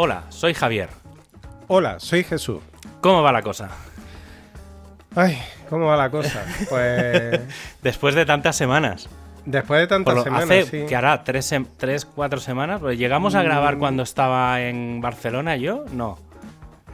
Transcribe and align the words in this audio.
Hola, 0.00 0.22
soy 0.28 0.54
Javier. 0.54 0.90
Hola, 1.66 1.98
soy 1.98 2.22
Jesús. 2.22 2.60
¿Cómo 3.00 3.20
va 3.20 3.32
la 3.32 3.42
cosa? 3.42 3.68
Ay, 5.16 5.36
¿cómo 5.68 5.86
va 5.86 5.96
la 5.96 6.08
cosa? 6.08 6.44
Pues 6.68 7.40
Después 7.82 8.14
de 8.14 8.24
tantas 8.24 8.54
semanas. 8.54 9.08
después 9.44 9.80
de 9.80 9.86
tantas 9.88 10.14
lo- 10.14 10.22
semanas, 10.22 10.44
hace, 10.50 10.64
sí. 10.82 10.86
que 10.86 10.94
hará? 10.94 11.24
¿Tres, 11.24 11.52
tres, 11.76 12.04
cuatro 12.04 12.38
semanas? 12.38 12.80
Pues 12.80 12.96
llegamos 12.96 13.34
a 13.34 13.42
grabar 13.42 13.74
Mm. 13.74 13.78
cuando 13.80 14.02
estaba 14.04 14.60
en 14.60 15.00
Barcelona 15.00 15.56
yo, 15.56 15.84
no. 15.92 16.16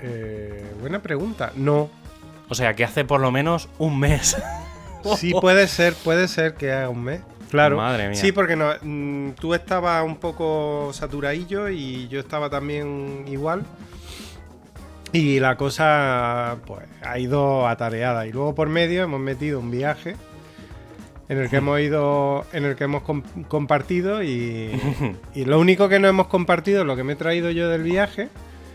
Eh, 0.00 0.74
buena 0.80 1.00
pregunta. 1.00 1.52
No. 1.56 1.90
O 2.48 2.54
sea, 2.54 2.72
que 2.74 2.84
hace 2.84 3.04
por 3.04 3.20
lo 3.20 3.30
menos 3.30 3.68
un 3.78 3.98
mes. 3.98 4.36
Sí 5.18 5.32
puede 5.38 5.68
ser, 5.68 5.92
puede 5.92 6.28
ser 6.28 6.54
que 6.54 6.72
haga 6.72 6.88
un 6.88 7.04
mes. 7.04 7.20
Claro. 7.54 7.76
Madre 7.76 8.08
mía. 8.08 8.16
Sí, 8.16 8.32
porque 8.32 8.56
no, 8.56 8.70
mm, 8.82 9.30
tú 9.38 9.54
estabas 9.54 10.04
un 10.04 10.16
poco 10.16 10.90
saturadillo 10.92 11.68
y 11.68 12.08
yo 12.08 12.18
estaba 12.18 12.50
también 12.50 13.24
igual. 13.28 13.62
Y 15.12 15.38
la 15.38 15.56
cosa 15.56 16.56
pues 16.66 16.82
ha 17.02 17.16
ido 17.20 17.68
atareada. 17.68 18.26
Y 18.26 18.32
luego 18.32 18.56
por 18.56 18.68
medio 18.68 19.04
hemos 19.04 19.20
metido 19.20 19.60
un 19.60 19.70
viaje 19.70 20.16
en 21.28 21.38
el 21.38 21.48
que 21.48 21.58
hemos 21.58 21.78
ido, 21.80 22.44
en 22.52 22.64
el 22.64 22.74
que 22.74 22.84
hemos 22.84 23.02
com- 23.02 23.22
compartido 23.46 24.24
y, 24.24 24.72
y 25.36 25.44
lo 25.44 25.60
único 25.60 25.88
que 25.88 26.00
no 26.00 26.08
hemos 26.08 26.26
compartido 26.26 26.80
es 26.80 26.86
lo 26.88 26.96
que 26.96 27.04
me 27.04 27.12
he 27.12 27.16
traído 27.16 27.50
yo 27.52 27.68
del 27.68 27.84
viaje, 27.84 28.28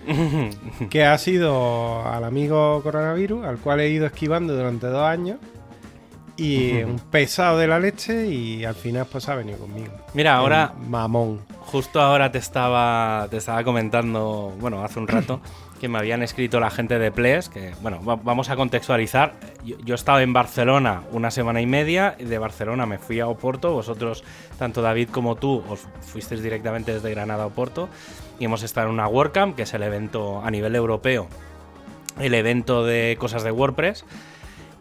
que 0.89 1.03
ha 1.03 1.17
sido 1.17 2.07
al 2.07 2.23
amigo 2.23 2.81
coronavirus, 2.81 3.45
al 3.45 3.57
cual 3.57 3.81
he 3.81 3.89
ido 3.89 4.05
esquivando 4.05 4.55
durante 4.55 4.87
dos 4.87 5.03
años. 5.03 5.37
Y 6.39 6.83
un 6.83 6.99
pesado 6.99 7.57
de 7.57 7.67
la 7.67 7.79
leche 7.79 8.27
y 8.27 8.63
al 8.65 8.75
final 8.75 9.05
pues 9.11 9.27
ha 9.29 9.35
venido 9.35 9.57
conmigo. 9.59 9.91
Mira, 10.13 10.35
ahora, 10.35 10.73
mamón. 10.87 11.41
justo 11.59 12.01
ahora 12.01 12.31
te 12.31 12.37
estaba, 12.37 13.27
te 13.29 13.37
estaba 13.37 13.63
comentando, 13.63 14.53
bueno, 14.59 14.83
hace 14.83 14.99
un 14.99 15.07
rato, 15.07 15.41
que 15.79 15.87
me 15.87 15.97
habían 15.97 16.21
escrito 16.23 16.59
la 16.59 16.69
gente 16.69 16.99
de 16.99 17.11
Ples, 17.11 17.49
que, 17.49 17.73
bueno, 17.81 18.03
va- 18.03 18.15
vamos 18.17 18.49
a 18.49 18.55
contextualizar. 18.55 19.33
Yo, 19.63 19.77
yo 19.83 19.95
estaba 19.95 20.21
en 20.21 20.33
Barcelona 20.33 21.03
una 21.11 21.31
semana 21.31 21.61
y 21.61 21.65
media, 21.65 22.15
y 22.19 22.25
de 22.25 22.37
Barcelona 22.37 22.85
me 22.85 22.97
fui 22.99 23.19
a 23.19 23.27
Oporto, 23.27 23.71
vosotros, 23.73 24.23
tanto 24.57 24.81
David 24.81 25.09
como 25.09 25.35
tú, 25.35 25.63
os 25.69 25.81
fuisteis 26.01 26.41
directamente 26.43 26.93
desde 26.93 27.09
Granada 27.11 27.43
a 27.43 27.47
Oporto, 27.47 27.89
y 28.39 28.45
hemos 28.45 28.63
estado 28.63 28.87
en 28.87 28.93
una 28.93 29.07
WordCamp, 29.07 29.55
que 29.55 29.63
es 29.63 29.73
el 29.73 29.83
evento 29.83 30.41
a 30.43 30.51
nivel 30.51 30.75
europeo, 30.75 31.27
el 32.19 32.33
evento 32.33 32.85
de 32.85 33.15
cosas 33.19 33.43
de 33.43 33.51
WordPress. 33.51 34.05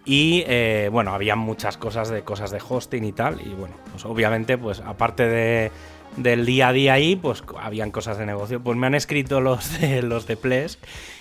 Y 0.08 0.42
eh, 0.46 0.88
bueno, 0.90 1.12
había 1.12 1.36
muchas 1.36 1.76
cosas 1.76 2.08
de 2.08 2.22
cosas 2.22 2.50
de 2.50 2.62
hosting 2.66 3.04
y 3.04 3.12
tal. 3.12 3.42
Y 3.42 3.50
bueno, 3.50 3.74
pues 3.92 4.06
obviamente, 4.06 4.56
pues 4.56 4.80
aparte 4.80 5.28
de, 5.28 5.70
del 6.16 6.46
día 6.46 6.68
a 6.68 6.72
día 6.72 6.94
ahí, 6.94 7.14
pues 7.14 7.44
habían 7.60 7.90
cosas 7.90 8.16
de 8.16 8.24
negocio. 8.24 8.58
Pues 8.58 8.78
me 8.78 8.86
han 8.86 8.94
escrito 8.94 9.42
los 9.42 9.78
de 9.80 10.00
los 10.00 10.26
de 10.26 10.38
Ples. 10.38 10.78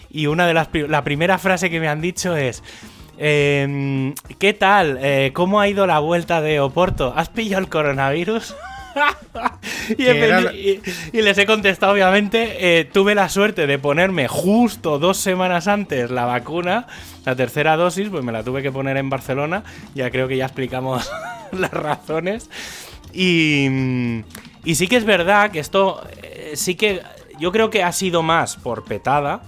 Y 0.09 0.27
una 0.27 0.47
de 0.47 0.53
las 0.53 0.69
la 0.73 1.03
primera 1.03 1.37
frase 1.37 1.69
que 1.69 1.81
me 1.81 1.89
han 1.89 1.99
dicho 1.99 2.37
es. 2.37 2.63
em, 3.17 4.15
¿Qué 4.39 4.53
tal? 4.53 4.97
Eh, 5.01 5.31
¿Cómo 5.33 5.59
ha 5.59 5.67
ido 5.67 5.85
la 5.85 5.99
vuelta 5.99 6.39
de 6.39 6.61
Oporto? 6.61 7.13
¿Has 7.13 7.27
pillado 7.27 7.61
el 7.61 7.69
coronavirus? 7.69 8.55
y, 9.97 10.05
era 10.05 10.41
les 11.13 11.37
he 11.37 11.45
contestado, 11.45 11.93
obviamente, 11.93 12.79
eh, 12.79 12.85
tuve 12.85 13.15
la 13.15 13.29
suerte 13.29 13.67
de 13.67 13.79
ponerme 13.79 14.27
justo 14.27 14.99
dos 14.99 15.17
semanas 15.17 15.67
antes 15.67 16.09
la 16.11 16.25
vacuna, 16.25 16.87
la 17.25 17.35
tercera 17.35 17.75
dosis, 17.75 18.09
pues 18.09 18.23
me 18.23 18.31
la 18.31 18.43
tuve 18.43 18.61
que 18.61 18.71
poner 18.71 18.97
en 18.97 19.09
Barcelona, 19.09 19.63
ya 19.95 20.09
creo 20.11 20.27
que 20.27 20.37
ya 20.37 20.45
explicamos 20.45 21.09
las 21.51 21.71
razones. 21.71 22.49
Y, 23.13 23.67
y 24.63 24.75
sí 24.75 24.87
que 24.87 24.97
es 24.97 25.05
verdad 25.05 25.51
que 25.51 25.59
esto, 25.59 26.05
eh, 26.21 26.53
sí 26.55 26.75
que 26.75 27.01
yo 27.39 27.51
creo 27.51 27.69
que 27.69 27.83
ha 27.83 27.91
sido 27.91 28.23
más 28.23 28.57
por 28.57 28.83
petada, 28.83 29.41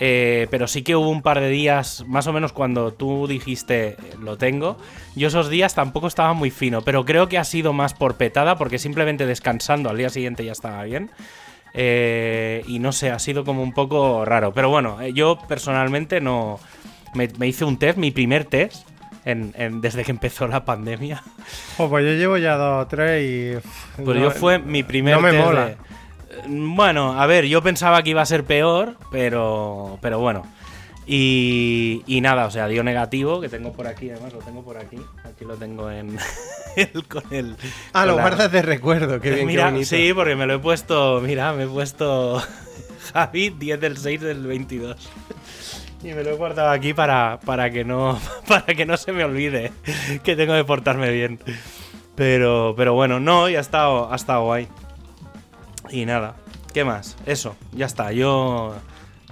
eh, 0.00 0.46
pero 0.50 0.66
sí 0.66 0.82
que 0.82 0.96
hubo 0.96 1.08
un 1.08 1.22
par 1.22 1.40
de 1.40 1.48
días, 1.48 2.04
más 2.06 2.26
o 2.26 2.32
menos 2.32 2.52
cuando 2.52 2.92
tú 2.92 3.26
dijiste 3.26 3.96
lo 4.20 4.36
tengo, 4.38 4.76
yo 5.14 5.28
esos 5.28 5.48
días 5.48 5.74
tampoco 5.74 6.06
estaba 6.08 6.32
muy 6.32 6.50
fino, 6.50 6.82
pero 6.82 7.04
creo 7.04 7.28
que 7.28 7.38
ha 7.38 7.44
sido 7.44 7.72
más 7.72 7.94
por 7.94 8.16
petada 8.16 8.56
porque 8.56 8.78
simplemente 8.78 9.26
descansando 9.26 9.90
al 9.90 9.96
día 9.98 10.10
siguiente 10.10 10.44
ya 10.44 10.52
estaba 10.52 10.82
bien. 10.84 11.10
Eh, 11.76 12.62
y 12.68 12.78
no 12.78 12.92
sé, 12.92 13.10
ha 13.10 13.18
sido 13.18 13.44
como 13.44 13.62
un 13.62 13.72
poco 13.72 14.24
raro. 14.24 14.52
Pero 14.52 14.70
bueno, 14.70 15.00
eh, 15.00 15.12
yo 15.12 15.38
personalmente 15.48 16.20
no... 16.20 16.60
Me, 17.14 17.28
me 17.38 17.46
hice 17.48 17.64
un 17.64 17.78
test, 17.78 17.98
mi 17.98 18.10
primer 18.12 18.44
test, 18.44 18.88
en- 19.24 19.52
en- 19.56 19.80
desde 19.80 20.04
que 20.04 20.10
empezó 20.12 20.46
la 20.48 20.64
pandemia. 20.64 21.22
Pues 21.76 22.04
yo 22.04 22.12
llevo 22.12 22.36
ya 22.38 22.56
dos 22.56 22.84
o 22.84 22.88
tres 22.88 23.22
y. 23.22 24.02
Pues 24.02 24.16
no- 24.18 24.22
yo 24.24 24.30
fue 24.32 24.58
mi 24.58 24.82
primer 24.82 25.14
no 25.16 25.20
me 25.20 25.30
test 25.30 25.44
mola. 25.44 25.64
de- 25.66 25.76
Bueno, 26.46 27.20
a 27.20 27.26
ver, 27.26 27.46
yo 27.46 27.62
pensaba 27.62 28.02
que 28.02 28.10
iba 28.10 28.22
a 28.22 28.26
ser 28.26 28.44
peor, 28.44 28.96
pero, 29.10 29.98
pero 30.00 30.18
bueno. 30.18 30.42
Y, 31.06 32.02
y 32.06 32.20
nada, 32.22 32.46
o 32.46 32.50
sea, 32.50 32.66
dio 32.66 32.82
negativo, 32.82 33.40
que 33.40 33.48
tengo 33.50 33.72
por 33.72 33.86
aquí, 33.86 34.08
además 34.10 34.32
lo 34.32 34.38
tengo 34.40 34.62
por 34.64 34.78
aquí. 34.78 34.96
Aquí 35.24 35.44
lo 35.44 35.54
tengo 35.56 35.90
en 35.90 36.16
el, 36.76 37.06
con 37.08 37.22
el. 37.30 37.56
Ah, 37.92 38.00
con 38.00 38.08
lo 38.08 38.16
la- 38.16 38.22
guardas 38.22 38.50
de 38.52 38.62
recuerdo, 38.62 39.20
qué 39.20 39.30
bien, 39.32 39.46
mira, 39.46 39.72
qué 39.72 39.84
sí, 39.84 40.12
porque 40.14 40.34
me 40.34 40.46
lo 40.46 40.54
he 40.54 40.58
puesto, 40.58 41.20
mira, 41.20 41.52
me 41.52 41.64
he 41.64 41.66
puesto 41.66 42.42
Javi 43.12 43.50
10 43.50 43.80
del 43.80 43.96
6 43.98 44.20
del 44.22 44.46
22. 44.46 44.96
Y 46.02 46.08
me 46.12 46.22
lo 46.22 46.30
he 46.30 46.34
guardado 46.36 46.70
aquí 46.70 46.92
para, 46.94 47.38
para 47.44 47.70
que 47.70 47.84
no 47.84 48.18
para 48.48 48.66
que 48.74 48.84
no 48.86 48.96
se 48.96 49.12
me 49.12 49.24
olvide 49.24 49.72
que 50.22 50.36
tengo 50.36 50.54
que 50.54 50.64
portarme 50.64 51.10
bien. 51.10 51.38
Pero, 52.14 52.74
pero 52.76 52.94
bueno, 52.94 53.20
no, 53.20 53.48
ya 53.48 53.58
ha 53.58 53.60
estado, 53.60 54.10
ha 54.12 54.16
estado 54.16 54.44
guay. 54.44 54.68
Y 55.94 56.06
nada, 56.06 56.34
¿qué 56.72 56.84
más? 56.84 57.16
Eso, 57.26 57.54
ya 57.72 57.86
está. 57.86 58.10
Yo, 58.12 58.74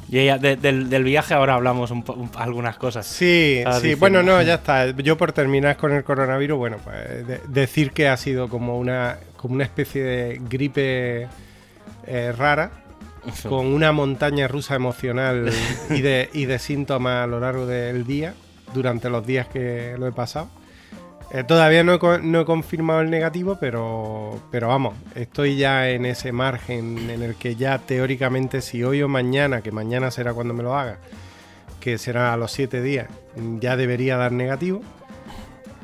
yo 0.09 0.23
ya- 0.23 0.39
de- 0.39 0.57
del, 0.57 0.89
del 0.89 1.03
viaje 1.05 1.35
ahora 1.35 1.55
hablamos 1.55 1.91
un 1.91 2.05
un- 2.17 2.31
algunas 2.37 2.77
cosas. 2.77 3.07
Sí, 3.07 3.63
sí, 3.81 3.95
bueno, 3.97 4.23
no, 4.23 4.41
ya 4.43 4.55
está. 4.55 4.91
Yo 4.91 5.17
por 5.17 5.33
terminar 5.33 5.77
con 5.77 5.93
el 5.93 6.05
coronavirus, 6.05 6.57
bueno, 6.59 6.77
pues 6.85 7.27
de- 7.27 7.41
decir 7.49 7.91
que 7.93 8.09
ha 8.09 8.17
sido 8.17 8.49
como 8.49 8.79
una, 8.79 9.19
como 9.37 9.55
una 9.55 9.65
especie 9.65 10.03
de 10.03 10.41
gripe 10.49 11.27
eh, 12.07 12.33
rara, 12.37 12.71
con 13.49 13.67
una 13.67 13.93
montaña 13.93 14.49
rusa 14.49 14.75
emocional 14.75 15.51
y 15.91 16.01
de, 16.01 16.29
y 16.33 16.45
de 16.47 16.59
síntomas 16.59 17.25
a 17.25 17.27
lo 17.27 17.39
largo 17.41 17.67
del 17.67 18.05
día, 18.07 18.35
durante 18.75 19.09
los 19.11 19.25
días 19.27 19.47
que 19.49 19.95
lo 19.99 20.07
he 20.07 20.13
pasado. 20.13 20.49
Eh, 21.35 21.45
todavía 21.45 21.83
no 21.83 21.95
he, 21.95 22.45
confirmado 22.45 23.01
el 23.01 23.09
negativo, 23.09 23.57
pero, 23.59 24.39
pero 24.51 24.69
vamos, 24.69 24.95
estoy 25.15 25.57
ya 25.57 25.89
en 25.89 26.05
ese 26.05 26.31
margen 26.31 27.09
en 27.09 27.23
el 27.23 27.37
que 27.37 27.57
ya 27.57 27.79
teóricamente 27.79 28.61
si 28.61 28.85
hoy 28.85 29.01
o 29.01 29.09
mañana, 29.09 29.63
que 29.63 29.73
mañana 29.73 30.11
será 30.11 30.35
cuando 30.35 30.53
me 30.53 30.63
lo 30.63 30.77
haga, 30.77 30.99
que 31.81 31.97
será 31.97 32.35
a 32.35 32.37
los 32.37 32.53
7 32.53 32.83
días, 32.83 33.09
ya 33.61 33.79
debería 33.79 34.19
dar 34.19 34.33
negativo. 34.33 34.83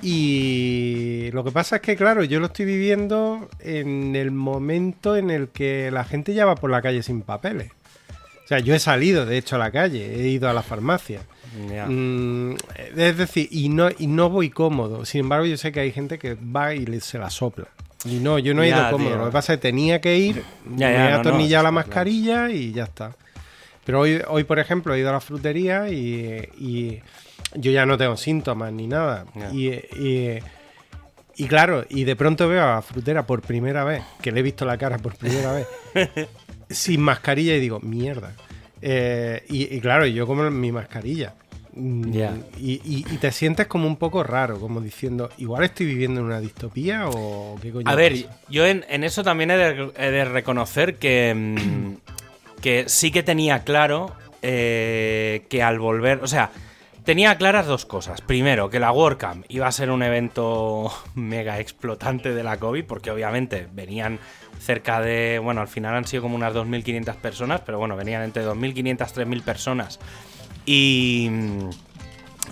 Y 0.03 1.31
lo 1.33 1.45
que 1.45 1.51
pasa 1.51 1.77
es 1.77 1.83
que, 1.83 1.97
claro, 1.97 2.23
yo 2.25 2.41
lo 2.41 2.47
estoy 2.47 2.67
viviendo 2.67 3.49
en 3.61 4.17
el 4.17 4.31
momento 4.31 5.17
en 5.17 5.31
el 5.31 5.49
que 5.49 5.91
la 5.91 6.05
gente 6.05 6.35
ya 6.35 6.45
va 6.45 6.57
por 6.57 6.71
la 6.71 6.83
calle 6.83 7.03
sin 7.03 7.23
papeles. 7.23 7.73
O 8.45 8.49
sea, 8.49 8.59
yo 8.59 8.75
he 8.75 8.79
salido, 8.79 9.25
de 9.25 9.39
hecho, 9.39 9.57
a 9.57 9.59
la 9.59 9.71
calle, 9.71 10.15
he 10.15 10.29
ido 10.29 10.51
a 10.51 10.53
la 10.53 10.63
farmacia. 10.63 11.23
Mm, 11.89 12.55
es 12.97 13.17
decir, 13.17 13.49
y 13.51 13.69
no, 13.69 13.89
y 13.99 14.07
no 14.07 14.29
voy 14.31 14.51
cómodo. 14.51 15.05
Sin 15.05 15.21
embargo, 15.21 15.47
yo 15.47 15.57
sé 15.57 15.73
que 15.73 15.81
hay 15.81 15.93
gente 15.93 16.19
que 16.19 16.35
va 16.35 16.75
y 16.75 16.85
le- 16.87 17.01
se 17.01 17.19
la 17.19 17.31
sopla. 17.31 17.67
Y 18.05 18.17
no, 18.21 18.39
yo 18.39 18.55
no 18.55 18.63
he 18.63 18.69
ido 18.69 18.91
cómodo. 18.91 19.11
tío. 19.11 19.19
Lo 19.19 19.25
que 19.27 19.33
pasa 19.33 19.55
es 19.55 19.59
que 19.59 19.63
tenía 19.63 20.01
que 20.01 20.17
ir, 20.17 20.45
me 20.67 20.85
he 20.87 21.05
no, 21.05 21.11
no, 21.11 21.17
atornillado 21.21 21.65
la 21.65 21.71
claro. 21.71 21.87
mascarilla 21.87 22.51
y 22.51 22.73
ya 22.73 22.85
está. 22.85 23.13
Pero 23.85 24.01
hoy, 24.01 24.21
hoy, 24.29 24.45
por 24.45 24.59
ejemplo, 24.59 24.95
he 24.95 25.01
ido 25.01 25.09
a 25.09 25.13
la 25.13 25.21
frutería 25.21 25.89
y, 25.89 26.49
y 26.59 27.01
yo 27.55 27.71
ya 27.73 27.87
no 27.87 27.97
tengo 27.99 28.17
síntomas 28.17 28.73
ni 28.73 28.87
nada. 28.87 29.25
Y, 29.53 29.69
y- 29.69 30.39
y 31.41 31.47
claro, 31.47 31.85
y 31.89 32.03
de 32.05 32.17
pronto 32.17 32.49
veo 32.49 32.63
a 32.65 32.75
la 32.77 32.83
frutera 32.83 33.25
por 33.25 33.43
primera 33.43 33.85
vez, 33.85 34.03
que 34.21 34.33
le 34.33 34.41
he 34.41 34.43
visto 34.43 34.65
la 34.65 34.77
cara 34.77 34.99
por 34.99 35.15
primera 35.17 35.53
vez, 35.53 35.67
sin 36.69 37.01
mascarilla 37.01 37.55
y 37.55 37.61
digo, 37.61 37.79
mierda. 37.81 38.33
Eh, 38.83 39.43
y, 39.49 39.75
y 39.77 39.81
claro, 39.81 40.07
yo 40.07 40.27
como 40.27 40.51
mi 40.51 40.73
mascarilla. 40.73 41.35
Mm. 41.75 42.13
Y, 42.59 42.73
y- 42.85 43.05
y 43.11 43.17
te 43.19 43.31
sientes 43.31 43.67
como 43.69 43.87
un 43.87 43.97
poco 43.97 44.23
raro, 44.25 44.59
como 44.59 44.81
diciendo, 44.81 45.31
igual 45.39 45.65
estoy 45.65 45.87
viviendo 45.87 46.21
en 46.21 46.27
una 46.27 46.41
distopía 46.41 47.09
o 47.09 47.57
qué 47.63 47.71
coño. 47.71 47.89
A 47.91 47.95
ver, 47.95 48.25
pasa? 48.25 48.41
yo 48.49 48.67
en, 48.67 48.85
en 48.89 49.05
eso 49.05 49.23
también 49.23 49.51
he 49.53 49.57
de, 49.57 49.93
he 49.97 50.11
de 50.11 50.25
reconocer 50.25 50.97
que, 50.97 51.35
mm, 51.35 52.61
que 52.61 52.85
sí 52.89 53.11
que 53.13 53.23
tenía 53.23 53.61
claro 53.65 54.13
eh, 54.43 55.45
que 55.49 55.63
al 55.63 55.79
volver, 55.79 56.21
o 56.23 56.27
sea, 56.27 56.51
tenía 57.09 57.39
claras 57.39 57.65
dos 57.65 57.87
cosas. 57.87 58.21
Primero, 58.21 58.69
que 58.69 58.79
la 58.79 58.93
WordCamp 58.93 59.47
iba 59.49 59.67
a 59.67 59.73
ser 59.73 59.91
un 59.91 60.03
evento 60.03 60.93
mega 61.15 61.59
explotante 61.59 62.35
de 62.35 62.43
la 62.45 62.59
COVID, 62.59 62.85
porque 62.85 63.11
obviamente 63.11 63.67
venían 63.73 64.19
cerca 64.61 65.01
de, 65.01 65.41
bueno, 65.43 65.63
al 65.63 65.69
final 65.69 65.95
han 65.95 66.05
sido 66.05 66.25
como 66.25 66.37
unas 66.37 66.53
2.500 66.53 67.15
personas, 67.15 67.63
pero 67.65 67.79
bueno, 67.79 67.97
venían 67.97 68.25
entre 68.25 68.45
2.500 68.45 68.99
3.000 68.99 69.43
personas. 69.43 70.01
Y, 70.67 71.31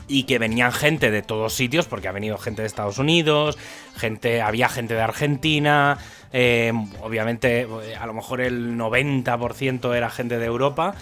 y 0.08 0.22
que 0.22 0.38
venían 0.38 0.72
gente 0.72 1.10
de 1.10 1.20
todos 1.20 1.52
sitios, 1.52 1.84
porque 1.84 2.08
ha 2.08 2.12
venido 2.12 2.38
gente 2.38 2.62
de 2.62 2.68
Estados 2.68 2.96
Unidos, 2.96 3.58
gente, 3.94 4.40
había 4.40 4.70
gente 4.70 4.94
de 4.94 5.02
Argentina, 5.02 5.98
eh, 6.32 6.72
obviamente 7.02 7.68
a 7.98 8.06
lo 8.06 8.14
mejor 8.14 8.40
el 8.40 8.76
90% 8.76 9.94
era 9.94 10.10
gente 10.10 10.38
de 10.38 10.46
Europa, 10.46 10.94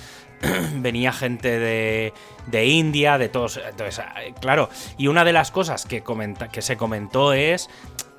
venía 0.77 1.13
gente 1.13 1.59
de, 1.59 2.13
de, 2.47 2.67
India, 2.67 3.19
de 3.19 3.29
todos. 3.29 3.57
Entonces, 3.57 4.05
eh, 4.21 4.35
claro, 4.41 4.69
y 4.99 5.09
una 5.09 5.25
de 5.25 5.33
las 5.33 5.51
cosas 5.51 5.85
que, 5.85 6.03
comenta, 6.03 6.49
que 6.49 6.63
se 6.63 6.77
comentó 6.77 7.33
es. 7.33 7.69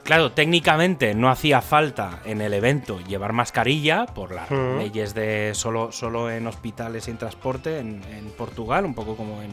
Claro, 0.04 0.34
técnicamente 0.34 1.16
no 1.16 1.32
hacía 1.32 1.62
falta 1.62 2.20
en 2.26 2.40
el 2.40 2.54
evento 2.54 3.00
llevar 3.00 3.34
mascarilla 3.34 4.06
por 4.06 4.36
las 4.36 4.52
leyes 4.52 5.16
de 5.16 5.54
solo, 5.56 5.92
solo 5.92 6.30
en 6.30 6.46
hospitales 6.46 7.08
y 7.08 7.12
en 7.12 7.18
transporte 7.18 7.80
en, 7.80 8.04
en 8.16 8.30
Portugal, 8.38 8.86
un 8.86 8.94
poco 8.94 9.16
como 9.16 9.42
en, 9.42 9.50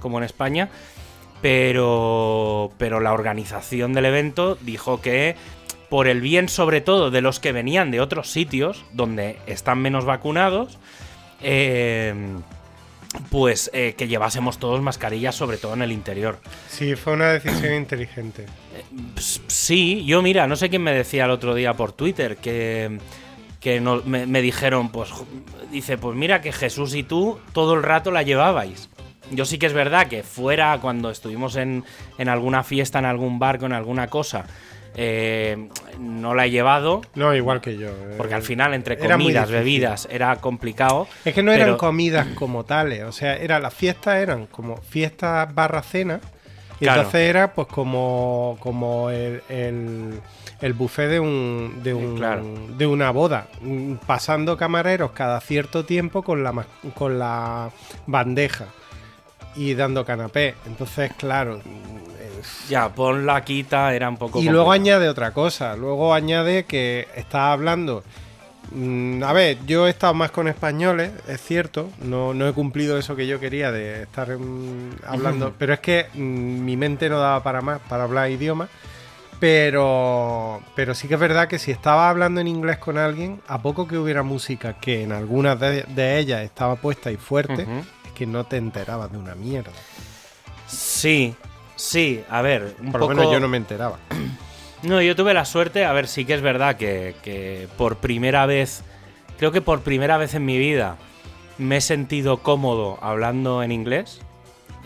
como 0.00 0.18
en 0.18 0.24
España. 0.24 0.70
Pero, 1.40 2.72
pero 2.78 2.98
la 2.98 3.12
organización 3.12 3.92
del 3.92 4.06
evento 4.06 4.56
dijo 4.60 5.00
que 5.00 5.36
por 5.88 6.08
el 6.08 6.22
bien 6.22 6.48
sobre 6.48 6.80
todo 6.80 7.10
de 7.10 7.20
los 7.20 7.38
que 7.38 7.52
venían 7.52 7.90
de 7.90 8.00
otros 8.00 8.30
sitios 8.30 8.82
donde 8.94 9.38
están 9.46 9.78
menos 9.80 10.06
vacunados, 10.06 10.78
eh, 11.42 12.14
pues 13.30 13.70
eh, 13.72 13.94
que 13.96 14.08
llevásemos 14.08 14.58
todos 14.58 14.80
mascarillas, 14.80 15.34
sobre 15.34 15.58
todo 15.58 15.74
en 15.74 15.82
el 15.82 15.92
interior. 15.92 16.38
Sí, 16.68 16.96
fue 16.96 17.12
una 17.14 17.28
decisión 17.28 17.74
inteligente. 17.74 18.46
Sí, 19.18 20.04
yo 20.04 20.22
mira, 20.22 20.46
no 20.46 20.56
sé 20.56 20.70
quién 20.70 20.82
me 20.82 20.92
decía 20.92 21.24
el 21.26 21.30
otro 21.30 21.54
día 21.54 21.74
por 21.74 21.92
Twitter 21.92 22.36
que, 22.36 22.98
que 23.60 23.80
me, 23.80 24.42
dijeron, 24.42 24.90
pues 24.90 25.10
dice, 25.70 25.98
pues 25.98 26.16
mira 26.16 26.40
que 26.40 26.52
Jesús 26.52 26.94
y 26.94 27.02
tú 27.02 27.38
todo 27.52 27.74
el 27.74 27.82
rato 27.82 28.10
la 28.10 28.22
llevabais. 28.22 28.88
Yo 29.30 29.44
sí 29.44 29.58
que 29.58 29.66
es 29.66 29.72
verdad 29.72 30.08
que 30.08 30.22
fuera 30.22 30.78
cuando 30.80 31.10
estuvimos 31.10 31.56
en, 31.56 31.84
en 32.18 32.28
alguna 32.28 32.64
fiesta, 32.64 32.98
en 32.98 33.06
algún 33.06 33.38
barco, 33.38 33.66
en 33.66 33.72
alguna 33.72 34.08
cosa, 34.08 34.44
eh, 34.94 35.68
no 35.98 36.34
la 36.34 36.46
he 36.46 36.50
llevado. 36.50 37.02
No, 37.14 37.34
igual 37.34 37.60
que 37.60 37.76
yo. 37.76 37.88
Eh. 37.88 38.14
Porque 38.16 38.34
al 38.34 38.42
final, 38.42 38.74
entre 38.74 38.98
comidas, 38.98 39.50
bebidas, 39.50 40.08
era 40.10 40.36
complicado. 40.36 41.08
Es 41.24 41.34
que 41.34 41.42
no 41.42 41.52
eran 41.52 41.76
comidas 41.76 42.28
como 42.34 42.64
tales. 42.64 43.04
O 43.04 43.12
sea, 43.12 43.36
era, 43.36 43.58
las 43.58 43.74
fiestas 43.74 44.16
eran 44.16 44.46
como 44.46 44.76
fiestas 44.76 45.52
barra 45.54 45.82
cena. 45.82 46.20
Y 46.80 46.88
entonces 46.88 47.14
era 47.14 47.54
pues 47.54 47.68
como, 47.68 48.56
como 48.58 49.08
el, 49.10 49.40
el, 49.48 50.72
buffet 50.72 51.08
de 51.08 51.20
un, 51.20 51.80
de, 51.82 51.94
un, 51.94 52.76
de 52.76 52.86
una 52.86 53.12
boda. 53.12 53.46
Pasando 54.06 54.56
camareros 54.56 55.12
cada 55.12 55.40
cierto 55.40 55.84
tiempo 55.84 56.22
con 56.22 56.42
la, 56.42 56.66
con 56.94 57.20
la 57.20 57.70
bandeja 58.06 58.66
y 59.54 59.74
dando 59.74 60.04
canapé. 60.04 60.56
Entonces, 60.66 61.12
claro, 61.16 61.60
ya, 62.68 62.88
pon 62.88 63.26
la 63.26 63.44
quita, 63.44 63.94
era 63.94 64.08
un 64.08 64.16
poco. 64.16 64.40
Y 64.40 64.48
luego 64.48 64.72
añade 64.72 65.08
otra 65.08 65.32
cosa. 65.32 65.76
Luego 65.76 66.14
añade 66.14 66.64
que 66.64 67.08
está 67.14 67.52
hablando. 67.52 68.02
Mm, 68.74 69.22
a 69.22 69.32
ver, 69.32 69.58
yo 69.66 69.86
he 69.86 69.90
estado 69.90 70.14
más 70.14 70.30
con 70.30 70.48
españoles, 70.48 71.12
es 71.28 71.40
cierto. 71.42 71.90
No, 72.02 72.32
no 72.32 72.48
he 72.48 72.52
cumplido 72.52 72.98
eso 72.98 73.16
que 73.16 73.26
yo 73.26 73.38
quería 73.38 73.70
de 73.70 74.02
estar 74.02 74.36
mm, 74.38 75.00
hablando. 75.06 75.54
Pero 75.58 75.74
es 75.74 75.80
que 75.80 76.06
mm, 76.14 76.64
mi 76.64 76.76
mente 76.76 77.08
no 77.08 77.18
daba 77.18 77.42
para 77.42 77.60
más, 77.60 77.80
para 77.88 78.04
hablar 78.04 78.30
idiomas. 78.30 78.68
Pero, 79.40 80.62
pero 80.76 80.94
sí 80.94 81.08
que 81.08 81.14
es 81.14 81.20
verdad 81.20 81.48
que 81.48 81.58
si 81.58 81.72
estaba 81.72 82.08
hablando 82.08 82.40
en 82.40 82.46
inglés 82.46 82.78
con 82.78 82.96
alguien, 82.96 83.40
a 83.48 83.60
poco 83.60 83.88
que 83.88 83.98
hubiera 83.98 84.22
música 84.22 84.74
que 84.74 85.02
en 85.02 85.10
algunas 85.10 85.58
de, 85.58 86.18
ellas 86.18 86.42
estaba 86.42 86.76
puesta 86.76 87.10
y 87.10 87.16
fuerte, 87.16 87.66
es 88.04 88.12
que 88.12 88.24
no 88.24 88.44
te 88.44 88.56
enterabas 88.56 89.10
de 89.10 89.18
una 89.18 89.34
mierda. 89.34 89.72
Sí, 90.68 91.34
Sí, 91.82 92.22
a 92.30 92.42
ver, 92.42 92.76
un 92.80 92.92
Por 92.92 93.00
lo 93.00 93.08
menos 93.08 93.32
yo 93.32 93.40
no 93.40 93.48
me 93.48 93.56
enteraba. 93.56 93.98
No, 94.82 95.00
yo 95.00 95.14
tuve 95.14 95.32
la 95.32 95.44
suerte, 95.44 95.84
a 95.84 95.92
ver, 95.92 96.08
sí 96.08 96.24
que 96.24 96.34
es 96.34 96.40
verdad 96.40 96.74
que, 96.74 97.68
por 97.78 97.98
primera 97.98 98.46
vez, 98.46 98.82
creo 99.38 99.52
que 99.52 99.60
por 99.60 99.82
primera 99.82 100.16
vez 100.16 100.34
en 100.34 100.44
mi 100.44 100.58
vida 100.58 100.96
me 101.56 101.76
he 101.76 101.80
sentido 101.80 102.38
cómodo 102.38 102.98
hablando 103.00 103.62
en 103.62 103.70
inglés. 103.70 104.22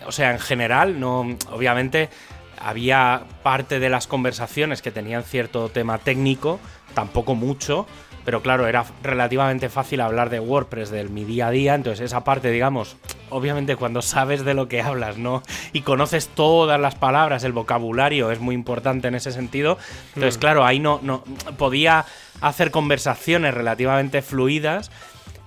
O 0.07 0.13
sea, 0.13 0.33
en 0.33 0.39
general, 0.39 1.01
no, 1.01 1.21
obviamente 1.51 2.11
había 2.61 3.23
parte 3.43 3.81
de 3.81 3.89
las 3.89 4.07
conversaciones 4.07 4.83
que 4.83 4.91
tenían 4.91 5.23
cierto 5.23 5.71
tema 5.71 5.97
técnico, 5.97 6.61
tampoco 6.93 7.35
mucho, 7.35 7.87
pero 8.27 8.43
claro, 8.43 8.67
era 8.67 8.85
relativamente 9.05 9.69
fácil 9.69 10.01
hablar 10.01 10.31
de 10.31 10.41
WordPress 10.41 10.91
del 10.91 11.11
mi 11.11 11.25
día 11.25 11.47
a 11.47 11.51
día, 11.53 11.77
entonces 11.77 12.05
esa 12.05 12.25
parte, 12.25 12.51
digamos, 12.51 12.97
obviamente 13.31 13.77
cuando 13.77 14.03
sabes 14.03 14.45
de 14.45 14.53
lo 14.53 14.67
que 14.67 14.83
hablas, 14.83 15.17
¿no? 15.17 15.45
Y 15.73 15.83
conoces 15.83 16.27
todas 16.27 16.81
las 16.81 16.97
palabras, 16.97 17.45
el 17.45 17.53
vocabulario 17.53 18.33
es 18.33 18.41
muy 18.41 18.57
importante 18.57 19.07
en 19.07 19.15
ese 19.15 19.31
sentido, 19.31 19.79
entonces 20.09 20.39
hmm. 20.39 20.41
claro, 20.41 20.67
ahí 20.67 20.81
no, 20.81 20.99
no 21.05 21.23
podía 21.57 22.05
hacer 22.41 22.73
conversaciones 22.73 23.55
relativamente 23.55 24.21
fluidas 24.23 24.91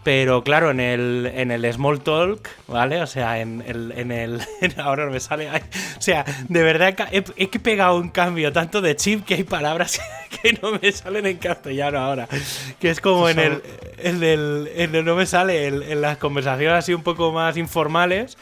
pero 0.04 0.44
claro, 0.44 0.72
en 0.72 0.80
el, 0.80 1.30
en 1.36 1.52
el 1.52 1.72
Small 1.74 2.02
Talk, 2.02 2.50
¿vale? 2.68 3.02
O 3.02 3.08
sea, 3.08 3.40
en 3.40 3.62
el. 3.68 3.92
En 3.98 4.12
el 4.12 4.42
ahora 4.78 5.06
no 5.06 5.12
me 5.12 5.20
sale. 5.20 5.50
o 5.50 6.02
sea, 6.02 6.26
de 6.48 6.64
verdad 6.64 6.96
he, 7.12 7.24
he, 7.36 7.48
pegado 7.60 7.98
un 7.98 8.10
cambio 8.10 8.54
tanto 8.54 8.82
de 8.82 8.96
chip 8.96 9.26
que 9.26 9.36
hay 9.36 9.44
palabras 9.44 10.00
que 10.42 10.54
no 10.62 10.80
me 10.80 10.92
salen 10.92 11.26
en 11.26 11.38
castellano 11.38 12.00
ahora. 12.00 12.30
Que 12.80 12.90
es 12.90 13.02
como 13.02 13.28
en 13.28 13.40
el, 13.40 13.62
en 13.98 14.24
el, 14.24 14.70
en 14.74 14.96
el. 14.96 15.04
No 15.04 15.16
me 15.16 15.26
sale 15.26 15.68
en, 15.68 16.02
las 16.02 16.18
conversaciones 16.18 16.78
así 16.78 16.94
un 16.94 17.04
poco 17.04 17.34
más 17.34 17.58
informales. 17.58 18.38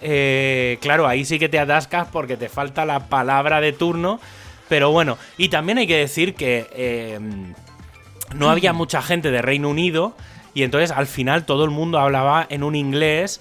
Eh, 0.00 0.78
claro, 0.80 1.06
ahí 1.06 1.26
sí 1.26 1.38
que 1.38 1.50
te 1.50 1.58
atascas 1.58 2.08
porque 2.10 2.38
te 2.38 2.48
falta 2.48 2.86
la 2.86 3.08
palabra 3.08 3.60
de 3.60 3.74
turno. 3.74 4.20
Pero 4.70 4.90
bueno, 4.90 5.18
y 5.36 5.50
también 5.50 5.76
hay 5.76 5.86
que 5.86 5.98
decir 5.98 6.34
que 6.34 6.66
eh, 6.72 7.20
no 8.34 8.48
había 8.48 8.72
mucha 8.72 9.02
gente 9.02 9.30
de 9.30 9.42
Reino 9.42 9.68
Unido. 9.68 10.16
Y 10.54 10.62
entonces 10.62 10.90
al 10.90 11.06
final 11.06 11.44
todo 11.44 11.64
el 11.64 11.70
mundo 11.70 11.98
hablaba 11.98 12.46
en 12.48 12.62
un 12.62 12.74
inglés 12.74 13.40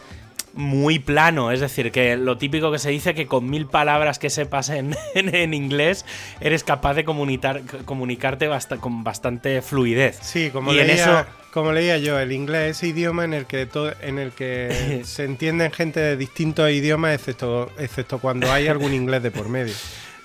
muy 0.53 0.99
plano, 0.99 1.51
es 1.51 1.59
decir, 1.59 1.91
que 1.91 2.15
lo 2.15 2.37
típico 2.37 2.71
que 2.71 2.79
se 2.79 2.89
dice 2.91 3.15
que 3.15 3.25
con 3.25 3.49
mil 3.49 3.65
palabras 3.65 4.19
que 4.19 4.29
sepas 4.29 4.69
en, 4.69 4.95
en, 5.15 5.53
inglés 5.53 6.05
eres 6.41 6.63
capaz 6.63 6.93
de 6.93 7.03
comunicar, 7.03 7.63
comunicarte 7.85 8.49
con 8.79 9.03
bastante 9.03 9.61
fluidez. 9.61 10.19
Sí, 10.21 10.49
como, 10.51 10.71
leía, 10.71 11.27
como 11.51 11.71
leía 11.71 11.97
yo, 11.97 12.19
el 12.19 12.31
inglés 12.31 12.77
es 12.77 12.83
idioma 12.83 13.25
en 13.25 13.33
el 13.33 13.45
que, 13.45 13.67
en 14.01 14.19
el 14.19 14.31
que 14.31 15.01
se 15.05 15.23
entienden 15.23 15.71
gente 15.71 15.99
de 15.99 16.17
distintos 16.17 16.69
idiomas, 16.69 17.15
excepto, 17.15 17.71
excepto 17.77 18.19
cuando 18.19 18.51
hay 18.51 18.67
algún 18.67 18.93
inglés 18.93 19.23
de 19.23 19.31
por 19.31 19.49
medio. 19.49 19.73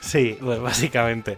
Sí, 0.01 0.37
pues 0.41 0.61
básicamente. 0.61 1.37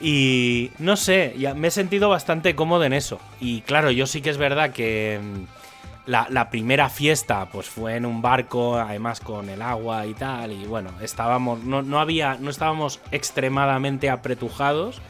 Y 0.00 0.70
no 0.78 0.96
sé, 0.96 1.34
ya 1.38 1.54
me 1.54 1.68
he 1.68 1.70
sentido 1.70 2.08
bastante 2.08 2.54
cómodo 2.54 2.84
en 2.84 2.92
eso. 2.92 3.20
Y 3.40 3.62
claro, 3.62 3.90
yo 3.90 4.06
sí 4.06 4.20
que 4.20 4.30
es 4.30 4.38
verdad 4.38 4.70
que 4.70 5.20
mm, 5.22 6.10
la, 6.10 6.50
primera 6.50 6.88
fiesta 6.88 7.46
pues 7.50 7.68
fue 7.68 7.96
en 7.96 8.04
un 8.04 8.20
barco, 8.20 8.76
además 8.76 9.20
con 9.20 9.48
el 9.48 9.62
agua 9.62 10.06
y 10.06 10.14
tal. 10.14 10.52
Y 10.52 10.64
bueno, 10.66 10.90
estábamos, 11.00 11.62
no, 11.64 12.00
había, 12.00 12.36
no 12.40 12.50
estábamos 12.50 13.00
extremadamente 13.12 14.10
apretujados. 14.10 15.00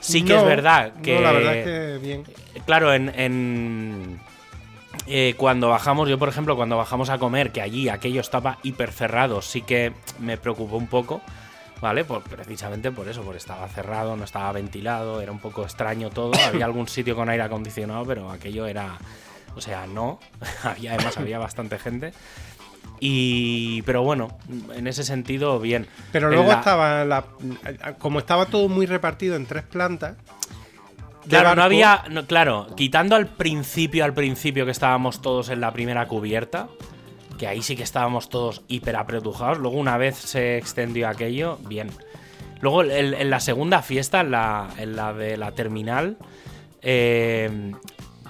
Sí 0.00 0.22
que 0.22 0.36
es 0.36 0.44
verdad 0.44 0.92
que. 1.02 1.20
la 1.20 1.32
verdad 1.32 1.52
que 1.52 1.98
bien. 2.02 2.24
Claro, 2.66 2.92
en. 2.92 4.20
Eh, 5.06 5.34
cuando 5.36 5.68
bajamos, 5.68 6.08
yo 6.08 6.18
por 6.18 6.28
ejemplo, 6.28 6.56
cuando 6.56 6.76
bajamos 6.76 7.10
a 7.10 7.18
comer, 7.18 7.52
que 7.52 7.60
allí 7.60 7.88
aquello 7.88 8.20
estaba 8.20 8.58
hiper 8.62 8.90
cerrado, 8.90 9.42
sí 9.42 9.60
que 9.60 9.92
me 10.18 10.38
preocupó 10.38 10.76
un 10.76 10.86
poco 10.86 11.20
¿vale? 11.84 12.02
Por, 12.06 12.22
precisamente 12.22 12.90
por 12.90 13.06
eso, 13.08 13.22
porque 13.22 13.36
estaba 13.36 13.68
cerrado, 13.68 14.16
no 14.16 14.24
estaba 14.24 14.50
ventilado, 14.52 15.20
era 15.20 15.30
un 15.30 15.38
poco 15.38 15.64
extraño 15.64 16.08
todo. 16.08 16.32
Había 16.46 16.64
algún 16.64 16.88
sitio 16.88 17.14
con 17.14 17.28
aire 17.28 17.42
acondicionado, 17.42 18.06
pero 18.06 18.30
aquello 18.30 18.66
era. 18.66 18.96
O 19.54 19.60
sea, 19.60 19.86
no. 19.86 20.18
había, 20.64 20.94
además, 20.94 21.18
había 21.18 21.38
bastante 21.38 21.78
gente. 21.78 22.14
Y. 23.00 23.82
Pero 23.82 24.02
bueno, 24.02 24.38
en 24.74 24.86
ese 24.86 25.04
sentido, 25.04 25.60
bien. 25.60 25.86
Pero 26.10 26.30
luego 26.30 26.50
estaba. 26.52 27.04
La, 27.04 27.26
como 27.98 28.18
estaba 28.18 28.46
todo 28.46 28.70
muy 28.70 28.86
repartido 28.86 29.36
en 29.36 29.44
tres 29.44 29.64
plantas. 29.64 30.16
Claro, 31.28 31.54
no 31.54 31.62
había. 31.62 32.02
claro, 32.26 32.66
quitando 32.76 33.14
al 33.14 33.26
principio, 33.26 34.06
al 34.06 34.14
principio 34.14 34.64
que 34.64 34.70
estábamos 34.70 35.20
todos 35.20 35.50
en 35.50 35.60
la 35.60 35.70
primera 35.70 36.08
cubierta 36.08 36.68
que 37.38 37.46
ahí 37.46 37.62
sí 37.62 37.76
que 37.76 37.82
estábamos 37.82 38.28
todos 38.28 38.62
hiper 38.68 38.96
apretujados. 38.96 39.58
Luego, 39.58 39.76
una 39.78 39.96
vez 39.98 40.16
se 40.16 40.56
extendió 40.56 41.08
aquello, 41.08 41.58
bien. 41.66 41.90
Luego, 42.60 42.82
en, 42.82 43.30
la 43.30 43.40
segunda 43.40 43.82
fiesta, 43.82 44.20
en 44.20 44.30
la, 44.30 44.68
en 44.78 44.96
la 44.96 45.12
de 45.12 45.36
la 45.36 45.52
terminal, 45.52 46.16
eh, 46.82 47.72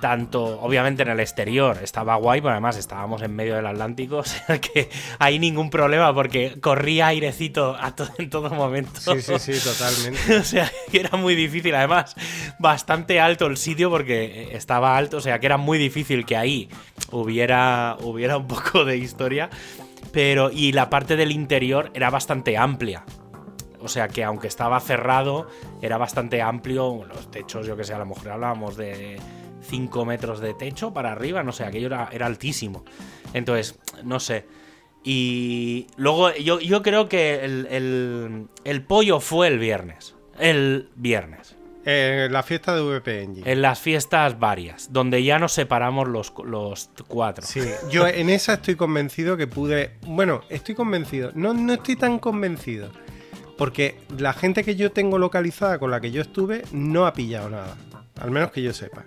tanto, 0.01 0.61
obviamente 0.61 1.03
en 1.03 1.09
el 1.09 1.21
exterior 1.21 1.79
estaba 1.83 2.17
guay, 2.17 2.41
pero 2.41 2.53
además 2.53 2.77
estábamos 2.77 3.23
en 3.23 3.35
medio 3.35 3.57
del 3.57 3.67
Atlántico, 3.67 4.17
o 4.19 4.25
sea 4.25 4.61
que 4.61 4.89
hay 5.19 5.39
ningún 5.39 5.71
problema 5.71 6.13
porque 6.15 6.59
corría 6.61 7.09
airecito 7.09 7.77
a 7.77 7.95
en 8.19 8.31
todo 8.31 8.51
momento. 8.51 9.01
Sí, 9.01 9.23
sí, 9.23 9.39
sí, 9.39 9.53
totalmente. 9.63 10.37
o 10.39 10.45
sea 10.45 10.71
que 10.91 11.01
era 11.01 11.17
muy 11.17 11.35
difícil, 11.35 11.75
además, 11.75 12.15
bastante 12.59 13.21
alto 13.21 13.47
el 13.47 13.57
sitio 13.57 13.91
porque 13.91 14.51
estaba 14.53 14.97
alto, 14.97 15.19
o 15.19 15.21
sea 15.21 15.39
que 15.39 15.47
era 15.47 15.57
muy 15.57 15.79
difícil 15.79 16.27
que 16.27 16.37
ahí 16.37 16.69
hubiera, 17.11 17.97
hubiera 18.01 18.37
un 18.37 18.47
poco 18.47 18.85
de 18.85 18.97
historia. 18.97 19.51
Pero, 20.13 20.51
y 20.53 20.71
la 20.73 20.91
parte 20.91 21.17
del 21.17 21.33
interior 21.33 21.91
era 21.93 22.09
bastante 22.09 22.57
amplia. 22.57 23.05
O 23.81 23.89
sea 23.89 24.09
que 24.09 24.25
aunque 24.25 24.47
estaba 24.47 24.79
cerrado, 24.81 25.49
era 25.83 25.99
bastante 25.99 26.41
amplio. 26.41 27.05
Los 27.05 27.31
techos, 27.31 27.67
yo 27.67 27.77
que 27.77 27.85
sé, 27.85 27.95
a 27.95 27.99
lo 27.99 28.07
mejor 28.07 28.31
hablábamos 28.31 28.77
de 28.77 29.19
5 29.65 30.05
metros 30.05 30.41
de 30.41 30.55
techo 30.55 30.93
para 30.93 31.13
arriba, 31.13 31.43
no 31.43 31.53
sé, 31.53 31.65
aquello 31.65 31.87
era, 31.87 32.09
era 32.13 32.27
altísimo. 32.27 32.85
Entonces, 33.33 33.79
no 34.03 34.21
sé. 34.21 34.47
Y 35.03 35.87
luego 35.97 36.35
yo, 36.35 36.61
yo 36.61 36.83
creo 36.83 37.09
que 37.09 37.45
el, 37.45 37.67
el, 37.71 38.47
el 38.65 38.83
pollo 38.83 39.21
fue 39.21 39.49
el 39.49 39.59
viernes. 39.59 40.15
El 40.39 40.89
viernes. 40.97 41.57
Eh, 41.87 42.29
la 42.31 42.43
fiesta 42.43 42.75
de 42.75 42.81
VP 42.81 43.23
Engine. 43.23 43.53
En 43.53 43.61
las 43.61 43.79
fiestas 43.79 44.39
varias, 44.39 44.91
donde 44.91 45.23
ya 45.23 45.39
nos 45.39 45.53
separamos 45.53 46.09
los, 46.09 46.33
los 46.45 46.91
cuatro. 47.07 47.45
Sí, 47.45 47.61
yo 47.91 48.07
en 48.07 48.31
esa 48.31 48.55
estoy 48.55 48.75
convencido 48.75 49.37
que 49.37 49.47
pude. 49.47 49.97
Bueno, 50.07 50.41
estoy 50.49 50.75
convencido. 50.75 51.31
No, 51.35 51.53
no 51.53 51.75
estoy 51.75 51.97
tan 51.97 52.19
convencido. 52.19 52.91
Porque 53.59 54.01
la 54.19 54.33
gente 54.33 54.65
que 54.65 54.77
yo 54.77 54.91
tengo 54.93 55.19
localizada 55.19 55.79
con 55.79 55.91
la 55.91 56.01
que 56.01 56.11
yo 56.11 56.23
estuve 56.23 56.63
no 56.73 57.07
ha 57.07 57.13
pillado 57.13 57.51
nada. 57.51 57.77
Al 58.21 58.31
menos 58.31 58.51
que 58.51 58.63
yo 58.63 58.73
sepa. 58.73 59.05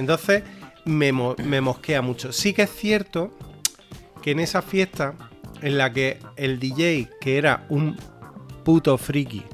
Entonces 0.00 0.42
me, 0.84 1.12
mo- 1.12 1.36
me 1.44 1.60
mosquea 1.60 2.02
mucho. 2.02 2.32
Sí 2.32 2.52
que 2.52 2.62
es 2.62 2.70
cierto 2.74 3.30
que 4.22 4.32
en 4.32 4.40
esa 4.40 4.60
fiesta 4.62 5.14
en 5.62 5.78
la 5.78 5.92
que 5.92 6.18
el 6.36 6.58
DJ, 6.58 7.08
que 7.20 7.38
era 7.38 7.64
un 7.68 7.96
puto 8.64 8.98
friki. 8.98 9.44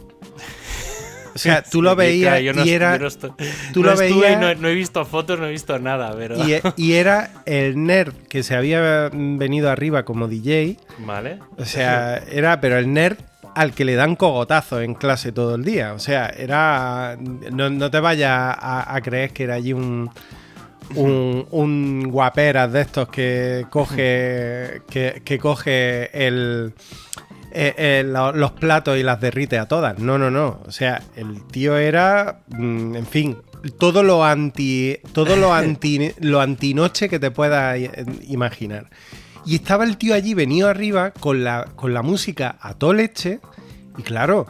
O 1.35 1.39
sea, 1.39 1.63
tú 1.63 1.83
lo 1.83 1.95
veías 1.97 2.31
claro, 2.31 2.41
yo 2.45 2.53
no 2.55 2.65
y 2.65 2.71
era. 2.71 2.97
yo 2.97 3.03
no 3.03 3.09
estoy- 3.09 3.33
tú 3.73 3.83
no 3.83 3.91
lo 3.91 3.97
veías- 3.99 4.41
no, 4.41 4.55
no 4.55 4.69
he 4.69 4.75
visto 4.75 5.05
fotos, 5.05 5.39
no 5.39 5.47
he 5.47 5.51
visto 5.51 5.79
nada, 5.79 6.15
pero. 6.17 6.37
y, 6.47 6.55
e- 6.55 6.63
y 6.77 6.93
era 6.95 7.43
el 7.45 7.83
nerd 7.85 8.15
que 8.29 8.43
se 8.43 8.55
había 8.57 9.11
venido 9.13 9.71
arriba 9.71 10.05
como 10.05 10.29
DJ. 10.29 10.79
Vale. 10.99 11.39
O 11.59 11.65
sea, 11.65 12.19
era, 12.31 12.61
pero 12.61 12.79
el 12.79 12.93
nerd 12.93 13.19
al 13.57 13.73
que 13.73 13.85
le 13.85 13.95
dan 13.95 14.15
cogotazos 14.17 14.83
en 14.83 14.95
clase 14.95 15.33
todo 15.33 15.55
el 15.57 15.65
día. 15.65 15.93
O 15.95 15.99
sea, 15.99 16.27
era. 16.29 17.17
No, 17.53 17.69
no 17.71 17.91
te 17.91 17.99
vayas 18.01 18.31
a, 18.59 18.95
a 18.95 19.01
creer 19.01 19.31
que 19.33 19.45
era 19.45 19.55
allí 19.55 19.73
un. 19.73 20.11
Un, 20.95 21.45
un 21.51 22.09
guaperas 22.13 22.73
de 22.73 22.81
estos 22.83 23.09
que 23.09 23.67
coge. 23.71 24.83
que, 24.89 25.21
que 25.25 25.39
coge 25.39 26.27
el. 26.27 26.75
eh, 27.51 27.75
eh, 27.77 28.05
lo- 28.07 28.31
los 28.33 28.53
platos 28.53 28.97
y 28.97 29.03
las 29.03 29.21
derrite 29.21 29.59
a 29.59 29.67
todas. 29.67 29.99
No, 29.99 30.17
no, 30.17 30.31
no. 30.31 30.61
O 30.65 30.71
sea, 30.71 31.03
el 31.17 31.43
tío 31.49 31.77
era. 31.77 32.41
mm, 32.49 32.95
en 32.95 33.07
fin. 33.07 33.37
Todo 33.81 34.05
lo 34.05 34.25
anti. 34.25 34.97
Todo 35.13 35.35
lo 35.35 35.53
anti. 35.53 36.13
lo 36.21 36.41
antinoche 36.41 37.09
que 37.09 37.19
te 37.19 37.33
puedas 37.33 37.77
imaginar. 38.29 38.89
Y 39.47 39.55
estaba 39.55 39.85
el 39.85 39.97
tío 39.97 40.13
allí, 40.15 40.35
venido 40.35 40.69
arriba, 40.69 41.13
con 41.13 41.45
la, 41.45 41.65
con 41.77 41.95
la 41.95 42.03
música 42.03 42.57
a 42.61 42.75
todo 42.75 42.93
leche. 42.93 43.39
Y 43.97 44.03
claro, 44.03 44.47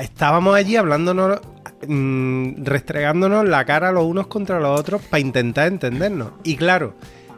estábamos 0.00 0.54
allí 0.56 0.76
hablándonos, 0.76 1.40
mm, 1.86 2.64
restregándonos 2.64 3.46
la 3.48 3.64
cara 3.64 3.90
los 3.92 4.04
unos 4.04 4.28
contra 4.28 4.60
los 4.60 4.78
otros 4.78 5.02
para 5.02 5.20
intentar 5.20 5.66
entendernos. 5.66 6.30
Y 6.44 6.56
claro, 6.56 6.94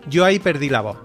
yo 0.09 0.25
ahí 0.25 0.39
perdí 0.39 0.69
la 0.69 0.83
voz. 0.83 0.99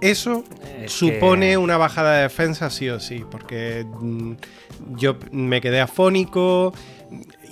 Eso 0.00 0.44
Es 0.78 0.92
supone 0.92 1.50
que- 1.50 1.56
una 1.58 1.76
bajada 1.76 2.14
de 2.16 2.22
defensa 2.22 2.70
sí 2.70 2.88
o 2.88 3.00
sí, 3.00 3.24
porque 3.30 3.84
mm, 4.00 4.32
yo 4.96 5.16
me 5.32 5.60
quedé 5.60 5.80
afónico 5.80 6.72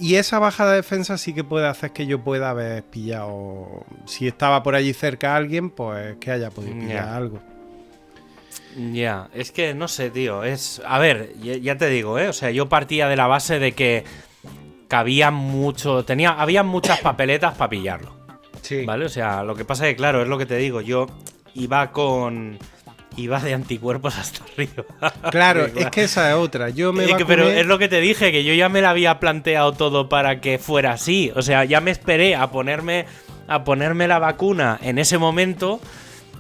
y 0.00 0.16
esa 0.16 0.38
bajada 0.38 0.70
de 0.70 0.76
defensa 0.76 1.18
sí 1.18 1.34
que 1.34 1.44
puede 1.44 1.66
hacer 1.66 1.92
que 1.92 2.06
yo 2.06 2.22
pueda 2.22 2.50
haber 2.50 2.84
pillado, 2.84 3.84
si 4.06 4.26
estaba 4.26 4.62
por 4.62 4.74
allí 4.74 4.92
cerca 4.92 5.36
alguien, 5.36 5.70
pues 5.70 6.16
que 6.18 6.30
haya 6.30 6.50
podido 6.50 6.74
pillar 6.74 7.08
algo. 7.08 7.40
Ya, 8.92 9.28
es 9.34 9.50
que 9.50 9.74
no 9.74 9.88
sé, 9.88 10.10
tío. 10.10 10.44
Es. 10.44 10.80
A 10.86 10.98
ver, 10.98 11.34
ya, 11.40 11.56
ya 11.56 11.76
te 11.76 11.88
digo, 11.88 12.18
¿eh? 12.18 12.28
O 12.28 12.32
sea, 12.32 12.50
yo 12.50 12.68
partía 12.68 13.08
de 13.08 13.16
la 13.16 13.26
base 13.26 13.58
de 13.58 13.72
que 13.72 14.04
cabía 14.86 15.30
mucho. 15.30 16.04
Tenía. 16.04 16.30
Había 16.30 16.62
muchas 16.62 17.00
papeletas 17.00 17.56
para 17.56 17.70
pillarlo. 17.70 18.14
Sí. 18.62 18.84
¿Vale? 18.84 19.06
O 19.06 19.08
sea, 19.08 19.42
lo 19.42 19.54
que 19.54 19.64
pasa 19.64 19.86
es 19.86 19.94
que, 19.94 19.96
claro, 19.96 20.22
es 20.22 20.28
lo 20.28 20.38
que 20.38 20.46
te 20.46 20.56
digo. 20.56 20.80
Yo 20.80 21.06
iba 21.54 21.90
con. 21.90 22.58
Iba 23.18 23.40
de 23.40 23.52
anticuerpos 23.52 24.16
hasta 24.16 24.44
arriba. 24.44 24.84
Claro, 25.30 25.66
es 25.76 25.87
que 25.90 26.04
esa 26.04 26.30
es 26.30 26.37
otra. 26.37 26.70
Yo 26.70 26.92
me 26.92 27.04
que- 27.16 27.26
pero 27.26 27.48
es 27.48 27.66
lo 27.66 27.78
que 27.78 27.88
te 27.88 28.00
dije, 28.00 28.32
que 28.32 28.44
yo 28.44 28.54
ya 28.54 28.68
me 28.68 28.80
la 28.80 28.90
había 28.90 29.18
planteado 29.20 29.72
todo 29.72 30.08
para 30.08 30.40
que 30.40 30.58
fuera 30.58 30.92
así. 30.92 31.32
O 31.34 31.42
sea, 31.42 31.64
ya 31.64 31.80
me 31.80 31.90
esperé 31.90 32.37
a 32.37 32.50
ponerme, 32.50 33.06
a 33.48 33.64
ponerme 33.64 34.06
la 34.08 34.18
vacuna 34.18 34.78
en 34.82 34.98
ese 34.98 35.18
momento, 35.18 35.80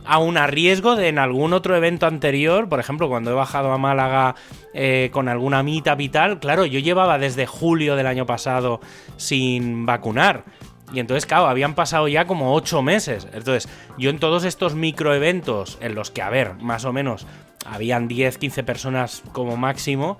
aún 0.04 0.36
a 0.38 0.46
riesgo 0.46 0.96
de 0.96 1.08
en 1.08 1.18
algún 1.18 1.52
otro 1.52 1.76
evento 1.76 2.06
anterior, 2.06 2.68
por 2.68 2.80
ejemplo, 2.80 3.08
cuando 3.08 3.30
he 3.32 3.34
bajado 3.34 3.72
a 3.72 3.78
Málaga 3.78 4.36
eh, 4.72 5.10
con 5.12 5.28
alguna 5.28 5.62
meetup 5.62 6.00
y 6.00 6.08
tal, 6.08 6.38
claro, 6.38 6.64
yo 6.64 6.78
llevaba 6.78 7.18
desde 7.18 7.46
julio 7.46 7.96
del 7.96 8.06
año 8.06 8.24
pasado 8.24 8.80
sin 9.16 9.84
vacunar. 9.84 10.44
Y 10.92 11.00
entonces, 11.00 11.26
claro, 11.26 11.46
habían 11.48 11.74
pasado 11.74 12.08
ya 12.08 12.26
como 12.26 12.54
ocho 12.54 12.82
meses. 12.82 13.26
Entonces, 13.32 13.68
yo 13.98 14.08
en 14.10 14.18
todos 14.18 14.44
estos 14.44 14.74
microeventos, 14.74 15.78
en 15.80 15.94
los 15.94 16.10
que, 16.10 16.22
a 16.22 16.30
ver, 16.30 16.54
más 16.54 16.84
o 16.84 16.92
menos, 16.92 17.26
habían 17.66 18.08
10, 18.08 18.38
15 18.38 18.62
personas 18.62 19.22
como 19.32 19.56
máximo, 19.56 20.18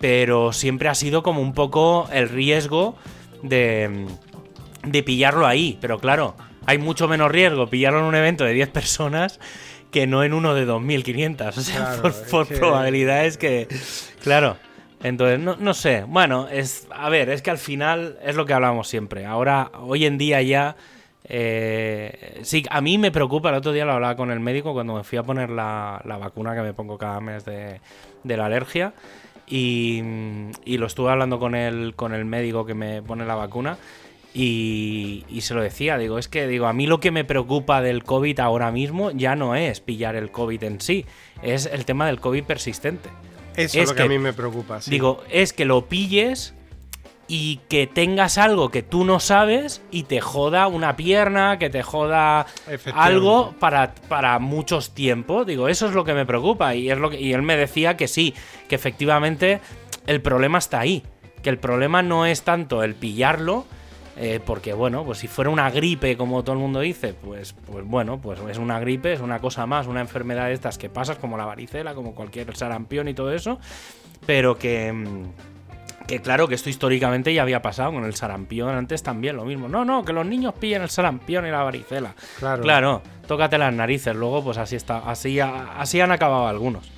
pero 0.00 0.52
siempre 0.52 0.88
ha 0.88 0.94
sido 0.94 1.22
como 1.22 1.40
un 1.40 1.54
poco 1.54 2.08
el 2.12 2.28
riesgo 2.28 2.96
de, 3.42 4.06
de 4.84 5.02
pillarlo 5.02 5.46
ahí. 5.46 5.78
Pero 5.80 5.98
claro, 5.98 6.36
hay 6.66 6.76
mucho 6.78 7.08
menos 7.08 7.30
riesgo 7.30 7.68
pillarlo 7.68 8.00
en 8.00 8.04
un 8.06 8.14
evento 8.14 8.44
de 8.44 8.52
10 8.52 8.68
personas 8.70 9.40
que 9.90 10.06
no 10.06 10.24
en 10.24 10.34
uno 10.34 10.54
de 10.54 10.66
2.500. 10.66 11.48
O 11.56 11.60
sea, 11.60 11.76
Claro, 11.76 12.02
por, 12.02 12.10
es 12.10 12.16
por 12.30 12.48
que- 12.48 12.56
probabilidades 12.56 13.36
que... 13.38 13.68
Claro. 14.22 14.56
Entonces, 15.02 15.38
no, 15.40 15.56
no 15.56 15.74
sé. 15.74 16.04
Bueno, 16.06 16.48
es. 16.48 16.86
A 16.90 17.08
ver, 17.08 17.28
es 17.30 17.42
que 17.42 17.50
al 17.50 17.58
final 17.58 18.18
es 18.22 18.36
lo 18.36 18.46
que 18.46 18.52
hablamos 18.52 18.88
siempre. 18.88 19.26
Ahora, 19.26 19.70
hoy 19.80 20.06
en 20.06 20.18
día 20.18 20.42
ya. 20.42 20.76
eh, 21.24 22.40
sí, 22.42 22.64
a 22.70 22.80
mí 22.80 22.98
me 22.98 23.10
preocupa. 23.10 23.48
El 23.50 23.56
otro 23.56 23.72
día 23.72 23.84
lo 23.84 23.92
hablaba 23.92 24.16
con 24.16 24.30
el 24.30 24.40
médico 24.40 24.72
cuando 24.72 24.94
me 24.94 25.04
fui 25.04 25.18
a 25.18 25.22
poner 25.22 25.50
la, 25.50 26.00
la 26.04 26.18
vacuna 26.18 26.54
que 26.54 26.62
me 26.62 26.72
pongo 26.72 26.98
cada 26.98 27.20
mes 27.20 27.44
de, 27.44 27.80
de 28.22 28.36
la 28.36 28.46
alergia. 28.46 28.94
Y, 29.48 30.02
y 30.64 30.78
lo 30.78 30.86
estuve 30.86 31.10
hablando 31.10 31.38
con 31.38 31.54
el, 31.54 31.94
con 31.94 32.14
el 32.14 32.24
médico 32.24 32.64
que 32.64 32.74
me 32.74 33.02
pone 33.02 33.26
la 33.26 33.34
vacuna. 33.34 33.76
Y, 34.34 35.26
y 35.28 35.42
se 35.42 35.52
lo 35.52 35.60
decía, 35.60 35.98
digo, 35.98 36.18
es 36.18 36.26
que 36.26 36.46
digo, 36.46 36.66
a 36.66 36.72
mí 36.72 36.86
lo 36.86 37.00
que 37.00 37.10
me 37.10 37.22
preocupa 37.22 37.82
del 37.82 38.02
COVID 38.02 38.40
ahora 38.40 38.70
mismo 38.70 39.10
ya 39.10 39.36
no 39.36 39.54
es 39.54 39.80
pillar 39.80 40.16
el 40.16 40.30
COVID 40.30 40.62
en 40.64 40.80
sí, 40.80 41.04
es 41.42 41.66
el 41.66 41.84
tema 41.84 42.06
del 42.06 42.18
COVID 42.18 42.44
persistente. 42.44 43.10
Eso 43.56 43.80
es 43.80 43.88
lo 43.88 43.94
que, 43.94 44.02
a 44.02 44.08
mí 44.08 44.18
me 44.18 44.32
preocupa. 44.32 44.80
sí. 44.80 44.90
Digo, 44.90 45.22
es 45.30 45.52
que 45.52 45.64
lo 45.64 45.86
pilles 45.86 46.54
y 47.28 47.60
que 47.68 47.86
tengas 47.86 48.36
algo 48.36 48.70
que 48.70 48.82
tú 48.82 49.04
no 49.04 49.18
sabes 49.18 49.80
y 49.90 50.02
te 50.02 50.20
joda 50.20 50.66
una 50.66 50.96
pierna, 50.96 51.58
que 51.58 51.70
te 51.70 51.82
joda 51.82 52.46
algo 52.94 53.54
para, 53.58 53.94
para 54.08 54.38
muchos 54.38 54.90
tiempos. 54.90 55.46
Digo, 55.46 55.68
eso 55.68 55.86
es 55.86 55.94
lo 55.94 56.04
que 56.04 56.12
me 56.12 56.26
preocupa. 56.26 56.74
Y, 56.74 56.90
es 56.90 56.98
lo 56.98 57.08
que, 57.08 57.20
y 57.20 57.32
él 57.32 57.40
me 57.40 57.56
decía 57.56 57.96
que 57.96 58.06
sí, 58.06 58.34
que 58.68 58.74
efectivamente 58.74 59.60
el 60.06 60.20
problema 60.20 60.58
está 60.58 60.80
ahí. 60.80 61.04
Que 61.42 61.48
el 61.48 61.58
problema 61.58 62.02
no 62.02 62.26
es 62.26 62.42
tanto 62.42 62.82
el 62.82 62.94
pillarlo, 62.94 63.64
eh, 64.16 64.40
porque 64.44 64.74
bueno, 64.74 65.04
pues 65.04 65.18
si 65.18 65.28
fuera 65.28 65.50
una 65.50 65.70
gripe, 65.70 66.16
como 66.16 66.42
todo 66.44 66.54
el 66.54 66.60
mundo 66.60 66.80
dice, 66.80 67.14
pues, 67.14 67.54
pues 67.66 67.84
bueno, 67.84 68.20
pues 68.20 68.40
es 68.50 68.58
una 68.58 68.78
gripe, 68.78 69.12
es 69.12 69.20
una 69.20 69.38
cosa 69.38 69.66
más, 69.66 69.86
una 69.86 70.00
enfermedad 70.00 70.46
de 70.46 70.52
estas 70.52 70.76
que 70.76 70.90
pasas, 70.90 71.16
como 71.16 71.38
la 71.38 71.46
varicela, 71.46 71.94
como 71.94 72.14
cualquier 72.14 72.54
sarampión 72.54 73.08
y 73.08 73.14
todo 73.14 73.32
eso, 73.32 73.58
pero 74.26 74.58
que, 74.58 74.92
mm, 74.92 76.06
que 76.06 76.20
claro, 76.20 76.46
que 76.46 76.56
esto 76.56 76.68
históricamente 76.68 77.32
ya 77.32 77.40
había 77.40 77.62
pasado 77.62 77.92
con 77.92 78.04
el 78.04 78.14
sarampión 78.14 78.74
antes 78.74 79.02
también, 79.02 79.36
lo 79.36 79.46
mismo. 79.46 79.66
No, 79.68 79.84
no, 79.84 80.04
que 80.04 80.12
los 80.12 80.26
niños 80.26 80.52
pillen 80.60 80.82
el 80.82 80.90
sarampión 80.90 81.46
y 81.46 81.50
la 81.50 81.62
varicela. 81.62 82.14
Claro. 82.38 82.62
Claro, 82.62 83.02
tócate 83.26 83.56
las 83.56 83.72
narices, 83.72 84.14
luego 84.14 84.44
pues 84.44 84.58
así 84.58 84.76
está, 84.76 84.98
así, 84.98 85.40
así 85.40 86.00
han 86.02 86.12
acabado 86.12 86.48
algunos. 86.48 86.91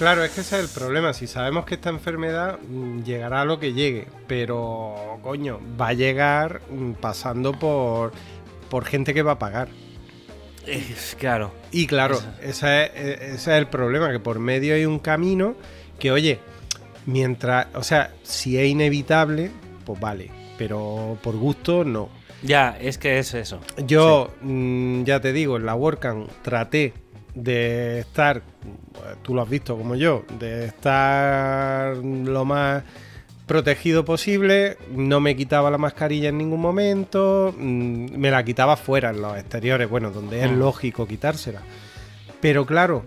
Claro, 0.00 0.24
es 0.24 0.30
que 0.30 0.40
ese 0.40 0.58
es 0.58 0.64
el 0.64 0.70
problema. 0.70 1.12
Si 1.12 1.26
sabemos 1.26 1.66
que 1.66 1.74
esta 1.74 1.90
enfermedad 1.90 2.58
mm, 2.58 3.02
llegará 3.02 3.42
a 3.42 3.44
lo 3.44 3.60
que 3.60 3.74
llegue, 3.74 4.08
pero 4.26 5.18
coño, 5.22 5.60
va 5.78 5.88
a 5.88 5.92
llegar 5.92 6.62
mm, 6.70 6.92
pasando 6.92 7.52
por, 7.52 8.12
por 8.70 8.86
gente 8.86 9.12
que 9.12 9.20
va 9.20 9.32
a 9.32 9.38
pagar. 9.38 9.68
Eh, 10.66 10.82
claro. 11.18 11.52
Y 11.70 11.86
claro, 11.86 12.18
ese 12.40 12.86
es, 12.86 12.90
e- 12.94 13.14
ese 13.26 13.34
es 13.34 13.48
el 13.48 13.66
problema, 13.66 14.10
que 14.10 14.20
por 14.20 14.38
medio 14.38 14.74
hay 14.74 14.86
un 14.86 15.00
camino 15.00 15.54
que, 15.98 16.10
oye, 16.10 16.38
mientras, 17.04 17.66
o 17.74 17.82
sea, 17.82 18.14
si 18.22 18.56
es 18.56 18.68
inevitable, 18.70 19.50
pues 19.84 20.00
vale, 20.00 20.30
pero 20.56 21.18
por 21.22 21.36
gusto 21.36 21.84
no. 21.84 22.08
Ya, 22.42 22.74
es 22.80 22.96
que 22.96 23.18
es 23.18 23.34
eso. 23.34 23.60
Yo, 23.86 24.32
mm, 24.40 25.02
ya 25.04 25.20
te 25.20 25.34
digo, 25.34 25.58
en 25.58 25.66
la 25.66 25.74
WordCamp 25.74 26.30
traté 26.40 26.94
de 27.34 28.00
estar, 28.00 28.42
pues, 28.92 29.16
tú 29.22 29.34
lo 29.34 29.42
has 29.42 29.48
visto 29.48 29.76
como 29.76 29.94
yo, 29.94 30.24
de 30.38 30.66
estar 30.66 31.96
lo 31.96 32.44
más 32.44 32.82
protegido 33.46 34.04
posible, 34.04 34.76
no 34.94 35.18
me 35.20 35.34
quitaba 35.36 35.70
la 35.70 35.78
mascarilla 35.78 36.28
en 36.28 36.38
ningún 36.38 36.60
momento, 36.60 37.52
mm, 37.58 38.16
me 38.16 38.30
la 38.30 38.44
quitaba 38.44 38.76
fuera 38.76 39.10
en 39.10 39.20
los 39.22 39.36
exteriores, 39.36 39.88
bueno, 39.90 40.10
donde 40.10 40.44
es 40.44 40.50
Mm. 40.50 40.58
lógico 40.58 41.06
quitársela. 41.06 41.60
Pero 42.40 42.64
claro, 42.66 43.02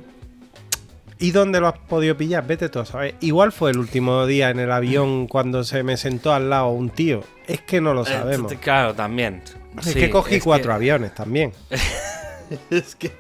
¿Y 1.20 1.32
dónde 1.32 1.62
lo 1.62 1.70
has 1.70 1.77
podido 1.77 2.18
pillar? 2.18 2.46
Vete 2.46 2.68
tú 2.68 2.80
a 2.80 2.86
saber. 2.86 3.15
Igual 3.22 3.53
fue 3.53 3.72
el 3.72 3.77
último 3.77 4.25
día 4.25 4.50
en 4.50 4.60
el 4.60 4.70
avión 4.70 5.27
cuando 5.27 5.63
se 5.63 5.82
me 5.82 5.96
sentó 5.96 6.34
al 6.34 6.50
lado 6.50 6.70
un 6.72 6.89
tío. 6.89 7.24
Es 7.48 7.62
que 7.62 7.80
no 7.80 7.94
lo 7.94 8.01
Eh, 8.01 8.08
sabemos. 8.08 8.51
claro, 8.56 8.94
también. 8.94 9.42
es 9.80 9.86
Sí, 9.86 9.94
que 9.94 10.10
cogí 10.10 10.36
es 10.36 10.44
cuatro 10.44 10.72
que- 10.72 10.75
aviones 10.75 11.15
también. 11.15 11.53
es 12.69 12.95
que. 12.95 13.12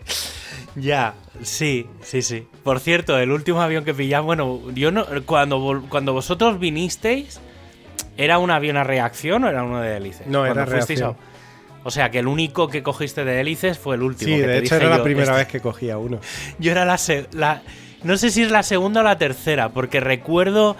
Ya, 0.75 1.13
sí, 1.41 1.87
sí, 2.01 2.21
sí. 2.21 2.47
Por 2.63 2.79
cierto, 2.79 3.17
el 3.19 3.31
último 3.31 3.61
avión 3.61 3.83
que 3.85 3.93
pillamos, 3.93 4.25
bueno, 4.25 4.61
yo 4.73 4.91
no. 4.91 5.05
Cuando, 5.25 5.83
cuando 5.89 6.13
vosotros 6.13 6.59
vinisteis, 6.59 7.39
¿era 8.17 8.39
un 8.39 8.49
avión 8.51 8.77
a 8.77 8.83
reacción 8.83 9.43
o 9.43 9.49
era 9.49 9.63
uno 9.63 9.79
de 9.81 9.97
hélices? 9.97 10.27
No, 10.27 10.45
era 10.45 10.53
Cuando 10.55 10.71
fuisteis 10.71 11.01
a- 11.01 11.05
reacción. 11.07 11.33
O 11.85 11.91
sea, 11.91 12.09
que 12.11 12.19
el 12.19 12.27
único 12.27 12.69
que 12.69 12.81
cogiste 12.81 13.25
de 13.25 13.41
hélices 13.41 13.77
fue 13.77 13.95
el 13.97 14.03
último. 14.03 14.33
Sí, 14.35 14.41
que 14.41 14.47
de 14.47 14.53
te 14.53 14.59
hecho 14.59 14.75
dije 14.75 14.85
era 14.85 14.89
la 14.89 14.97
yo, 14.97 15.03
primera 15.03 15.25
este- 15.31 15.37
vez 15.43 15.47
que 15.47 15.59
cogía 15.59 15.97
uno. 15.97 16.19
Yo 16.59 16.71
era 16.71 16.85
la, 16.85 16.97
se- 16.97 17.27
la. 17.33 17.61
No 18.03 18.17
sé 18.17 18.31
si 18.31 18.41
es 18.43 18.51
la 18.51 18.63
segunda 18.63 19.01
o 19.01 19.03
la 19.03 19.17
tercera, 19.17 19.69
porque 19.69 19.99
recuerdo. 19.99 20.75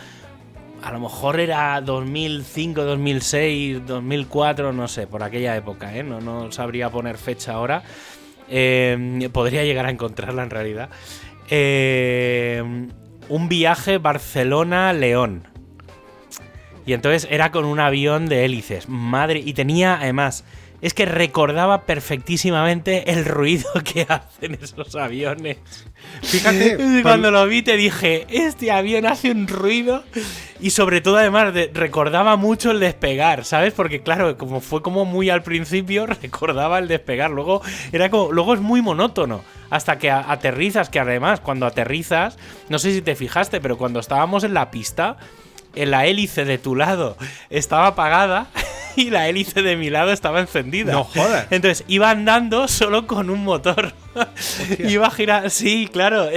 A 0.82 0.92
lo 0.92 1.00
mejor 1.00 1.40
era 1.40 1.80
2005, 1.80 2.84
2006, 2.84 3.86
2004, 3.86 4.74
no 4.74 4.90
sé, 4.90 5.08
por 5.08 5.24
aquella 5.24 5.56
época, 5.56 5.96
¿eh? 5.96 6.04
No, 6.04 6.20
no 6.20 6.52
sabría 6.52 6.90
poner 6.90 7.18
fecha 7.18 7.54
ahora. 7.54 7.84
Eh, 8.50 9.30
podría 9.32 9.64
llegar 9.64 9.86
a 9.86 9.90
encontrarla 9.90 10.44
en 10.44 10.50
realidad. 10.50 10.90
Eh, 11.50 12.64
un 13.30 13.50
viaje 13.50 13.98
Barcelona-León. 13.98 15.48
Y 16.86 16.94
entonces 16.94 17.28
era 17.32 17.52
con 17.52 17.66
un 17.66 17.80
avión 17.80 18.28
de 18.28 18.46
hélices. 18.46 18.90
Madre. 18.90 19.40
Y 19.40 19.54
tenía 19.54 19.96
además. 19.96 20.44
Es 20.82 20.94
que 20.94 21.06
recordaba 21.06 21.86
perfectísimamente 21.86 23.12
el 23.12 23.24
ruido 23.24 23.70
que 23.86 24.06
hacen 24.08 24.58
esos 24.62 24.96
aviones. 24.96 25.58
Fíjate, 26.22 26.78
Cuando 27.04 27.32
lo 27.32 27.48
vi 27.48 27.62
te 27.62 27.78
dije, 27.78 28.26
este 28.30 28.70
avión 28.70 29.06
hace 29.06 29.32
un 29.32 29.48
ruido. 29.48 30.04
Y 30.60 30.70
sobre 30.70 31.02
todo 31.02 31.18
además 31.18 31.54
de- 31.54 31.70
recordaba 31.74 32.36
mucho 32.38 32.72
el 32.72 32.80
despegar, 32.80 33.44
¿sabes? 33.44 33.74
Porque 33.74 34.02
claro, 34.02 34.38
como 34.38 34.62
fue 34.62 34.82
como 34.82 35.04
muy 35.06 35.30
al 35.30 35.44
principio, 35.44 36.06
recordaba 36.22 36.80
el 36.80 36.88
despegar. 36.88 37.32
Luego 37.32 37.62
era 37.92 38.10
como, 38.10 38.32
luego 38.32 38.54
es 38.54 38.60
muy 38.62 38.82
monótono. 38.82 39.44
Hasta 39.70 39.98
que 39.98 40.10
a- 40.12 40.32
aterrizas, 40.32 40.90
que 40.90 41.00
además 41.00 41.40
cuando 41.40 41.66
aterrizas, 41.66 42.38
no 42.70 42.80
sé 42.80 42.94
si 42.94 43.02
te 43.02 43.16
fijaste, 43.16 43.60
pero 43.60 43.78
cuando 43.78 44.00
estábamos 44.00 44.44
en 44.44 44.54
la 44.54 44.70
pista, 44.72 45.18
en 45.76 45.90
la 45.92 46.06
hélice 46.06 46.46
de 46.46 46.60
tu 46.60 46.76
lado 46.76 47.18
estaba 47.50 47.88
apagada 47.88 48.46
y 48.96 49.10
la 49.10 49.28
hélice 49.28 49.64
de 49.64 49.76
mi 49.76 49.90
lado 49.90 50.12
estaba 50.12 50.40
encendida. 50.40 50.94
No 50.94 51.04
jodas. 51.04 51.48
Entonces 51.50 51.84
iba 51.88 52.10
andando 52.12 52.68
solo 52.68 53.08
con 53.08 53.30
un 53.32 53.44
motor. 53.44 53.94
iba 54.80 55.08
a 55.08 55.12
girar. 55.12 55.50
Sí, 55.50 55.90
claro. 55.92 56.30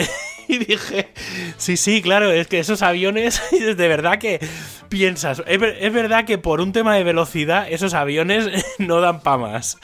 Y 0.49 0.59
dije, 0.59 1.09
sí, 1.57 1.77
sí, 1.77 2.03
claro, 2.03 2.31
es 2.31 2.47
que 2.47 2.59
esos 2.59 2.83
aviones, 2.83 3.43
de 3.51 3.89
verdad 3.89 4.19
que 4.19 4.41
piensas, 4.89 5.43
es, 5.47 5.61
es 5.63 5.93
verdad 5.93 6.25
que 6.25 6.39
por 6.39 6.61
un 6.61 6.73
tema 6.73 6.95
de 6.95 7.05
velocidad, 7.05 7.67
esos 7.71 7.95
aviones 7.95 8.49
no 8.79 9.01
dan 9.01 9.21
pa' 9.21 9.39
más. 9.39 9.79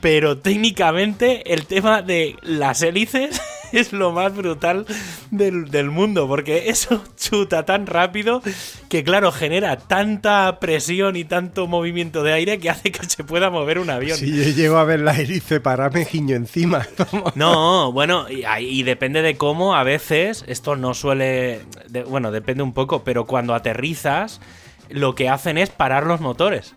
Pero 0.00 0.38
técnicamente 0.38 1.52
el 1.52 1.66
tema 1.66 2.02
de 2.02 2.36
las 2.42 2.82
hélices 2.82 3.40
es 3.80 3.92
lo 3.92 4.12
más 4.12 4.34
brutal 4.34 4.86
del, 5.30 5.70
del 5.70 5.90
mundo, 5.90 6.26
porque 6.28 6.68
eso 6.70 7.02
chuta 7.16 7.64
tan 7.64 7.86
rápido 7.86 8.42
que, 8.88 9.04
claro, 9.04 9.32
genera 9.32 9.76
tanta 9.76 10.58
presión 10.60 11.16
y 11.16 11.24
tanto 11.24 11.66
movimiento 11.66 12.22
de 12.22 12.32
aire 12.32 12.58
que 12.58 12.70
hace 12.70 12.92
que 12.92 13.04
se 13.06 13.24
pueda 13.24 13.50
mover 13.50 13.78
un 13.78 13.90
avión. 13.90 14.16
Si 14.18 14.34
yo 14.36 14.50
llego 14.50 14.76
a 14.78 14.84
ver 14.84 15.00
la 15.00 15.12
hélice 15.18 15.60
pararme 15.60 16.04
giño 16.04 16.36
encima. 16.36 16.86
No, 17.34 17.92
bueno, 17.92 18.26
y, 18.30 18.44
y 18.60 18.82
depende 18.82 19.22
de 19.22 19.36
cómo, 19.36 19.74
a 19.74 19.82
veces, 19.82 20.44
esto 20.46 20.76
no 20.76 20.94
suele. 20.94 21.60
de- 21.88 22.04
bueno, 22.04 22.30
depende 22.32 22.62
un 22.62 22.72
poco, 22.72 23.04
pero 23.04 23.26
cuando 23.26 23.54
aterrizas, 23.54 24.40
lo 24.88 25.14
que 25.14 25.28
hacen 25.28 25.58
es 25.58 25.70
parar 25.70 26.06
los 26.06 26.20
motores. 26.20 26.74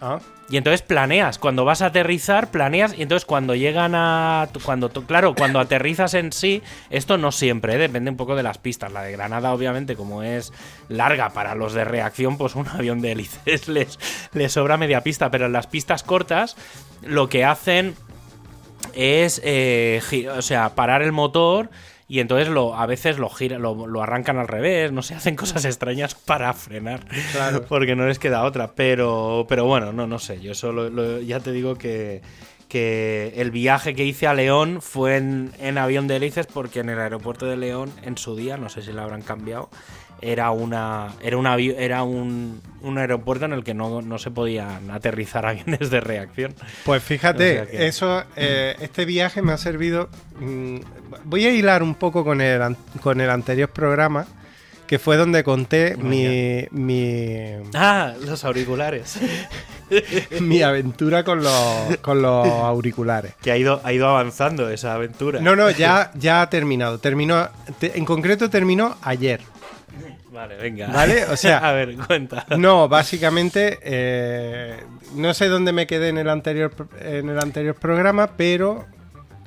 Ah, 0.00 0.18
Y 0.54 0.56
entonces 0.56 0.82
planeas, 0.82 1.40
cuando 1.40 1.64
vas 1.64 1.82
a 1.82 1.86
aterrizar, 1.86 2.52
planeas, 2.52 2.96
y 2.96 3.02
entonces 3.02 3.24
cuando 3.26 3.56
llegan 3.56 3.96
a. 3.96 4.48
Cuando, 4.64 4.88
claro, 4.88 5.34
cuando 5.34 5.58
aterrizas 5.58 6.14
en 6.14 6.30
sí, 6.30 6.62
esto 6.90 7.18
no 7.18 7.32
siempre, 7.32 7.74
¿eh? 7.74 7.78
depende 7.78 8.12
un 8.12 8.16
poco 8.16 8.36
de 8.36 8.44
las 8.44 8.58
pistas. 8.58 8.92
La 8.92 9.02
de 9.02 9.10
Granada, 9.10 9.52
obviamente, 9.52 9.96
como 9.96 10.22
es 10.22 10.52
larga 10.88 11.30
para 11.30 11.56
los 11.56 11.72
de 11.72 11.82
reacción, 11.84 12.38
pues 12.38 12.54
un 12.54 12.68
avión 12.68 13.00
de 13.00 13.10
hélices 13.10 13.66
les, 13.68 13.98
les 14.32 14.52
sobra 14.52 14.76
media 14.76 15.00
pista, 15.00 15.28
pero 15.28 15.46
en 15.46 15.52
las 15.52 15.66
pistas 15.66 16.04
cortas, 16.04 16.56
lo 17.02 17.28
que 17.28 17.44
hacen 17.44 17.96
es 18.94 19.40
eh, 19.42 20.00
o 20.38 20.42
sea, 20.42 20.76
parar 20.76 21.02
el 21.02 21.10
motor 21.10 21.68
y 22.08 22.20
entonces 22.20 22.48
lo, 22.48 22.76
a 22.76 22.86
veces 22.86 23.18
lo, 23.18 23.28
gira, 23.30 23.58
lo, 23.58 23.86
lo 23.86 24.02
arrancan 24.02 24.38
al 24.38 24.48
revés, 24.48 24.92
no 24.92 25.02
sé, 25.02 25.14
hacen 25.16 25.36
cosas 25.36 25.64
extrañas 25.64 26.14
para 26.14 26.52
frenar. 26.52 27.04
Claro. 27.32 27.64
Porque 27.68 27.96
no 27.96 28.06
les 28.06 28.18
queda 28.18 28.44
otra. 28.44 28.72
Pero, 28.74 29.46
pero 29.48 29.64
bueno, 29.64 29.92
no, 29.92 30.06
no 30.06 30.18
sé. 30.18 30.40
Yo 30.40 30.54
solo 30.54 30.90
lo- 30.90 31.20
ya 31.20 31.40
te 31.40 31.52
digo 31.52 31.76
que, 31.76 32.20
que 32.68 33.32
el 33.36 33.50
viaje 33.50 33.94
que 33.94 34.04
hice 34.04 34.26
a 34.26 34.34
León 34.34 34.80
fue 34.82 35.16
en, 35.16 35.52
en 35.60 35.78
avión 35.78 36.06
de 36.08 36.16
hélices 36.16 36.46
porque 36.46 36.80
en 36.80 36.88
el 36.90 36.98
aeropuerto 37.00 37.46
de 37.46 37.56
León, 37.56 37.92
en 38.02 38.18
su 38.18 38.36
día, 38.36 38.56
no 38.56 38.68
sé 38.68 38.82
si 38.82 38.92
lo 38.92 39.02
habrán 39.02 39.22
cambiado, 39.22 39.70
era 40.24 40.50
una 40.50 41.08
era 41.22 41.36
un 41.36 41.46
era 41.46 42.02
un, 42.02 42.60
un 42.82 42.98
aeropuerto 42.98 43.44
en 43.44 43.52
el 43.52 43.62
que 43.64 43.74
no, 43.74 44.02
no 44.02 44.18
se 44.18 44.30
podían 44.30 44.90
aterrizar 44.90 45.46
aviones 45.50 45.90
de 45.90 46.00
reacción. 46.00 46.54
Pues 46.84 47.02
fíjate, 47.02 47.60
O 47.60 47.64
sea 47.64 47.66
que- 47.70 47.86
eso, 47.86 48.24
eh, 48.36 48.76
este 48.80 49.04
viaje 49.04 49.42
me 49.42 49.52
ha 49.52 49.58
servido. 49.58 50.08
mm, 50.40 50.76
voy 51.24 51.44
a 51.46 51.50
hilar 51.52 51.82
un 51.82 51.94
poco 51.94 52.24
con 52.24 52.40
el, 52.40 52.60
an- 52.62 52.76
con 53.02 53.20
el 53.20 53.30
anterior 53.30 53.68
programa, 53.70 54.26
que 54.86 54.98
fue 54.98 55.16
donde 55.16 55.42
conté 55.44 55.96
mi, 55.96 56.66
mi, 56.70 57.52
Ah, 57.74 58.12
los 58.24 58.44
auriculares. 58.44 59.18
mi 60.40 60.62
aventura 60.62 61.24
con 61.24 61.42
los, 61.42 61.96
con 62.02 62.20
los 62.22 62.46
auriculares. 62.46 63.34
que 63.42 63.50
ha 63.52 63.56
ido, 63.56 63.80
ha 63.84 63.92
ido 63.92 64.08
avanzando 64.08 64.68
esa 64.70 64.94
aventura. 64.94 65.40
No, 65.40 65.56
no, 65.56 65.70
ya, 65.70 66.10
ya 66.18 66.42
ha 66.42 66.50
terminado. 66.50 66.98
Terminó, 66.98 67.48
te- 67.78 67.96
en 67.96 68.04
concreto 68.04 68.50
terminó 68.50 68.96
ayer. 69.02 69.40
Vale, 70.34 70.56
venga. 70.56 70.88
Vale, 70.88 71.24
o 71.26 71.36
sea- 71.36 71.58
a 71.68 71.72
ver, 71.72 71.94
cuenta. 71.96 72.44
No, 72.58 72.88
básicamente, 72.88 73.78
eh, 73.82 74.82
no 75.14 75.32
sé 75.32 75.46
dónde 75.48 75.72
me 75.72 75.86
quedé 75.86 76.08
en 76.08 76.18
el 76.18 76.28
anterior, 76.28 76.72
en 77.00 77.28
el 77.28 77.38
anterior 77.38 77.76
programa, 77.76 78.30
pero 78.36 78.84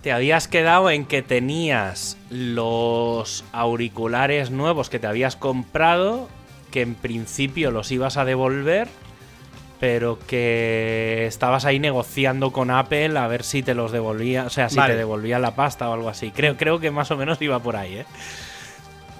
Te 0.02 0.12
habías 0.14 0.48
quedado 0.48 0.90
en 0.90 1.06
que 1.06 1.22
tenías 1.22 2.18
los 2.30 3.44
auriculares 3.52 4.50
nuevos 4.52 4.90
que 4.90 5.00
te 5.00 5.08
habías 5.08 5.36
comprado, 5.36 6.30
que 6.72 6.82
en 6.82 6.96
principio 6.96 7.72
los 7.72 7.92
ibas 7.92 8.16
a 8.16 8.24
devolver, 8.24 8.88
pero 9.82 10.18
que 10.26 11.26
estabas 11.28 11.66
ahí 11.66 11.80
negociando 11.80 12.52
con 12.54 12.72
Apple 12.72 13.18
a 13.18 13.28
ver 13.28 13.44
si 13.44 13.62
te 13.64 13.74
los 13.74 13.92
devolvía, 13.92 14.46
o 14.46 14.50
sea, 14.50 14.70
si 14.70 14.78
Vale. 14.78 14.94
te 14.94 14.98
devolvía 15.00 15.40
la 15.40 15.56
pasta 15.56 15.90
o 15.90 15.94
algo 15.94 16.08
así. 16.10 16.32
Creo, 16.32 16.56
creo 16.56 16.80
que 16.80 16.92
más 16.92 17.12
o 17.12 17.18
menos 17.18 17.42
iba 17.42 17.60
por 17.60 17.76
ahí, 17.76 17.98
¿eh? 17.98 18.06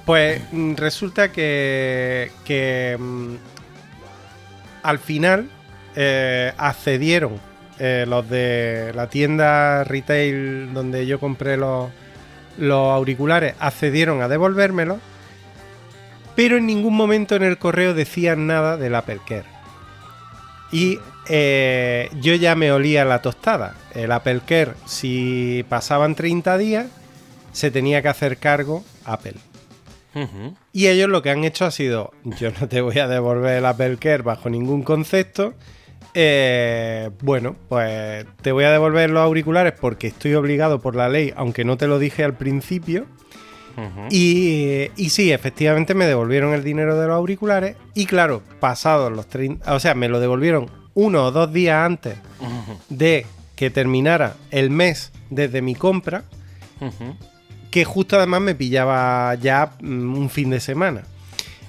Pues 0.08 0.42
mm, 0.54 0.76
resulta 0.76 1.34
que, 1.34 2.98
mm, 2.98 3.36
al 4.84 5.00
final 5.00 5.50
eh, 5.98 6.54
accedieron 6.58 7.42
eh, 7.78 8.06
los 8.08 8.28
de 8.30 8.94
la 8.96 9.10
tienda 9.10 9.84
retail 9.84 10.74
donde 10.74 11.06
yo 11.06 11.20
compré 11.20 11.58
los, 11.58 11.92
los 12.58 12.94
auriculares, 12.94 13.56
accedieron 13.60 14.22
a 14.22 14.30
devolvérmelos, 14.30 15.00
pero 16.38 16.56
en 16.56 16.68
ningún 16.68 16.96
momento 16.96 17.36
en 17.36 17.44
el 17.44 17.58
correo 17.58 17.94
decían 17.94 18.48
nada 18.48 18.78
del 18.78 18.96
Apple 18.96 19.20
Care. 19.28 19.44
Y 20.72 21.00
eh, 21.28 22.10
yo 22.22 22.34
ya 22.36 22.56
me 22.56 22.72
olía 22.72 23.04
la 23.04 23.22
tostada. 23.22 23.76
El 23.94 24.14
Apple 24.14 24.40
Care, 24.48 24.72
si 24.86 25.66
pasaban 25.68 26.16
30 26.16 26.58
días, 26.58 26.88
se 27.52 27.72
tenía 27.72 28.02
que 28.02 28.08
hacer 28.08 28.38
cargo 28.38 28.86
Apple. 29.04 29.36
Y 30.74 30.88
ellos 30.88 31.10
lo 31.10 31.22
que 31.22 31.30
han 31.30 31.44
hecho 31.44 31.66
ha 31.66 31.72
sido, 31.72 32.12
yo 32.24 32.52
no 32.60 32.68
te 32.68 32.82
voy 32.82 33.00
a 33.00 33.08
devolver 33.08 33.58
el 33.58 33.66
Apple 33.66 33.98
Care 33.98 34.24
bajo 34.24 34.50
ningún 34.50 34.84
concepto. 34.84 35.54
Eh, 36.14 37.12
bueno, 37.22 37.56
pues 37.70 38.26
te 38.42 38.52
voy 38.52 38.64
a 38.64 38.72
devolver 38.72 39.10
los 39.10 39.22
auriculares 39.22 39.74
porque 39.80 40.08
estoy 40.08 40.34
obligado 40.34 40.82
por 40.82 40.96
la 40.96 41.10
ley, 41.10 41.34
aunque 41.36 41.64
no 41.64 41.78
te 41.78 41.88
lo 41.88 42.00
dije 42.00 42.24
al 42.24 42.34
principio. 42.34 43.06
Y, 44.10 44.90
y 44.96 45.10
sí, 45.10 45.32
efectivamente 45.32 45.94
me 45.94 46.08
devolvieron 46.08 46.56
el 46.56 46.64
dinero 46.64 47.00
de 47.00 47.06
los 47.06 47.16
auriculares. 47.16 47.76
Y 47.94 48.08
claro, 48.08 48.42
pasados 48.60 49.12
los 49.12 49.28
30, 49.28 49.72
o 49.72 49.80
sea, 49.80 49.94
me 49.94 50.10
lo 50.10 50.20
devolvieron 50.20 50.72
uno 50.96 51.26
o 51.26 51.32
dos 51.32 51.54
días 51.54 51.86
antes 51.86 52.18
de 52.90 53.28
que 53.56 53.70
terminara 53.70 54.36
el 54.50 54.72
mes 54.72 55.12
desde 55.30 55.62
mi 55.62 55.76
compra. 55.76 56.24
Que 57.78 57.86
justo 57.86 58.18
además 58.18 58.42
me 58.42 58.56
pillaba 58.56 59.36
ya 59.36 59.74
mm, 59.82 60.18
un 60.18 60.30
fin 60.32 60.50
de 60.50 60.60
semana. 60.60 61.04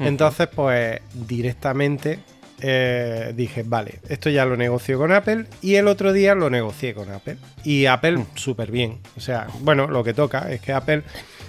Entonces, 0.01 0.49
pues 0.55 1.01
directamente 1.13 2.19
eh, 2.61 3.35
dije, 3.37 3.63
vale, 3.63 4.01
esto 4.09 4.31
ya 4.31 4.47
lo 4.47 4.57
negocio 4.57 4.97
con 4.97 5.13
Apple 5.13 5.45
y 5.61 5.75
el 5.75 5.87
otro 5.87 6.15
día 6.15 6.35
lo 6.35 6.49
negocié 6.49 6.95
con 6.95 7.11
Apple. 7.13 7.37
Y 7.63 7.85
Apple 7.85 8.25
súper 8.37 8.71
bien. 8.71 9.01
O 9.19 9.21
sea, 9.21 9.49
bueno, 9.61 9.87
lo 9.87 10.03
que 10.03 10.15
toca 10.15 10.51
es 10.51 10.63
que 10.63 10.73
Apple 10.73 11.03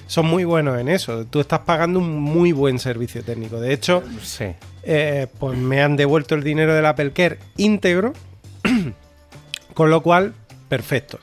son 0.08 0.26
muy 0.26 0.44
buenos 0.44 0.78
en 0.78 0.90
eso. 0.90 1.24
Tú 1.26 1.40
estás 1.40 1.60
pagando 1.60 2.00
un 2.00 2.20
muy 2.20 2.52
buen 2.52 2.80
servicio 2.80 3.24
técnico. 3.24 3.62
De 3.62 3.72
hecho, 3.72 4.04
Sí. 4.22 4.48
eh, 4.84 5.28
pues 5.40 5.58
me 5.58 5.82
han 5.82 5.96
devuelto 5.96 6.36
el 6.36 6.44
dinero 6.44 6.74
del 6.76 6.86
Apple 6.86 7.14
Care 7.14 7.40
íntegro, 7.56 8.12
con 9.74 9.90
lo 9.90 10.02
cual, 10.04 10.34
perfecto. 10.68 11.18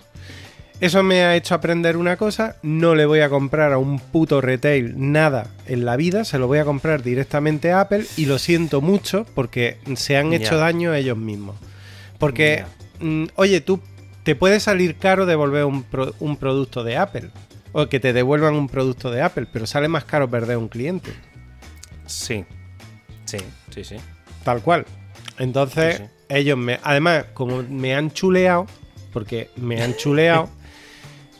Eso 0.79 1.03
me 1.03 1.23
ha 1.23 1.35
hecho 1.37 1.55
aprender 1.55 1.97
una 1.97 2.17
cosa, 2.19 2.57
no 2.63 2.95
le 2.95 3.07
voy 3.07 3.21
a 3.21 3.31
comprar 3.31 3.73
a 3.73 3.79
un 3.79 3.99
puto 3.99 4.43
retail 4.43 4.95
nada 4.97 5.47
en 5.67 5.87
la 5.87 5.97
vida, 5.97 6.25
se 6.25 6.39
lo 6.39 6.47
voy 6.49 6.59
a 6.59 6.67
comprar 6.67 7.03
directamente 7.03 7.73
a 7.73 7.81
Apple 7.81 8.05
y 8.19 8.27
lo 8.27 8.39
siento 8.39 8.83
mucho 8.83 9.25
porque 9.35 9.79
se 9.95 10.19
han 10.19 10.35
hecho 10.35 10.59
daño 10.59 10.91
a 10.93 10.99
ellos 10.99 11.17
mismos. 11.17 11.57
Porque, 12.19 12.65
mm, 13.01 13.25
oye, 13.37 13.63
tú 13.63 13.81
te 14.23 14.35
puede 14.37 14.61
salir 14.61 14.97
caro 14.97 15.25
devolver 15.25 15.65
un, 15.65 15.83
pro- 15.83 16.15
un 16.21 16.37
producto 16.37 16.85
de 16.85 16.99
Apple 16.99 17.31
o 17.73 17.89
que 17.89 17.99
te 17.99 18.13
devuelvan 18.13 18.55
un 18.55 18.69
producto 18.69 19.11
de 19.11 19.23
Apple, 19.23 19.47
pero 19.51 19.67
sale 19.67 19.89
más 19.89 20.05
caro 20.05 20.29
perder 20.29 20.59
un 20.59 20.69
cliente. 20.69 21.11
Sí. 22.07 22.45
Sí, 23.25 23.39
sí, 23.71 23.83
sí. 23.83 23.97
Tal 24.45 24.61
cual. 24.63 24.85
Entonces, 25.39 25.97
Sí, 25.97 26.03
sí. 26.05 26.11
ellos 26.29 26.59
me. 26.59 26.79
Además, 26.83 27.25
como 27.35 27.63
me 27.63 27.95
han 27.95 28.11
chuleado, 28.13 28.67
porque 29.13 29.51
me 29.57 29.83
han 29.83 29.95
chuleado, 29.97 30.49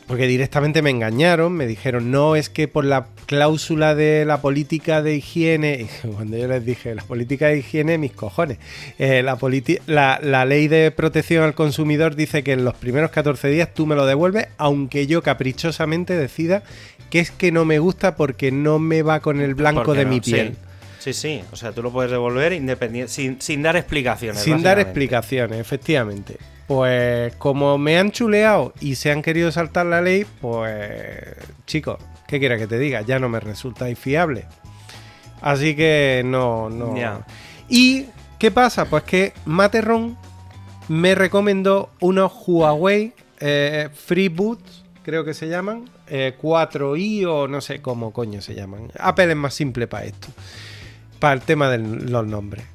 porque 0.07 0.25
directamente 0.25 0.81
me 0.81 0.89
engañaron, 0.89 1.53
me 1.53 1.67
dijeron, 1.67 2.11
no, 2.11 2.37
es 2.37 2.49
que 2.49 2.69
por 2.69 2.85
la 2.85 3.07
cláusula 3.25 3.93
de 3.93 4.23
la 4.25 4.41
política 4.41 5.01
de 5.01 5.15
higiene. 5.15 5.87
y 6.03 6.07
Cuando 6.07 6.37
yo 6.37 6.47
les 6.47 6.65
dije, 6.65 6.95
la 6.95 7.03
política 7.03 7.47
de 7.47 7.59
higiene, 7.59 7.97
mis 7.97 8.13
cojones. 8.13 8.57
Eh, 8.97 9.21
la, 9.21 9.37
la, 9.85 10.19
la 10.23 10.45
ley 10.45 10.69
de 10.69 10.91
protección 10.91 11.43
al 11.43 11.53
consumidor 11.53 12.15
dice 12.15 12.41
que 12.41 12.53
en 12.53 12.63
los 12.63 12.75
primeros 12.75 13.11
14 13.11 13.49
días 13.49 13.73
tú 13.73 13.85
me 13.85 13.95
lo 13.95 14.05
devuelves, 14.05 14.47
aunque 14.57 15.07
yo 15.07 15.21
caprichosamente 15.21 16.15
decida 16.15 16.63
que 17.09 17.19
es 17.19 17.31
que 17.31 17.51
no 17.51 17.65
me 17.65 17.79
gusta 17.79 18.15
porque 18.15 18.51
no 18.51 18.79
me 18.79 19.01
va 19.01 19.19
con 19.19 19.41
el 19.41 19.55
blanco 19.55 19.83
¿Por 19.83 19.95
qué 19.95 19.99
de 19.99 20.05
no? 20.05 20.11
mi 20.11 20.21
piel. 20.21 20.55
Sí, 20.99 21.13
sí. 21.13 21.41
O 21.51 21.55
sea, 21.57 21.73
tú 21.73 21.83
lo 21.83 21.91
puedes 21.91 22.11
devolver 22.11 22.53
independiente, 22.53 23.11
sin, 23.11 23.41
sin 23.41 23.61
dar 23.61 23.75
explicaciones. 23.75 24.41
Sin 24.41 24.63
dar 24.63 24.79
explicaciones, 24.79 25.59
efectivamente. 25.59 26.37
Pues 26.67 27.33
como 27.37 27.77
me 27.77 27.97
han 27.97 28.11
chuleado 28.11 28.73
y 28.81 28.95
se 28.95 29.11
han 29.11 29.21
querido 29.21 29.51
saltar 29.51 29.85
la 29.85 30.01
ley, 30.01 30.25
pues 30.41 31.35
chicos, 31.65 31.97
¿qué 32.27 32.39
quiera 32.39 32.57
que 32.57 32.67
te 32.67 32.77
diga? 32.77 33.01
Ya 33.01 33.19
no 33.19 33.29
me 33.29 33.39
resulta 33.39 33.85
fiable. 33.95 34.45
Así 35.41 35.75
que 35.75 36.23
no, 36.25 36.69
no. 36.69 36.93
¿Y 37.69 38.07
qué 38.37 38.51
pasa? 38.51 38.85
Pues 38.85 39.03
que 39.03 39.33
Materron 39.45 40.17
me 40.89 41.15
recomendó 41.15 41.89
unos 41.99 42.31
Huawei 42.45 43.13
eh, 43.39 43.89
FreeBoot, 43.93 44.59
creo 45.03 45.23
que 45.23 45.33
se 45.33 45.47
llaman, 45.47 45.89
eh, 46.07 46.35
4i 46.41 47.25
o 47.27 47.47
no 47.47 47.61
sé 47.61 47.81
cómo 47.81 48.11
coño 48.11 48.41
se 48.41 48.55
llaman. 48.55 48.91
Apple 48.99 49.29
es 49.29 49.35
más 49.35 49.53
simple 49.53 49.87
para 49.87 50.05
esto, 50.05 50.27
para 51.19 51.33
el 51.33 51.41
tema 51.41 51.69
de 51.69 51.77
los 51.77 52.25
nombres. 52.25 52.65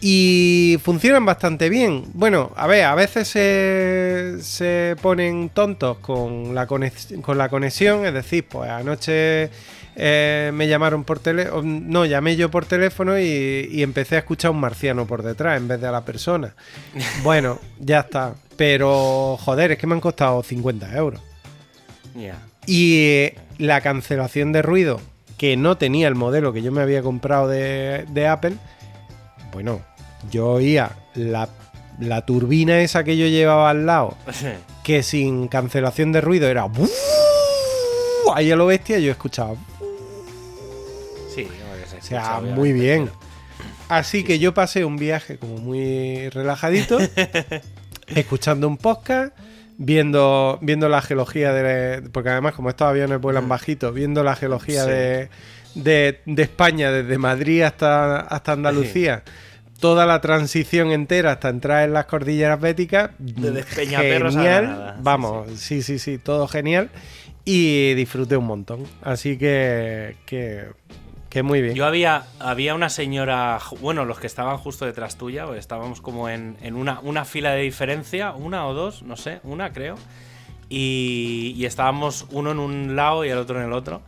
Y 0.00 0.78
funcionan 0.82 1.24
bastante 1.26 1.68
bien. 1.68 2.04
Bueno, 2.14 2.52
a 2.56 2.66
ver, 2.66 2.84
a 2.84 2.94
veces 2.94 3.28
se, 3.28 4.36
se 4.42 4.96
ponen 5.02 5.48
tontos 5.50 5.98
con 5.98 6.54
la, 6.54 6.68
conex- 6.68 7.20
con 7.20 7.36
la 7.38 7.48
conexión. 7.48 8.06
Es 8.06 8.14
decir, 8.14 8.46
pues 8.48 8.70
anoche 8.70 9.50
eh, 9.96 10.50
me 10.54 10.68
llamaron 10.68 11.02
por 11.04 11.18
teléfono. 11.18 11.62
No, 11.64 12.04
llamé 12.06 12.36
yo 12.36 12.50
por 12.50 12.64
teléfono 12.64 13.18
y, 13.18 13.68
y 13.72 13.82
empecé 13.82 14.16
a 14.16 14.18
escuchar 14.20 14.50
a 14.50 14.52
un 14.52 14.60
marciano 14.60 15.06
por 15.06 15.22
detrás 15.22 15.56
en 15.60 15.66
vez 15.66 15.80
de 15.80 15.88
a 15.88 15.92
la 15.92 16.04
persona. 16.04 16.54
Bueno, 17.24 17.58
ya 17.80 18.00
está. 18.00 18.34
Pero, 18.56 19.36
joder, 19.40 19.72
es 19.72 19.78
que 19.78 19.86
me 19.86 19.94
han 19.94 20.00
costado 20.00 20.42
50 20.42 20.96
euros. 20.96 21.20
Y 22.66 22.98
eh, 23.06 23.36
la 23.58 23.80
cancelación 23.80 24.52
de 24.52 24.62
ruido, 24.62 25.00
que 25.36 25.56
no 25.56 25.76
tenía 25.76 26.06
el 26.08 26.14
modelo 26.14 26.52
que 26.52 26.62
yo 26.62 26.70
me 26.72 26.82
había 26.82 27.02
comprado 27.02 27.48
de, 27.48 28.04
de 28.10 28.26
Apple, 28.28 28.54
bueno, 29.52 29.80
yo 30.30 30.48
oía 30.48 30.90
la, 31.14 31.48
la 31.98 32.24
turbina 32.24 32.80
esa 32.80 33.04
que 33.04 33.16
yo 33.16 33.26
llevaba 33.26 33.70
al 33.70 33.86
lado, 33.86 34.16
que 34.84 35.02
sin 35.02 35.48
cancelación 35.48 36.12
de 36.12 36.20
ruido 36.20 36.48
era... 36.48 36.64
¡buuu! 36.64 36.88
Ahí 38.34 38.50
a 38.50 38.56
lo 38.56 38.66
bestia 38.66 38.98
yo 38.98 39.10
escuchaba... 39.10 39.54
Sí, 41.34 41.44
no, 41.46 41.98
O 41.98 42.02
sea, 42.02 42.40
muy 42.40 42.72
bien. 42.72 43.06
pero- 43.06 43.18
Así 43.88 44.22
que 44.22 44.38
yo 44.38 44.52
pasé 44.52 44.84
un 44.84 44.96
viaje 44.96 45.38
como 45.38 45.56
muy 45.56 46.28
relajadito, 46.28 46.98
escuchando 48.08 48.68
un 48.68 48.76
podcast, 48.76 49.34
viendo, 49.78 50.58
viendo 50.60 50.88
la 50.90 51.00
geología 51.00 51.52
de... 51.54 52.02
Porque 52.10 52.28
además 52.30 52.54
como 52.54 52.68
estos 52.68 52.86
aviones 52.88 53.18
vuelan 53.20 53.48
bajitos, 53.48 53.94
viendo 53.94 54.22
la 54.22 54.36
geología 54.36 54.84
Sí. 54.84 54.90
de, 54.90 55.30
de, 55.82 56.20
de 56.26 56.42
España, 56.42 56.90
desde 56.90 57.18
Madrid 57.18 57.62
hasta, 57.62 58.20
hasta 58.20 58.52
Andalucía, 58.52 59.22
toda 59.80 60.06
la 60.06 60.20
transición 60.20 60.90
entera 60.90 61.32
hasta 61.32 61.48
entrar 61.48 61.84
en 61.84 61.92
las 61.92 62.06
cordilleras 62.06 62.60
béticas. 62.60 63.10
A 63.10 64.00
genial. 64.00 64.94
Sí, 64.96 65.00
Vamos, 65.02 65.48
sí, 65.58 65.82
sí, 65.82 65.98
sí, 65.98 66.18
todo 66.18 66.48
genial. 66.48 66.90
Y 67.44 67.94
disfruté 67.94 68.36
un 68.36 68.46
montón. 68.46 68.84
Así 69.02 69.38
que, 69.38 70.16
que, 70.26 70.66
que 71.30 71.42
muy 71.42 71.62
bien. 71.62 71.74
Yo 71.74 71.86
había, 71.86 72.24
había 72.40 72.74
una 72.74 72.90
señora, 72.90 73.58
bueno, 73.80 74.04
los 74.04 74.18
que 74.18 74.26
estaban 74.26 74.58
justo 74.58 74.84
detrás 74.84 75.16
tuya, 75.16 75.46
pues 75.46 75.58
estábamos 75.58 76.00
como 76.00 76.28
en, 76.28 76.56
en 76.60 76.74
una, 76.74 77.00
una 77.00 77.24
fila 77.24 77.52
de 77.52 77.62
diferencia, 77.62 78.32
una 78.32 78.66
o 78.66 78.74
dos, 78.74 79.02
no 79.02 79.16
sé, 79.16 79.40
una 79.44 79.72
creo. 79.72 79.94
Y, 80.68 81.54
y 81.56 81.64
estábamos 81.64 82.26
uno 82.32 82.50
en 82.50 82.58
un 82.58 82.96
lado 82.96 83.24
y 83.24 83.30
el 83.30 83.38
otro 83.38 83.58
en 83.58 83.66
el 83.66 83.72
otro. 83.72 84.02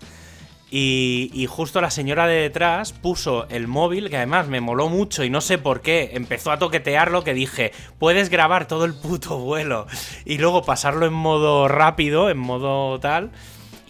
Y, 0.73 1.31
y 1.35 1.47
justo 1.47 1.81
la 1.81 1.91
señora 1.91 2.29
de 2.29 2.43
detrás 2.43 2.93
puso 2.93 3.49
el 3.49 3.67
móvil, 3.67 4.09
que 4.09 4.17
además 4.17 4.47
me 4.47 4.61
moló 4.61 4.89
mucho 4.89 5.25
y 5.25 5.31
no 5.31 5.41
sé 5.41 5.59
por 5.59 5.81
qué, 5.81 6.11
empezó 6.13 6.53
a 6.53 6.61
toquetearlo 6.61 7.25
que 7.25 7.35
dije, 7.35 7.73
puedes 7.99 8.29
grabar 8.29 8.69
todo 8.69 8.85
el 8.85 8.95
puto 8.95 9.39
vuelo 9.39 9.89
y 10.25 10.39
luego 10.39 10.63
pasarlo 10.63 11.07
en 11.07 11.13
modo 11.13 11.67
rápido, 11.67 12.31
en 12.31 12.39
modo 12.39 13.01
tal. 13.01 13.33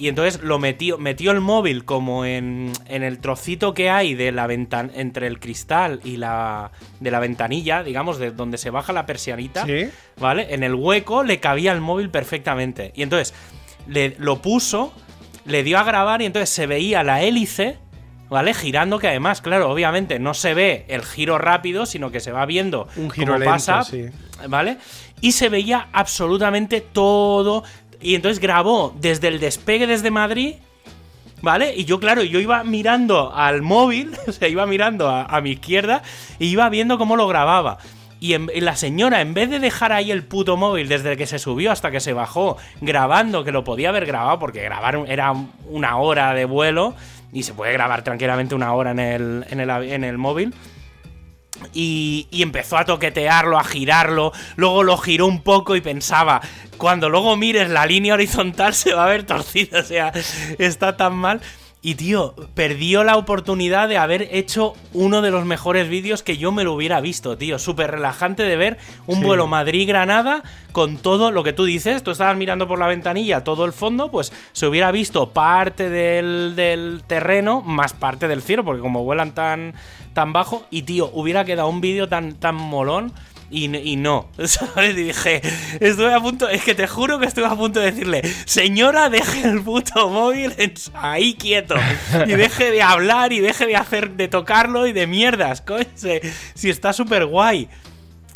Y 0.00 0.08
entonces 0.08 0.40
lo 0.42 0.58
metió, 0.58 0.96
metió 0.96 1.30
el 1.30 1.42
móvil 1.42 1.84
como 1.84 2.24
en, 2.24 2.72
en 2.86 3.02
el 3.02 3.18
trocito 3.18 3.74
que 3.74 3.90
hay 3.90 4.14
de 4.14 4.32
la 4.32 4.46
ventan 4.46 4.90
entre 4.94 5.26
el 5.26 5.38
cristal 5.38 6.00
y 6.02 6.16
la 6.16 6.72
de 7.00 7.10
la 7.10 7.20
ventanilla, 7.20 7.82
digamos, 7.82 8.18
de 8.18 8.30
donde 8.30 8.56
se 8.56 8.70
baja 8.70 8.94
la 8.94 9.04
persianita. 9.04 9.66
Sí. 9.66 9.90
¿Vale? 10.18 10.54
En 10.54 10.62
el 10.62 10.74
hueco 10.74 11.22
le 11.22 11.38
cabía 11.38 11.72
el 11.72 11.82
móvil 11.82 12.08
perfectamente. 12.08 12.92
Y 12.96 13.02
entonces 13.02 13.34
le, 13.86 14.16
lo 14.18 14.40
puso, 14.40 14.94
le 15.44 15.62
dio 15.62 15.78
a 15.78 15.84
grabar 15.84 16.22
y 16.22 16.26
entonces 16.26 16.50
se 16.50 16.66
veía 16.66 17.02
la 17.02 17.22
hélice, 17.22 17.78
¿vale? 18.28 18.54
Girando, 18.54 18.98
que 18.98 19.08
además, 19.08 19.40
claro, 19.40 19.70
obviamente 19.70 20.18
no 20.18 20.34
se 20.34 20.54
ve 20.54 20.84
el 20.88 21.02
giro 21.02 21.38
rápido, 21.38 21.86
sino 21.86 22.10
que 22.10 22.20
se 22.20 22.32
va 22.32 22.46
viendo 22.46 22.88
Un 22.96 23.10
giro 23.10 23.34
cómo 23.34 23.38
lento, 23.38 23.52
pasa, 23.52 23.84
sí. 23.84 24.06
¿vale? 24.48 24.78
Y 25.20 25.32
se 25.32 25.48
veía 25.48 25.88
absolutamente 25.92 26.80
todo. 26.80 27.64
Y 28.00 28.14
entonces 28.14 28.40
grabó 28.40 28.94
desde 28.98 29.28
el 29.28 29.40
despegue 29.40 29.86
desde 29.86 30.10
Madrid. 30.10 30.54
¿Vale? 31.42 31.74
Y 31.74 31.86
yo, 31.86 31.98
claro, 32.00 32.22
yo 32.22 32.38
iba 32.38 32.62
mirando 32.64 33.32
al 33.34 33.62
móvil, 33.62 34.12
o 34.26 34.32
sea, 34.32 34.46
iba 34.48 34.66
mirando 34.66 35.08
a, 35.08 35.24
a 35.24 35.40
mi 35.40 35.52
izquierda 35.52 36.02
y 36.38 36.48
iba 36.48 36.68
viendo 36.68 36.98
cómo 36.98 37.16
lo 37.16 37.26
grababa. 37.28 37.78
Y, 38.20 38.36
la 38.36 38.76
señora, 38.76 39.22
en 39.22 39.32
vez 39.32 39.48
de 39.48 39.58
dejar 39.58 39.92
ahí 39.92 40.10
el 40.10 40.24
puto 40.24 40.58
móvil 40.58 40.88
desde 40.88 41.16
que 41.16 41.26
se 41.26 41.38
subió 41.38 41.72
hasta 41.72 41.90
que 41.90 42.00
se 42.00 42.12
bajó, 42.12 42.58
grabando, 42.82 43.44
que 43.44 43.50
lo 43.50 43.64
podía 43.64 43.88
haber 43.88 44.04
grabado, 44.04 44.38
porque 44.38 44.62
grabar 44.62 45.04
era 45.08 45.32
una 45.66 45.96
hora 45.96 46.34
de 46.34 46.44
vuelo 46.44 46.94
y 47.32 47.44
se 47.44 47.54
puede 47.54 47.72
grabar 47.72 48.04
tranquilamente 48.04 48.54
una 48.54 48.74
hora 48.74 48.90
en 48.90 48.98
el, 48.98 49.46
en 49.48 49.60
el, 49.60 49.70
en 49.70 50.04
el 50.04 50.18
móvil. 50.18 50.54
Y, 51.72 52.28
y 52.30 52.42
empezó 52.42 52.76
a 52.76 52.84
toquetearlo, 52.84 53.58
a 53.58 53.64
girarlo. 53.64 54.32
Luego 54.56 54.82
lo 54.82 54.98
giró 54.98 55.26
un 55.26 55.42
poco 55.42 55.74
y 55.74 55.80
pensaba, 55.80 56.42
cuando 56.76 57.08
luego 57.08 57.36
mires 57.36 57.70
la 57.70 57.86
línea 57.86 58.14
horizontal 58.14 58.74
se 58.74 58.92
va 58.92 59.04
a 59.04 59.08
ver 59.08 59.24
torcida. 59.24 59.80
O 59.80 59.84
sea, 59.84 60.12
está 60.58 60.96
tan 60.96 61.14
mal. 61.14 61.40
Y 61.82 61.94
tío, 61.94 62.34
perdió 62.54 63.04
la 63.04 63.16
oportunidad 63.16 63.88
de 63.88 63.96
haber 63.96 64.28
hecho 64.32 64.74
uno 64.92 65.22
de 65.22 65.30
los 65.30 65.46
mejores 65.46 65.88
vídeos 65.88 66.22
que 66.22 66.36
yo 66.36 66.52
me 66.52 66.62
lo 66.62 66.74
hubiera 66.74 67.00
visto, 67.00 67.38
tío. 67.38 67.58
Súper 67.58 67.90
relajante 67.92 68.42
de 68.42 68.54
ver 68.56 68.76
un 69.06 69.20
Sí. 69.20 69.24
vuelo 69.24 69.46
Madrid-Granada 69.46 70.42
con 70.72 70.98
todo 70.98 71.30
lo 71.30 71.42
que 71.42 71.54
tú 71.54 71.64
dices. 71.64 72.02
Tú 72.02 72.10
estabas 72.10 72.36
mirando 72.36 72.68
por 72.68 72.78
la 72.78 72.86
ventanilla 72.86 73.44
todo 73.44 73.64
el 73.64 73.72
fondo, 73.72 74.10
pues 74.10 74.30
se 74.52 74.66
hubiera 74.66 74.90
visto 74.92 75.30
parte 75.30 75.88
del, 75.88 76.52
del 76.54 77.02
terreno 77.06 77.62
más 77.62 77.94
parte 77.94 78.28
del 78.28 78.42
cielo, 78.42 78.62
porque 78.62 78.82
como 78.82 79.02
vuelan 79.02 79.32
tan, 79.34 79.72
tan 80.12 80.34
bajo, 80.34 80.66
y 80.70 80.82
tío, 80.82 81.10
hubiera 81.14 81.46
quedado 81.46 81.68
un 81.68 81.80
vídeo 81.80 82.10
tan, 82.10 82.34
tan 82.34 82.56
molón. 82.56 83.10
Y, 83.50 83.96
no, 83.96 84.28
¿sabes? 84.44 84.96
Y 84.96 85.02
dije, 85.02 85.40
estuve 85.80 86.14
a 86.14 86.20
punto, 86.20 86.48
es 86.48 86.62
que 86.62 86.74
te 86.74 86.86
juro 86.86 87.18
que 87.18 87.26
estuve 87.26 87.46
a 87.46 87.56
punto 87.56 87.80
de 87.80 87.90
decirle, 87.90 88.22
señora, 88.44 89.10
deje 89.10 89.48
el 89.48 89.60
puto 89.62 90.08
móvil 90.08 90.54
ahí 90.94 91.34
quieto 91.34 91.74
y 92.26 92.32
deje 92.32 92.70
de 92.70 92.82
hablar 92.82 93.32
y 93.32 93.40
deje 93.40 93.66
de 93.66 93.76
hacer, 93.76 94.12
de 94.12 94.28
tocarlo 94.28 94.86
y 94.86 94.92
de 94.92 95.06
mierdas, 95.06 95.62
coño, 95.62 95.84
si 96.54 96.70
está 96.70 96.92
súper 96.92 97.26
guay. 97.26 97.68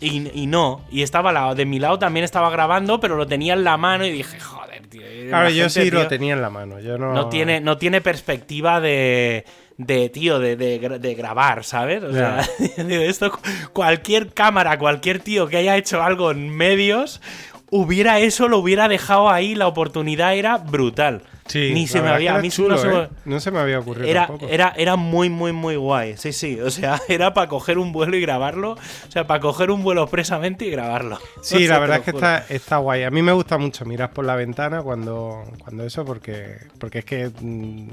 Y, 0.00 0.28
y 0.34 0.46
no, 0.48 0.84
y 0.90 1.02
estaba 1.02 1.32
lado, 1.32 1.54
de 1.54 1.64
mi 1.64 1.78
lado 1.78 1.98
también 1.98 2.24
estaba 2.24 2.50
grabando, 2.50 2.98
pero 2.98 3.16
lo 3.16 3.26
tenía 3.26 3.54
en 3.54 3.62
la 3.62 3.76
mano 3.76 4.04
y 4.04 4.10
dije, 4.10 4.40
joder, 4.40 4.64
Claro, 5.28 5.50
yo 5.50 5.68
sí 5.68 5.90
lo 5.90 6.06
tenía 6.06 6.34
en 6.34 6.42
la 6.42 6.50
mano. 6.50 6.80
Yo 6.80 6.98
no... 6.98 7.12
no 7.12 7.28
tiene, 7.28 7.60
no 7.60 7.78
tiene 7.78 8.00
perspectiva 8.00 8.80
de, 8.80 9.44
de 9.76 10.08
tío, 10.08 10.38
de, 10.38 10.56
de, 10.56 10.98
de 10.98 11.14
grabar, 11.14 11.64
¿sabes? 11.64 12.02
O 12.02 12.12
sea, 12.12 12.46
esto, 12.76 13.38
cualquier 13.72 14.32
cámara, 14.32 14.78
cualquier 14.78 15.20
tío 15.20 15.48
que 15.48 15.56
haya 15.56 15.76
hecho 15.76 16.02
algo 16.02 16.30
en 16.30 16.50
medios, 16.50 17.20
hubiera 17.70 18.20
eso, 18.20 18.48
lo 18.48 18.58
hubiera 18.58 18.88
dejado 18.88 19.30
ahí, 19.30 19.54
la 19.54 19.66
oportunidad 19.66 20.34
era 20.34 20.58
brutal. 20.58 21.22
Sí, 21.46 21.72
Ni 21.74 21.86
se 21.86 22.00
me 22.00 22.08
había. 22.08 22.36
A 22.36 22.38
mí 22.38 22.48
chulo, 22.50 22.76
no, 22.76 22.80
se 22.80 22.88
me, 22.88 23.02
¿eh? 23.02 23.08
no 23.26 23.38
se 23.38 23.50
me 23.50 23.58
había 23.58 23.78
ocurrido 23.78 24.08
era, 24.08 24.28
tampoco. 24.28 24.50
era, 24.50 24.72
era 24.78 24.96
muy, 24.96 25.28
muy, 25.28 25.52
muy 25.52 25.76
guay. 25.76 26.16
Sí, 26.16 26.32
sí. 26.32 26.58
O 26.58 26.70
sea, 26.70 26.98
era 27.08 27.34
para 27.34 27.48
coger 27.48 27.76
un 27.76 27.92
vuelo 27.92 28.16
y 28.16 28.20
grabarlo. 28.22 28.72
O 28.72 29.10
sea, 29.10 29.26
para 29.26 29.40
coger 29.40 29.70
un 29.70 29.82
vuelo 29.82 30.02
expresamente 30.02 30.64
y 30.64 30.70
grabarlo. 30.70 31.18
Sí, 31.42 31.56
O 31.56 31.58
sea, 31.58 31.68
la 31.68 31.78
verdad 31.80 31.98
es 31.98 32.04
que 32.04 32.10
está, 32.12 32.46
está 32.48 32.76
guay. 32.78 33.02
A 33.02 33.10
mí 33.10 33.20
me 33.20 33.32
gusta 33.32 33.58
mucho 33.58 33.84
mirar 33.84 34.12
por 34.12 34.24
la 34.24 34.36
ventana 34.36 34.80
cuando, 34.82 35.44
cuando 35.62 35.84
eso, 35.84 36.04
porque, 36.04 36.56
porque 36.78 37.00
es 37.00 37.04
que. 37.04 37.30
mm, 37.38 37.90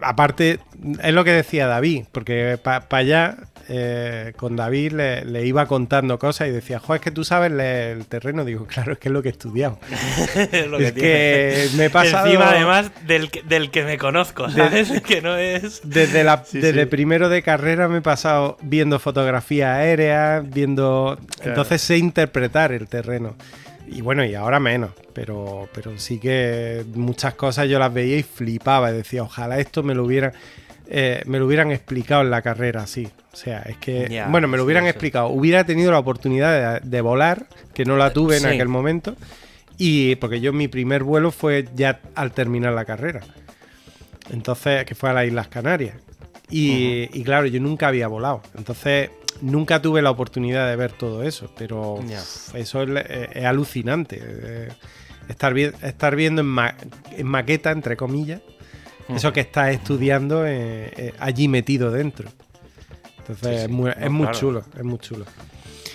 aparte, 0.00 0.58
es 1.02 1.12
lo 1.12 1.24
que 1.24 1.32
decía 1.32 1.66
David, 1.66 2.04
porque 2.12 2.58
para 2.62 2.84
allá, 2.90 3.36
eh, 3.70 4.32
con 4.36 4.56
David 4.56 4.92
le, 4.92 5.24
le 5.26 5.44
iba 5.46 5.66
contando 5.66 6.18
cosas 6.18 6.48
y 6.48 6.50
decía, 6.50 6.78
joder, 6.78 7.00
es 7.00 7.04
que 7.04 7.10
tú 7.10 7.22
sabes 7.24 7.52
leer 7.52 7.98
el 7.98 8.06
terreno. 8.06 8.44
Digo, 8.44 8.66
claro, 8.66 8.92
es 8.92 8.98
que 8.98 9.08
es 9.08 9.12
lo 9.12 9.22
que 9.22 9.28
he 9.28 9.32
estudiado. 9.32 9.78
Es 10.52 10.66
lo 10.68 10.78
es 10.78 10.92
que 10.92 11.68
me 11.76 11.86
he 11.86 11.90
pasado. 11.90 12.26
Encima, 12.26 12.50
además, 12.50 12.90
del, 13.06 13.30
que- 13.30 13.42
del 13.42 13.70
que 13.70 13.84
me 13.84 13.98
conozco, 13.98 14.48
¿sabes? 14.50 14.90
que 15.06 15.20
no 15.20 15.36
es. 15.36 15.82
Desde, 15.84 16.24
la, 16.24 16.44
Sí, 16.44 16.60
desde 16.60 16.80
sí. 16.84 16.86
primero 16.86 17.28
de 17.28 17.42
carrera 17.42 17.88
me 17.88 17.98
he 17.98 18.02
pasado 18.02 18.56
viendo 18.62 18.98
fotografías 18.98 19.76
aéreas, 19.76 20.48
viendo... 20.48 21.18
Entonces 21.44 21.82
sé 21.82 21.98
interpretar 21.98 22.72
el 22.72 22.88
terreno. 22.88 23.36
Y 23.90 24.00
bueno, 24.02 24.24
y 24.24 24.34
ahora 24.34 24.60
menos, 24.60 24.90
pero, 25.12 25.68
pero 25.72 25.98
sí 25.98 26.18
que 26.18 26.84
muchas 26.94 27.34
cosas 27.34 27.68
yo 27.68 27.78
las 27.78 27.92
veía 27.92 28.18
y 28.18 28.22
flipaba. 28.22 28.90
Y 28.90 28.94
decía, 28.94 29.22
ojalá 29.22 29.58
esto 29.58 29.82
me 29.82 29.94
lo 29.94 30.04
hubieran, 30.04 30.32
eh, 30.88 31.22
me 31.26 31.38
lo 31.38 31.46
hubieran 31.46 31.70
explicado 31.72 32.22
en 32.22 32.30
la 32.30 32.42
carrera 32.42 32.82
así. 32.82 33.08
O 33.32 33.36
sea, 33.36 33.60
es 33.62 33.76
que... 33.78 34.24
Bueno, 34.30 34.48
me 34.48 34.56
lo 34.56 34.62
sí, 34.62 34.66
hubieran 34.66 34.84
sí. 34.84 34.90
explicado. 34.90 35.28
Hubiera 35.28 35.64
tenido 35.64 35.90
la 35.92 35.98
oportunidad 35.98 36.80
de, 36.82 36.88
de 36.88 37.00
volar, 37.00 37.46
que 37.74 37.84
no 37.84 37.96
la 37.96 38.12
tuve 38.12 38.36
en 38.36 38.42
Sí. 38.42 38.48
aquel 38.48 38.68
momento. 38.68 39.16
Y 39.76 40.16
porque 40.16 40.40
yo 40.40 40.52
mi 40.52 40.66
primer 40.68 41.04
vuelo 41.04 41.30
fue 41.30 41.66
ya 41.74 42.00
al 42.14 42.32
terminar 42.32 42.72
la 42.72 42.84
carrera. 42.84 43.20
Entonces, 44.32 44.84
que 44.84 44.94
fue 44.94 45.10
a 45.10 45.12
las 45.12 45.26
Islas 45.26 45.48
Canarias. 45.48 45.96
Y, 46.50 47.08
y 47.12 47.22
claro, 47.24 47.46
yo 47.46 47.60
nunca 47.60 47.88
había 47.88 48.08
volado. 48.08 48.42
Entonces, 48.56 49.10
nunca 49.40 49.80
tuve 49.82 50.02
la 50.02 50.10
oportunidad 50.10 50.68
de 50.68 50.76
ver 50.76 50.92
todo 50.92 51.22
eso. 51.22 51.50
Pero 51.56 51.98
eso 52.54 52.82
es, 52.82 52.88
eh, 53.08 53.28
es 53.34 53.44
alucinante. 53.44 54.18
eh, 54.22 54.68
estar, 55.28 55.52
vi- 55.54 55.70
estar 55.82 56.16
viendo 56.16 56.40
en, 56.40 56.46
ma- 56.48 56.74
en 57.16 57.26
maqueta, 57.26 57.70
entre 57.70 57.96
comillas, 57.96 58.40
eso 59.08 59.32
que 59.32 59.40
estás 59.40 59.70
estudiando 59.70 60.46
eh, 60.46 60.92
eh, 60.96 61.14
allí 61.18 61.48
metido 61.48 61.90
dentro. 61.90 62.28
Entonces, 63.18 63.48
Sí, 63.48 63.56
sí. 63.58 63.62
es 63.64 63.68
muy, 63.68 63.90
es 63.90 64.10
muy 64.10 64.30
chulo, 64.32 64.64
es 64.76 64.84
muy 64.84 64.98
chulo. 64.98 65.24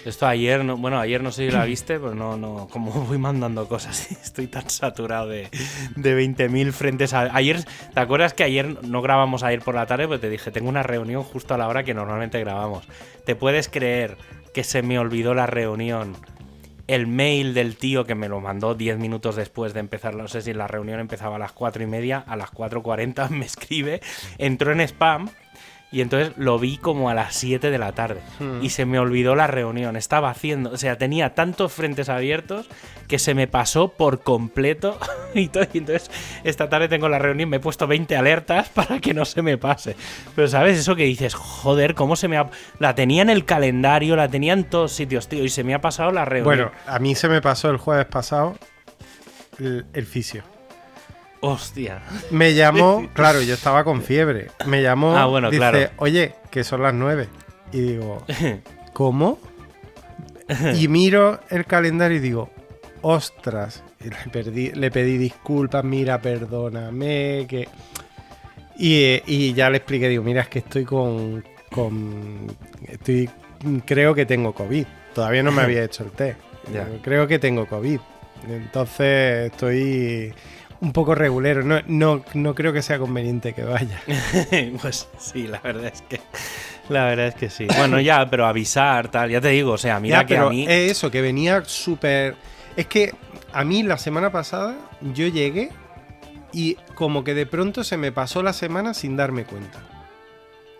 Esto 0.05 0.27
ayer, 0.27 0.65
no, 0.65 0.75
bueno, 0.75 0.99
ayer 0.99 1.23
no 1.23 1.31
sé 1.31 1.45
si 1.45 1.51
la 1.51 1.63
viste, 1.63 1.97
pero 1.97 2.13
no, 2.13 2.35
no, 2.35 2.67
como 2.69 2.91
voy 3.07 3.17
mandando 3.17 3.67
cosas, 3.67 4.11
estoy 4.11 4.47
tan 4.47 4.69
saturado 4.69 5.27
de, 5.27 5.49
de 5.95 6.17
20.000 6.17 6.71
frentes. 6.71 7.13
A, 7.13 7.35
ayer, 7.35 7.63
¿te 7.93 7.99
acuerdas 7.99 8.33
que 8.33 8.43
ayer 8.43 8.83
no 8.83 9.01
grabamos 9.01 9.43
ayer 9.43 9.61
por 9.61 9.75
la 9.75 9.85
tarde? 9.85 10.07
Pues 10.07 10.19
te 10.19 10.29
dije, 10.29 10.51
tengo 10.51 10.67
una 10.67 10.83
reunión 10.83 11.23
justo 11.23 11.53
a 11.53 11.57
la 11.57 11.67
hora 11.67 11.83
que 11.83 11.93
normalmente 11.93 12.39
grabamos. 12.39 12.85
¿Te 13.25 13.35
puedes 13.35 13.69
creer 13.69 14.17
que 14.53 14.63
se 14.63 14.81
me 14.81 14.99
olvidó 14.99 15.33
la 15.33 15.45
reunión? 15.45 16.17
El 16.85 17.07
mail 17.07 17.53
del 17.53 17.77
tío 17.77 18.03
que 18.03 18.13
me 18.13 18.27
lo 18.27 18.41
mandó 18.41 18.75
10 18.75 18.97
minutos 18.97 19.37
después 19.37 19.73
de 19.73 19.79
empezar, 19.79 20.15
no 20.15 20.27
sé 20.27 20.41
si 20.41 20.53
la 20.53 20.67
reunión 20.67 20.99
empezaba 20.99 21.37
a 21.37 21.39
las 21.39 21.53
4 21.53 21.81
y 21.81 21.87
media, 21.87 22.25
a 22.27 22.35
las 22.35 22.51
4.40 22.51 23.29
me 23.29 23.45
escribe, 23.45 24.01
entró 24.37 24.73
en 24.73 24.81
spam 24.81 25.29
y 25.93 26.01
entonces 26.01 26.33
lo 26.37 26.57
vi 26.57 26.77
como 26.77 27.09
a 27.09 27.13
las 27.13 27.35
7 27.35 27.69
de 27.69 27.77
la 27.77 27.91
tarde. 27.91 28.19
Y 28.63 28.71
se 28.71 28.85
me 28.87 28.97
olvidó 28.97 29.35
la 29.35 29.45
reunión. 29.45 29.95
Estaba 29.95 30.31
haciendo, 30.31 30.71
o 30.71 30.77
sea, 30.77 30.97
tenía 30.97 31.35
tantos 31.35 31.71
frentes 31.71 32.09
abiertos 32.09 32.67
que 33.07 33.19
se 33.19 33.35
me 33.35 33.47
pasó 33.47 33.89
por 33.89 34.21
completo. 34.23 34.97
y, 35.35 35.49
to- 35.49 35.61
y 35.71 35.77
entonces 35.77 36.09
esta 36.43 36.67
tarde 36.67 36.87
tengo 36.87 37.07
la 37.09 37.19
reunión, 37.19 37.47
me 37.49 37.57
he 37.57 37.59
puesto 37.59 37.85
20 37.85 38.17
alertas 38.17 38.69
para 38.73 38.99
que 38.99 39.13
no 39.13 39.23
se 39.23 39.43
me 39.43 39.59
pase. 39.59 39.95
Pero 40.35 40.47
sabes, 40.47 40.79
eso 40.79 40.95
que 40.95 41.03
dices, 41.03 41.35
joder, 41.35 41.93
¿cómo 41.93 42.15
se 42.15 42.27
me 42.27 42.37
ha... 42.37 42.49
La 42.79 42.95
tenía 42.95 43.21
en 43.21 43.29
el 43.29 43.45
calendario, 43.45 44.15
la 44.15 44.27
tenía 44.29 44.53
en 44.53 44.63
todos 44.63 44.91
sitios, 44.93 45.27
tío, 45.27 45.43
y 45.43 45.49
se 45.49 45.63
me 45.63 45.75
ha 45.75 45.79
pasado 45.81 46.11
la 46.11 46.25
reunión. 46.25 46.43
Bueno, 46.55 46.71
a 46.87 46.97
mí 46.97 47.13
se 47.13 47.29
me 47.29 47.39
pasó 47.39 47.69
el 47.69 47.77
jueves 47.77 48.07
pasado 48.07 48.57
el, 49.59 49.85
el 49.93 50.05
fisio. 50.07 50.43
Hostia. 51.45 52.01
Me 52.31 52.53
llamó, 52.53 53.09
claro, 53.13 53.41
yo 53.41 53.53
estaba 53.53 53.83
con 53.83 54.01
fiebre. 54.01 54.47
Me 54.65 54.81
llamó, 54.81 55.17
Ah, 55.17 55.25
bueno, 55.25 55.49
dice, 55.49 55.59
claro. 55.59 55.89
oye, 55.97 56.35
que 56.49 56.63
son 56.63 56.81
las 56.81 56.93
nueve. 56.93 57.27
Y 57.73 57.81
digo, 57.81 58.23
¿cómo? 58.93 59.39
Y 60.75 60.87
miro 60.87 61.39
el 61.49 61.65
calendario 61.65 62.17
y 62.17 62.21
digo, 62.21 62.49
ostras. 63.01 63.83
Y 63.99 64.05
le, 64.09 64.15
perdí- 64.31 64.73
le 64.73 64.89
pedí 64.91 65.17
disculpas, 65.17 65.83
mira, 65.83 66.21
perdóname, 66.21 67.45
que... 67.47 67.67
Y, 68.77 69.21
y 69.27 69.53
ya 69.53 69.69
le 69.69 69.77
expliqué, 69.77 70.07
digo, 70.09 70.23
mira, 70.23 70.41
es 70.41 70.47
que 70.47 70.59
estoy 70.59 70.85
con... 70.85 71.43
con 71.71 72.47
estoy, 72.87 73.29
creo 73.85 74.15
que 74.15 74.25
tengo 74.25 74.53
COVID. 74.53 74.85
Todavía 75.13 75.43
no 75.43 75.51
me 75.51 75.61
había 75.61 75.83
hecho 75.83 76.03
el 76.05 76.11
test. 76.11 76.39
Ya. 76.73 76.87
Creo 77.01 77.27
que 77.27 77.37
tengo 77.37 77.65
COVID. 77.67 77.99
Entonces 78.49 79.51
estoy 79.51 80.33
un 80.83 80.91
poco 80.93 81.15
regulero. 81.15 81.63
No, 81.63 81.79
no, 81.87 82.23
no 82.33 82.53
creo 82.53 82.73
que 82.73 82.81
sea 82.81 82.99
conveniente 82.99 83.53
que 83.53 83.63
vaya. 83.63 84.01
pues 84.81 85.07
sí, 85.17 85.47
la 85.47 85.59
verdad 85.61 85.85
es 85.93 86.01
que. 86.03 86.19
La 86.89 87.05
verdad 87.05 87.27
es 87.27 87.35
que 87.35 87.49
sí. 87.49 87.65
Bueno, 87.77 87.99
ya, 87.99 88.29
pero 88.29 88.45
avisar, 88.45 89.09
tal. 89.09 89.29
Ya 89.31 89.39
te 89.41 89.47
digo, 89.49 89.71
o 89.71 89.77
sea, 89.77 89.99
mira 89.99 90.19
Ya, 90.21 90.25
que 90.25 90.35
pero 90.35 90.47
a 90.47 90.49
mí. 90.49 90.63
es 90.63 90.91
eso, 90.91 91.09
que 91.09 91.21
venía 91.21 91.63
súper... 91.65 92.35
Es 92.75 92.87
que 92.87 93.13
a 93.53 93.63
mí 93.63 93.83
la 93.83 93.97
semana 93.97 94.31
pasada 94.31 94.75
yo 95.13 95.27
llegué 95.27 95.69
y 96.51 96.75
como 96.95 97.23
que 97.23 97.33
de 97.33 97.45
pronto 97.45 97.83
se 97.83 97.97
me 97.97 98.11
pasó 98.11 98.43
la 98.43 98.51
semana 98.53 98.93
sin 98.93 99.15
darme 99.15 99.45
cuenta. 99.45 99.79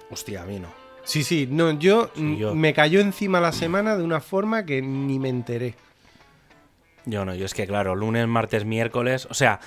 Hostia, 0.09 0.41
a 0.43 0.45
mí 0.45 0.59
no. 0.59 0.67
Sí, 1.05 1.23
sí, 1.23 1.47
no, 1.49 1.71
yo, 1.71 2.09
Sí, 2.15 2.37
yo- 2.37 2.53
me 2.55 2.73
cayó 2.73 2.99
encima 2.99 3.39
la 3.39 3.51
semana 3.51 3.95
de 3.95 4.03
una 4.03 4.19
forma 4.21 4.65
que 4.65 4.81
ni 4.81 5.19
me 5.19 5.29
enteré. 5.29 5.75
Yo 7.05 7.25
no, 7.25 7.35
yo 7.35 7.45
es 7.45 7.53
que, 7.53 7.67
claro, 7.67 7.95
lunes, 7.95 8.27
martes, 8.27 8.63
miércoles. 8.65 9.27
O 9.29 9.33
sea, 9.33 9.59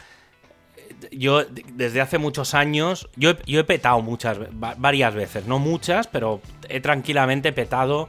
yo 1.12 1.44
desde 1.44 2.01
hace 2.01 2.18
muchos 2.18 2.55
años. 2.55 3.09
Yo 3.16 3.37
yo 3.46 3.61
he 3.61 3.64
petado 3.64 4.01
muchas, 4.03 4.38
varias 4.53 5.14
veces. 5.14 5.46
No 5.46 5.59
muchas, 5.59 6.07
pero 6.07 6.40
he 6.68 6.81
tranquilamente 6.81 7.53
petado 7.53 8.09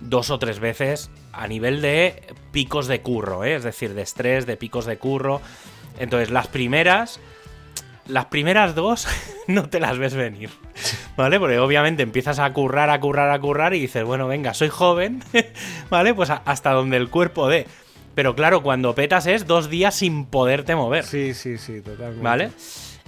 dos 0.00 0.30
o 0.30 0.38
tres 0.38 0.60
veces 0.60 1.10
a 1.32 1.46
nivel 1.46 1.80
de 1.80 2.22
picos 2.52 2.86
de 2.86 3.00
curro, 3.00 3.44
¿eh? 3.44 3.54
es 3.54 3.64
decir, 3.64 3.94
de 3.94 4.02
estrés, 4.02 4.46
de 4.46 4.56
picos 4.56 4.86
de 4.86 4.98
curro. 4.98 5.40
Entonces, 5.98 6.30
las 6.30 6.48
primeras. 6.48 7.20
Las 8.06 8.24
primeras 8.26 8.74
dos 8.74 9.06
no 9.48 9.68
te 9.68 9.80
las 9.80 9.98
ves 9.98 10.14
venir, 10.14 10.48
¿vale? 11.14 11.38
Porque 11.38 11.58
obviamente 11.58 12.02
empiezas 12.02 12.38
a 12.38 12.50
currar, 12.54 12.88
a 12.88 12.98
currar, 12.98 13.30
a 13.30 13.38
currar 13.38 13.74
y 13.74 13.80
dices, 13.80 14.02
bueno, 14.02 14.26
venga, 14.26 14.54
soy 14.54 14.70
joven, 14.70 15.22
¿vale? 15.90 16.14
Pues 16.14 16.30
hasta 16.30 16.72
donde 16.72 16.96
el 16.96 17.10
cuerpo 17.10 17.48
dé. 17.48 17.66
Pero 18.18 18.34
claro, 18.34 18.64
cuando 18.64 18.96
petas 18.96 19.28
es 19.28 19.46
dos 19.46 19.70
días 19.70 19.94
sin 19.94 20.26
poderte 20.26 20.74
mover, 20.74 21.04
Sí, 21.04 21.34
sí, 21.34 21.56
sí, 21.56 21.80
totalmente. 21.80 22.20
¿vale? 22.20 22.50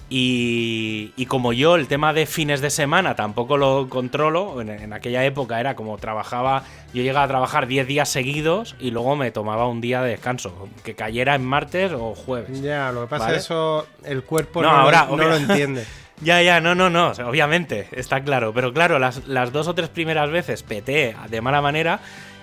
Y, 0.08 1.10
y 1.16 1.26
como 1.26 1.52
yo 1.52 1.74
el 1.74 1.88
tema 1.88 2.12
de 2.12 2.26
fines 2.26 2.60
de 2.60 2.70
semana 2.70 3.16
tampoco 3.16 3.56
lo 3.56 3.88
controlo, 3.88 4.60
en, 4.60 4.68
en 4.68 4.92
aquella 4.92 5.24
época 5.24 5.58
era 5.58 5.74
como 5.74 5.98
trabajaba, 5.98 6.62
yo 6.94 7.02
llegaba 7.02 7.24
a 7.24 7.26
trabajar 7.26 7.66
10 7.66 7.88
días 7.88 8.08
seguidos 8.08 8.76
y 8.78 8.92
luego 8.92 9.16
me 9.16 9.32
tomaba 9.32 9.66
un 9.66 9.80
día 9.80 10.00
de 10.00 10.10
descanso, 10.10 10.68
que 10.84 10.94
cayera 10.94 11.34
en 11.34 11.44
martes 11.44 11.90
o 11.90 12.14
jueves. 12.14 12.62
Ya, 12.62 12.92
lo 12.92 13.00
que 13.00 13.06
pasa 13.08 13.24
¿Vale? 13.24 13.38
es 13.38 13.44
eso, 13.46 13.88
el 14.04 14.22
cuerpo 14.22 14.62
No, 14.62 14.70
no, 14.70 14.76
ahora, 14.76 15.06
lo, 15.10 15.16
no 15.16 15.24
lo 15.24 15.34
entiende. 15.34 15.84
Ya, 16.22 16.40
ya, 16.40 16.60
no, 16.60 16.76
no, 16.76 16.88
no, 16.88 17.12
obviamente, 17.26 17.88
está 17.90 18.22
claro. 18.22 18.52
Pero 18.52 18.72
claro, 18.72 19.00
las, 19.00 19.26
las 19.26 19.52
dos 19.52 19.66
o 19.66 19.74
tres 19.74 19.88
primeras 19.88 20.30
veces 20.30 20.62
peté 20.62 21.16
de 21.30 21.40
mala 21.40 21.62
manera 21.62 21.98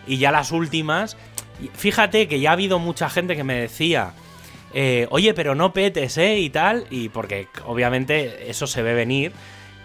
y 0.07 0.17
ya 0.17 0.31
las 0.31 0.51
últimas, 0.51 1.15
fíjate 1.73 2.27
que 2.27 2.39
ya 2.39 2.51
ha 2.51 2.53
habido 2.53 2.79
mucha 2.79 3.09
gente 3.09 3.35
que 3.35 3.43
me 3.43 3.55
decía, 3.55 4.11
eh, 4.73 5.07
oye, 5.09 5.33
pero 5.33 5.55
no 5.55 5.73
petes, 5.73 6.17
¿eh? 6.17 6.39
Y 6.39 6.49
tal, 6.49 6.85
y 6.89 7.09
porque 7.09 7.47
obviamente 7.65 8.49
eso 8.49 8.67
se 8.67 8.81
ve 8.81 8.93
venir. 8.93 9.31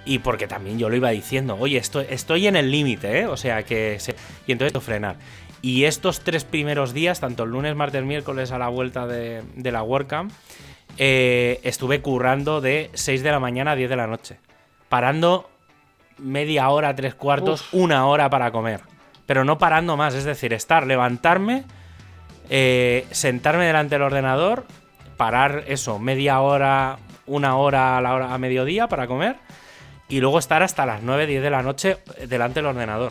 Y 0.05 0.19
porque 0.19 0.49
también 0.49 0.79
yo 0.81 0.89
lo 0.89 0.97
iba 0.97 1.11
diciendo, 1.11 1.57
oye, 1.61 1.79
estoy, 1.79 2.07
estoy 2.11 2.49
en 2.49 2.57
el 2.57 2.71
límite, 2.73 3.21
¿eh? 3.21 3.27
O 3.27 3.37
sea 3.37 3.63
que... 3.63 4.01
se- 4.01 4.17
Y 4.49 4.53
entonces 4.53 4.83
frenar. 4.83 5.15
Y 5.63 5.85
estos 5.85 6.21
tres 6.23 6.43
primeros 6.45 6.93
días, 6.93 7.21
tanto 7.21 7.45
el 7.45 7.51
lunes, 7.51 7.77
martes, 7.77 8.03
miércoles 8.03 8.51
a 8.51 8.59
la 8.59 8.67
vuelta 8.69 9.07
de, 9.07 9.43
de 9.55 9.71
la 9.73 9.85
WordCamp, 9.85 10.33
eh, 10.99 11.61
estuve 11.63 12.01
currando 12.03 12.61
de 12.61 12.91
6 12.95 13.23
de 13.23 13.31
la 13.31 13.39
mañana 13.39 13.71
a 13.71 13.77
10 13.77 13.89
de 13.91 13.97
la 13.97 14.09
noche. 14.09 14.39
Parando 14.89 15.49
media 16.19 16.69
hora, 16.69 16.95
tres 16.97 17.15
cuartos, 17.15 17.65
una 17.73 18.07
hora 18.09 18.29
para 18.29 18.51
comer. 18.51 18.81
Pero 19.33 19.47
no 19.47 19.57
parando 19.57 19.97
más, 19.97 20.13
es 20.13 20.25
decir, 20.25 20.53
estar, 20.53 20.87
levantarme, 20.87 21.65
eh, 22.51 23.07
sentarme 23.13 23.65
delante 23.65 23.95
del 23.95 24.03
ordenador, 24.03 24.67
parar 25.17 25.65
eso, 25.69 25.99
media 25.99 26.41
hora, 26.43 26.99
una 27.25 27.57
hora 27.57 27.97
a 27.97 28.03
la 28.03 28.13
hora 28.13 28.35
a 28.35 28.37
mediodía 28.37 28.89
para 28.89 29.07
comer 29.07 29.37
y 30.07 30.21
luego 30.21 30.39
estar 30.39 30.63
hasta 30.63 30.85
las 30.85 31.03
9, 31.03 31.27
10 31.27 31.43
de 31.43 31.49
la 31.49 31.63
noche 31.63 31.97
delante 32.29 32.61
del 32.61 32.67
ordenador. 32.67 33.11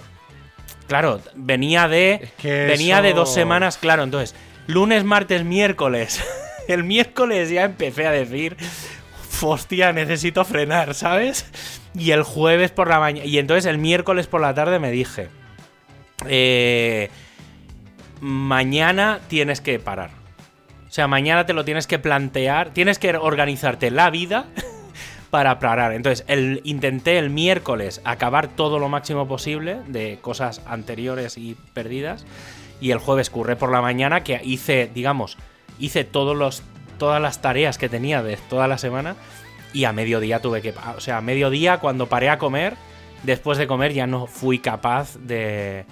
Claro, 0.88 1.22
venía 1.34 1.88
de 1.88 2.20
Es 2.22 2.32
que 2.34 2.66
venía 2.66 3.02
de 3.02 3.14
dos 3.14 3.34
semanas, 3.34 3.80
claro, 3.80 4.04
entonces 4.04 4.36
lunes, 4.68 5.04
martes, 5.04 5.44
miércoles. 5.44 6.24
El 6.68 6.84
miércoles 6.84 7.50
ya 7.50 7.64
empecé 7.64 8.06
a 8.06 8.12
decir, 8.12 8.58
hostia, 9.42 9.92
necesito 9.92 10.46
frenar, 10.46 10.94
¿sabes? 10.94 11.48
Y 11.96 12.12
el 12.12 12.22
jueves 12.22 12.70
por 12.70 12.90
la 12.90 13.00
mañana 13.00 13.26
y 13.26 13.40
entonces 13.40 13.66
el 13.66 13.80
miércoles 13.80 14.28
por 14.28 14.40
la 14.40 14.54
tarde 14.54 14.78
me 14.78 14.92
dije, 14.92 15.30
eh, 16.28 17.10
mañana 18.20 19.20
tienes 19.28 19.62
que 19.62 19.80
parar. 19.80 20.12
O 20.88 20.94
sea, 20.94 21.08
mañana 21.08 21.46
te 21.46 21.54
lo 21.54 21.64
tienes 21.64 21.88
que 21.88 22.00
plantear, 22.00 22.72
tienes 22.72 23.00
que 23.00 23.16
organizarte 23.16 23.92
la 23.92 24.10
vida 24.10 24.46
para 25.30 25.60
parar. 25.60 25.94
Entonces, 25.94 26.26
intenté 26.64 27.18
el 27.18 27.30
miércoles 27.30 28.02
acabar 28.04 28.50
todo 28.50 28.78
lo 28.78 28.90
máximo 28.90 29.28
posible 29.28 29.78
de 29.88 30.20
cosas 30.22 30.62
anteriores 30.66 31.38
y 31.38 31.56
perdidas. 31.74 32.26
Y 32.82 32.92
el 32.92 32.98
jueves 32.98 33.30
curré 33.30 33.56
por 33.56 33.72
la 33.72 33.82
mañana, 33.82 34.24
que 34.24 34.42
hice, 34.44 34.90
digamos, 34.94 35.38
hice 35.80 36.04
todos 36.04 36.36
los, 36.36 36.64
todas 36.98 37.22
las 37.22 37.42
tareas 37.42 37.78
que 37.78 37.90
tenía 37.90 38.22
de 38.22 38.38
toda 38.38 38.68
la 38.68 38.78
semana. 38.78 39.16
Y 39.74 39.86
a 39.86 39.94
mediodía 39.94 40.42
tuve 40.42 40.62
que. 40.62 40.74
O 40.98 41.00
sea, 41.00 41.18
a 41.18 41.22
mediodía, 41.22 41.78
cuando 41.78 42.08
paré 42.08 42.30
a 42.30 42.38
comer, 42.38 42.76
después 43.24 43.58
de 43.58 43.68
comer 43.68 43.94
ya 43.94 44.08
no 44.08 44.28
fui 44.28 44.60
capaz 44.60 45.16
de, 45.18 45.86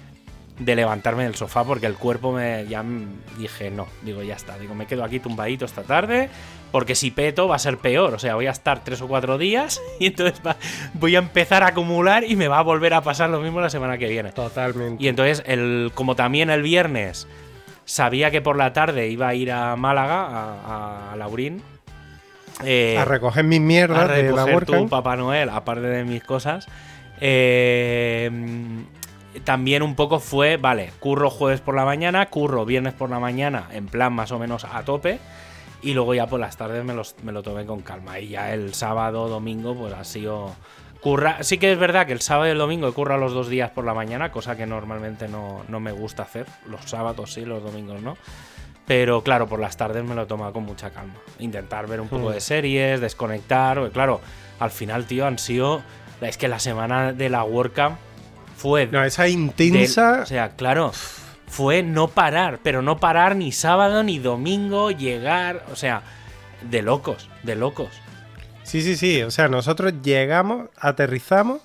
de 0.60 0.76
levantarme 0.76 1.24
del 1.24 1.34
sofá 1.34 1.64
porque 1.64 1.86
el 1.86 1.94
cuerpo 1.94 2.30
me. 2.32 2.64
Ya 2.68 2.84
dije, 3.38 3.70
no, 3.70 3.88
digo, 4.02 4.22
ya 4.22 4.34
está. 4.36 4.56
Digo, 4.58 4.74
me 4.76 4.86
quedo 4.86 5.02
aquí 5.02 5.18
tumbadito 5.18 5.64
esta 5.64 5.82
tarde 5.82 6.28
porque 6.70 6.94
si 6.94 7.10
peto 7.10 7.48
va 7.48 7.56
a 7.56 7.58
ser 7.58 7.78
peor. 7.78 8.14
O 8.14 8.18
sea, 8.20 8.36
voy 8.36 8.46
a 8.46 8.50
estar 8.52 8.84
tres 8.84 9.00
o 9.02 9.08
cuatro 9.08 9.38
días 9.38 9.80
y 9.98 10.06
entonces 10.06 10.40
va- 10.46 10.56
voy 10.94 11.16
a 11.16 11.18
empezar 11.18 11.62
a 11.64 11.68
acumular 11.68 12.22
y 12.24 12.36
me 12.36 12.46
va 12.46 12.58
a 12.58 12.62
volver 12.62 12.94
a 12.94 13.00
pasar 13.00 13.28
lo 13.30 13.40
mismo 13.40 13.60
la 13.60 13.70
semana 13.70 13.98
que 13.98 14.06
viene. 14.08 14.30
Totalmente. 14.32 15.02
Y 15.02 15.08
entonces, 15.08 15.42
el, 15.46 15.90
como 15.94 16.14
también 16.14 16.50
el 16.50 16.62
viernes 16.62 17.26
sabía 17.86 18.30
que 18.30 18.40
por 18.40 18.56
la 18.56 18.72
tarde 18.72 19.08
iba 19.08 19.26
a 19.28 19.34
ir 19.34 19.50
a 19.50 19.74
Málaga, 19.74 20.26
a, 20.26 21.12
a 21.12 21.16
Laurín. 21.16 21.60
eh, 22.64 22.96
a 22.98 23.04
recoger 23.06 23.42
mis 23.44 23.60
mierdas 23.60 23.98
a 24.10 24.12
de 24.12 24.30
la 24.30 24.44
recoger 24.44 24.66
tu. 24.66 24.88
Papá 24.88 25.16
Noel, 25.16 25.48
aparte 25.48 25.86
de 25.86 26.04
mis 26.04 26.22
cosas. 26.22 26.68
eh, 27.20 28.30
también 29.44 29.82
un 29.82 29.94
poco 29.94 30.18
fue, 30.20 30.56
vale, 30.56 30.90
curro 31.00 31.30
jueves 31.30 31.60
por 31.60 31.74
la 31.74 31.84
mañana, 31.84 32.26
curro 32.26 32.64
viernes 32.64 32.94
por 32.94 33.10
la 33.10 33.20
mañana, 33.20 33.68
en 33.72 33.86
plan 33.86 34.12
más 34.12 34.32
o 34.32 34.38
menos 34.38 34.64
a 34.64 34.82
tope. 34.84 35.18
Y 35.82 35.94
luego 35.94 36.14
ya 36.14 36.26
por 36.26 36.40
las 36.40 36.56
tardes 36.56 36.84
me, 36.84 36.92
los- 36.94 37.14
me 37.22 37.32
lo 37.32 37.42
tomé 37.42 37.64
con 37.64 37.80
calma. 37.80 38.18
Y 38.18 38.28
ya 38.30 38.52
el 38.52 38.74
sábado, 38.74 39.28
domingo, 39.28 39.74
pues 39.74 39.94
ha 39.94 40.04
sido. 40.04 40.54
Curra... 41.00 41.42
Sí 41.42 41.56
que 41.56 41.72
es 41.72 41.78
verdad 41.78 42.06
que 42.06 42.12
el 42.12 42.20
sábado 42.20 42.48
y 42.48 42.50
el 42.50 42.58
domingo 42.58 42.86
he 42.86 42.92
currado 42.92 43.18
los 43.20 43.32
dos 43.32 43.48
días 43.48 43.70
por 43.70 43.84
la 43.86 43.94
mañana, 43.94 44.30
cosa 44.30 44.56
que 44.56 44.66
normalmente 44.66 45.26
no, 45.28 45.62
no 45.68 45.80
me 45.80 45.92
gusta 45.92 46.24
hacer. 46.24 46.44
Los 46.66 46.82
sábados 46.90 47.32
sí, 47.32 47.46
los 47.46 47.62
domingos 47.62 48.02
no. 48.02 48.18
Pero 48.86 49.22
claro, 49.22 49.46
por 49.46 49.60
las 49.60 49.76
tardes 49.78 50.04
me 50.04 50.14
lo 50.14 50.26
toma 50.26 50.52
con 50.52 50.64
mucha 50.64 50.90
calma. 50.90 51.14
Intentar 51.38 51.86
ver 51.86 52.00
un 52.02 52.08
poco 52.08 52.28
Hmm. 52.28 52.32
de 52.34 52.40
series, 52.40 53.00
desconectar. 53.00 53.78
Porque 53.78 53.92
claro, 53.92 54.20
al 54.58 54.70
final, 54.70 55.06
tío, 55.06 55.26
han 55.26 55.38
sido. 55.38 55.80
Es 56.20 56.36
que 56.36 56.48
la 56.48 56.58
semana 56.58 57.14
de 57.14 57.30
la 57.30 57.44
WordCamp 57.44 57.96
fue. 58.60 58.86
No, 58.88 59.02
esa 59.04 59.22
del- 59.24 59.32
intensa. 59.32 60.20
o 60.22 60.26
sea, 60.26 60.50
claro. 60.50 60.92
Fue 61.48 61.82
no 61.82 62.06
parar, 62.08 62.60
pero 62.62 62.80
no 62.82 62.98
parar 63.00 63.34
ni 63.34 63.50
sábado 63.52 64.02
ni 64.04 64.18
domingo, 64.18 64.90
llegar. 64.90 65.64
O 65.72 65.76
sea, 65.76 66.02
de 66.70 66.82
locos, 66.82 67.28
de 67.42 67.56
locos. 67.56 67.88
Sí, 68.62 68.82
sí, 68.82 68.96
sí. 68.96 69.22
O 69.22 69.30
sea, 69.30 69.48
nosotros 69.48 69.94
llegamos, 70.02 70.68
aterrizamos 70.78 71.60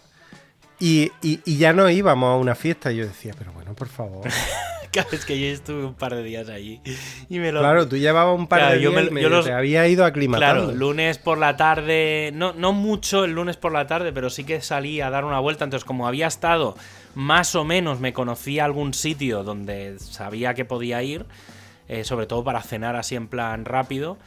y, 0.79 1.11
y- 1.21 1.39
y 1.45 1.57
ya 1.57 1.71
no 1.73 1.87
íbamos 1.89 2.33
a 2.33 2.37
una 2.37 2.55
fiesta. 2.55 2.91
Y 2.91 2.97
yo 2.97 3.05
decía, 3.05 3.33
pero 3.37 3.51
bueno, 3.51 3.73
por 3.75 3.89
favor. 3.89 4.27
Claro, 4.95 5.09
es 5.11 5.25
que 5.25 5.39
yo 5.39 5.47
estuve 5.47 5.83
un 5.85 5.93
par 5.93 6.15
de 6.15 6.23
días 6.23 6.49
allí. 6.49 6.81
Y 7.29 7.39
me 7.39 7.51
lo. 7.51 7.59
Claro, 7.59 7.87
tú 7.87 7.97
llevabas 7.97 8.37
un 8.37 8.47
par 8.47 8.59
Claro, 8.61 8.75
de 8.75 8.81
yo 8.81 8.91
días 8.91 9.11
me- 9.11 9.21
yo 9.21 9.29
los- 9.29 9.45
te 9.45 9.51
había 9.53 9.87
ido 9.87 10.05
aclimatando. 10.05 10.63
Claro, 10.65 10.77
lunes 10.77 11.17
por 11.17 11.37
la 11.37 11.57
tarde, 11.57 12.31
no, 12.33 12.53
no 12.53 12.71
mucho 12.73 13.25
el 13.25 13.31
lunes 13.31 13.57
por 13.57 13.71
la 13.71 13.87
tarde, 13.87 14.11
pero 14.13 14.29
sí 14.29 14.43
que 14.43 14.61
salí 14.61 15.01
a 15.01 15.09
dar 15.09 15.25
una 15.25 15.39
vuelta. 15.39 15.63
Entonces, 15.65 15.85
como 15.85 16.07
había 16.07 16.27
estado 16.27 16.75
más 17.13 17.55
o 17.55 17.63
menos, 17.65 17.99
me 17.99 18.13
conocía 18.13 18.65
algún 18.65 18.93
sitio 18.93 19.43
donde 19.43 19.99
sabía 19.99 20.53
que 20.53 20.65
podía 20.65 21.01
ir, 21.03 21.25
eh, 21.87 22.03
sobre 22.03 22.25
todo 22.25 22.43
para 22.43 22.61
cenar 22.61 22.95
así 22.95 23.15
en 23.15 23.27
plan 23.27 23.65
rápido. 23.65 24.17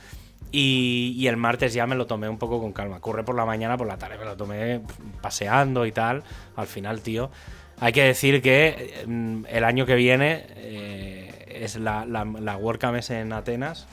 Y, 0.51 1.15
y 1.19 1.27
el 1.29 1.37
martes 1.37 1.75
ya 1.75 1.87
me 1.87 1.95
lo 1.95 2.07
tomé 2.07 2.27
un 2.29 2.39
poco 2.39 2.59
con 2.61 2.73
calma. 2.73 3.01
Corre 3.01 3.23
por 3.23 3.35
la 3.35 3.45
mañana, 3.45 3.77
por 3.77 3.87
la 3.87 3.99
tarde 3.99 4.17
me 4.17 4.25
lo 4.25 4.35
tomé 4.37 4.81
paseando 5.21 5.85
y 5.85 5.93
tal. 5.93 6.23
Al 6.57 6.67
final, 6.67 7.01
tío. 7.03 7.31
Hay 7.81 7.93
que 7.93 8.03
decir 8.03 8.43
que 8.43 8.69
eh, 9.01 9.07
mm, 9.07 9.45
el 9.49 9.65
año 9.65 9.87
que 9.87 9.95
viene 9.95 10.45
eh, 10.57 11.61
es 11.63 11.77
la, 11.77 12.05
la, 12.05 12.25
la 12.25 12.57
WordCamp 12.57 12.97
es 12.97 13.11
en 13.11 13.33
Atenas. 13.33 13.87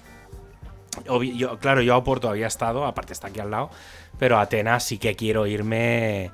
Yo, 1.05 1.59
claro, 1.59 1.81
yo 1.81 1.93
a 1.93 1.97
Oporto 1.97 2.29
había 2.29 2.47
estado, 2.47 2.85
aparte 2.85 3.11
está 3.11 3.27
aquí 3.27 3.41
al 3.41 3.51
lado, 3.51 3.69
pero 4.17 4.37
a 4.37 4.41
Atenas 4.41 4.83
sí 4.83 4.97
que 4.97 5.15
quiero 5.15 5.45
irme 5.45 6.31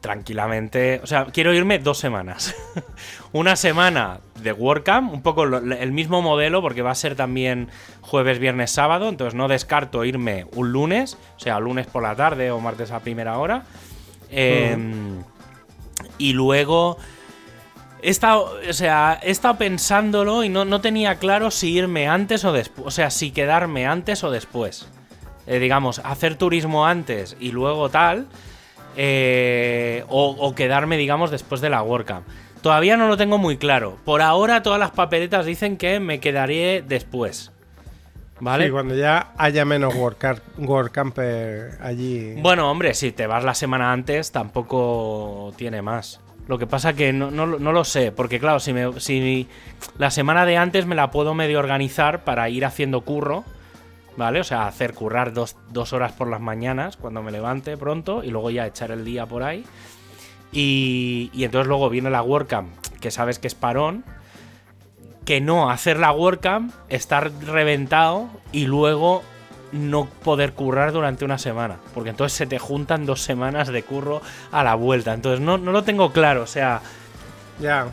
tranquilamente. 0.00 1.00
O 1.02 1.06
sea, 1.06 1.26
quiero 1.26 1.54
irme 1.54 1.78
dos 1.78 1.98
semanas. 1.98 2.54
Una 3.32 3.56
semana 3.56 4.20
de 4.42 4.52
WordCamp, 4.52 5.12
un 5.12 5.22
poco 5.22 5.44
el 5.44 5.92
mismo 5.92 6.22
modelo, 6.22 6.62
porque 6.62 6.82
va 6.82 6.90
a 6.90 6.94
ser 6.94 7.14
también 7.14 7.68
jueves, 8.00 8.38
viernes, 8.38 8.70
sábado. 8.70 9.08
Entonces 9.08 9.34
no 9.34 9.48
descarto 9.48 10.04
irme 10.04 10.46
un 10.54 10.72
lunes, 10.72 11.16
o 11.36 11.40
sea, 11.40 11.60
lunes 11.60 11.86
por 11.86 12.02
la 12.02 12.16
tarde 12.16 12.50
o 12.50 12.60
martes 12.60 12.90
a 12.90 13.00
primera 13.00 13.38
hora. 13.38 13.64
Em, 14.30 15.22
Y 16.20 16.34
luego. 16.34 16.98
He 18.02 18.10
estado, 18.10 18.54
o 18.68 18.72
sea, 18.72 19.18
estado 19.22 19.56
pensándolo 19.58 20.42
y 20.44 20.48
no, 20.48 20.64
no 20.64 20.80
tenía 20.80 21.16
claro 21.16 21.50
si 21.50 21.72
irme 21.72 22.08
antes 22.08 22.44
o 22.44 22.52
después. 22.52 22.86
O 22.86 22.90
sea, 22.90 23.10
si 23.10 23.30
quedarme 23.30 23.86
antes 23.86 24.22
o 24.24 24.30
después. 24.30 24.86
Eh, 25.46 25.58
digamos, 25.58 25.98
hacer 26.00 26.36
turismo 26.36 26.86
antes 26.86 27.36
y 27.40 27.52
luego 27.52 27.88
tal. 27.88 28.26
eh, 28.96 30.04
o, 30.08 30.30
o 30.38 30.54
quedarme, 30.54 30.96
digamos, 30.96 31.30
después 31.30 31.60
de 31.60 31.70
la 31.70 31.82
WordCamp. 31.82 32.26
Todavía 32.62 32.96
no 32.96 33.08
lo 33.08 33.16
tengo 33.16 33.38
muy 33.38 33.56
claro. 33.56 33.96
Por 34.04 34.20
ahora 34.22 34.62
todas 34.62 34.78
las 34.78 34.90
papeletas 34.90 35.46
dicen 35.46 35.76
que 35.76 36.00
me 36.00 36.20
quedaré 36.20 36.82
después. 36.86 37.52
¿Vale? 38.40 38.66
Sí, 38.66 38.70
cuando 38.70 38.94
ya 38.94 39.32
haya 39.36 39.64
menos 39.64 39.94
WordCamp- 39.94 40.40
WordCamper 40.58 41.78
allí. 41.82 42.34
Bueno, 42.40 42.70
hombre, 42.70 42.94
si 42.94 43.12
te 43.12 43.26
vas 43.26 43.44
la 43.44 43.54
semana 43.54 43.92
antes, 43.92 44.32
tampoco 44.32 45.52
tiene 45.56 45.82
más. 45.82 46.20
Lo 46.48 46.58
que 46.58 46.66
pasa 46.66 46.94
que 46.94 47.12
no, 47.12 47.30
no, 47.30 47.46
no 47.46 47.72
lo 47.72 47.84
sé, 47.84 48.10
porque 48.12 48.40
claro, 48.40 48.58
si, 48.58 48.72
me, 48.72 48.98
si 48.98 49.46
la 49.98 50.10
semana 50.10 50.46
de 50.46 50.56
antes 50.56 50.86
me 50.86 50.94
la 50.96 51.10
puedo 51.10 51.34
medio 51.34 51.58
organizar 51.60 52.24
para 52.24 52.48
ir 52.48 52.64
haciendo 52.64 53.02
curro, 53.02 53.44
¿vale? 54.16 54.40
O 54.40 54.44
sea, 54.44 54.66
hacer 54.66 54.94
currar 54.94 55.32
dos, 55.32 55.56
dos 55.70 55.92
horas 55.92 56.12
por 56.12 56.26
las 56.28 56.40
mañanas 56.40 56.96
cuando 56.96 57.22
me 57.22 57.30
levante 57.30 57.76
pronto 57.76 58.24
y 58.24 58.30
luego 58.30 58.50
ya 58.50 58.66
echar 58.66 58.90
el 58.90 59.04
día 59.04 59.26
por 59.26 59.42
ahí. 59.44 59.64
Y, 60.50 61.30
y 61.32 61.44
entonces 61.44 61.68
luego 61.68 61.88
viene 61.90 62.10
la 62.10 62.22
WordCamp, 62.22 62.68
que 63.00 63.10
sabes 63.12 63.38
que 63.38 63.46
es 63.46 63.54
parón, 63.54 64.04
que 65.24 65.40
no 65.40 65.70
hacer 65.70 65.98
la 65.98 66.12
WordCamp, 66.12 66.72
estar 66.88 67.30
reventado 67.44 68.28
y 68.52 68.66
luego 68.66 69.22
no 69.72 70.06
poder 70.06 70.52
currar 70.54 70.90
durante 70.92 71.24
una 71.24 71.38
semana. 71.38 71.76
Porque 71.94 72.10
entonces 72.10 72.36
se 72.36 72.46
te 72.46 72.58
juntan 72.58 73.06
dos 73.06 73.20
semanas 73.22 73.68
de 73.68 73.82
curro 73.82 74.20
a 74.50 74.64
la 74.64 74.74
vuelta. 74.74 75.12
Entonces 75.14 75.40
no, 75.40 75.58
no 75.58 75.70
lo 75.72 75.84
tengo 75.84 76.12
claro. 76.12 76.42
O 76.42 76.46
sea, 76.48 76.80
Ya. 77.60 77.86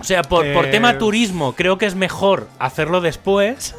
o 0.00 0.04
sea 0.04 0.22
por, 0.22 0.50
por 0.54 0.66
Eh, 0.66 0.70
tema 0.70 0.96
turismo 0.96 1.52
creo 1.54 1.76
que 1.76 1.86
es 1.86 1.94
mejor 1.94 2.48
hacerlo 2.58 3.00
después. 3.00 3.74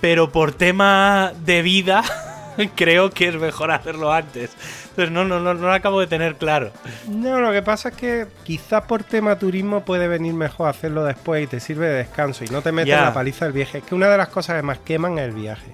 Pero 0.00 0.30
por 0.30 0.52
tema 0.52 1.32
de 1.44 1.62
vida 1.62 2.02
creo 2.74 3.10
que 3.10 3.28
es 3.28 3.34
mejor 3.36 3.70
hacerlo 3.70 4.12
antes. 4.12 4.50
Entonces 4.90 5.10
no, 5.10 5.24
no, 5.24 5.40
no, 5.40 5.54
no 5.54 5.66
lo 5.68 5.72
acabo 5.72 6.00
de 6.00 6.06
tener 6.06 6.36
claro. 6.36 6.70
No, 7.08 7.40
lo 7.40 7.52
que 7.52 7.62
pasa 7.62 7.88
es 7.90 7.94
que 7.96 8.26
quizás 8.44 8.82
por 8.84 9.04
tema 9.04 9.38
turismo 9.38 9.84
puede 9.84 10.08
venir 10.08 10.34
mejor 10.34 10.68
hacerlo 10.68 11.04
después 11.04 11.44
y 11.44 11.46
te 11.46 11.60
sirve 11.60 11.88
de 11.88 11.94
descanso 11.98 12.44
y 12.44 12.48
no 12.48 12.60
te 12.62 12.72
metes 12.72 12.88
Ya. 12.90 13.02
la 13.04 13.14
paliza 13.14 13.46
del 13.46 13.54
viaje. 13.54 13.78
Es 13.78 13.84
que 13.84 13.94
una 13.94 14.08
de 14.08 14.18
las 14.18 14.28
cosas 14.28 14.56
que 14.56 14.62
más 14.62 14.78
queman 14.78 15.18
es 15.18 15.24
el 15.26 15.32
viaje. 15.32 15.72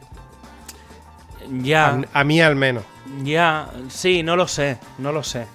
Ya, 1.63 1.87
A, 2.13 2.21
a 2.21 2.25
mí 2.25 2.41
al 2.41 2.57
menos. 2.57 2.85
ya, 3.25 3.69
sí, 3.89 4.23
no 4.23 4.37
lo 4.37 4.47
sé, 4.47 4.79
no 4.99 5.13
lo 5.13 5.23
sé. 5.23 5.47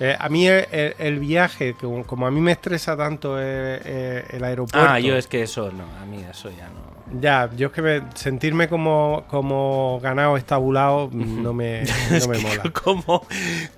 Eh, 0.00 0.14
a 0.18 0.28
mí 0.28 0.46
el, 0.46 0.66
el- 0.70 0.94
el 0.98 1.18
viaje, 1.18 1.74
como, 1.74 2.04
como 2.06 2.26
a 2.26 2.30
mí 2.30 2.40
me 2.40 2.52
estresa 2.52 2.96
tanto 2.96 3.36
eh, 3.40 3.80
eh, 3.84 4.24
el 4.30 4.44
aeropuerto. 4.44 4.88
Ah, 4.88 5.00
yo 5.00 5.16
es 5.16 5.26
que 5.26 5.42
eso 5.42 5.72
no, 5.72 5.84
a 6.00 6.04
mí 6.04 6.24
eso 6.30 6.50
ya 6.50 6.68
no. 6.68 6.97
Ya, 7.20 7.48
yo 7.56 7.68
es 7.68 7.72
que 7.72 7.80
me- 7.82 8.02
sentirme 8.14 8.68
como, 8.68 9.24
como 9.28 9.98
ganado 10.02 10.36
estabulado 10.36 11.08
no 11.12 11.54
me, 11.54 11.82
no 12.10 12.28
me 12.28 12.38
mola. 12.38 12.62
Como, 12.82 13.26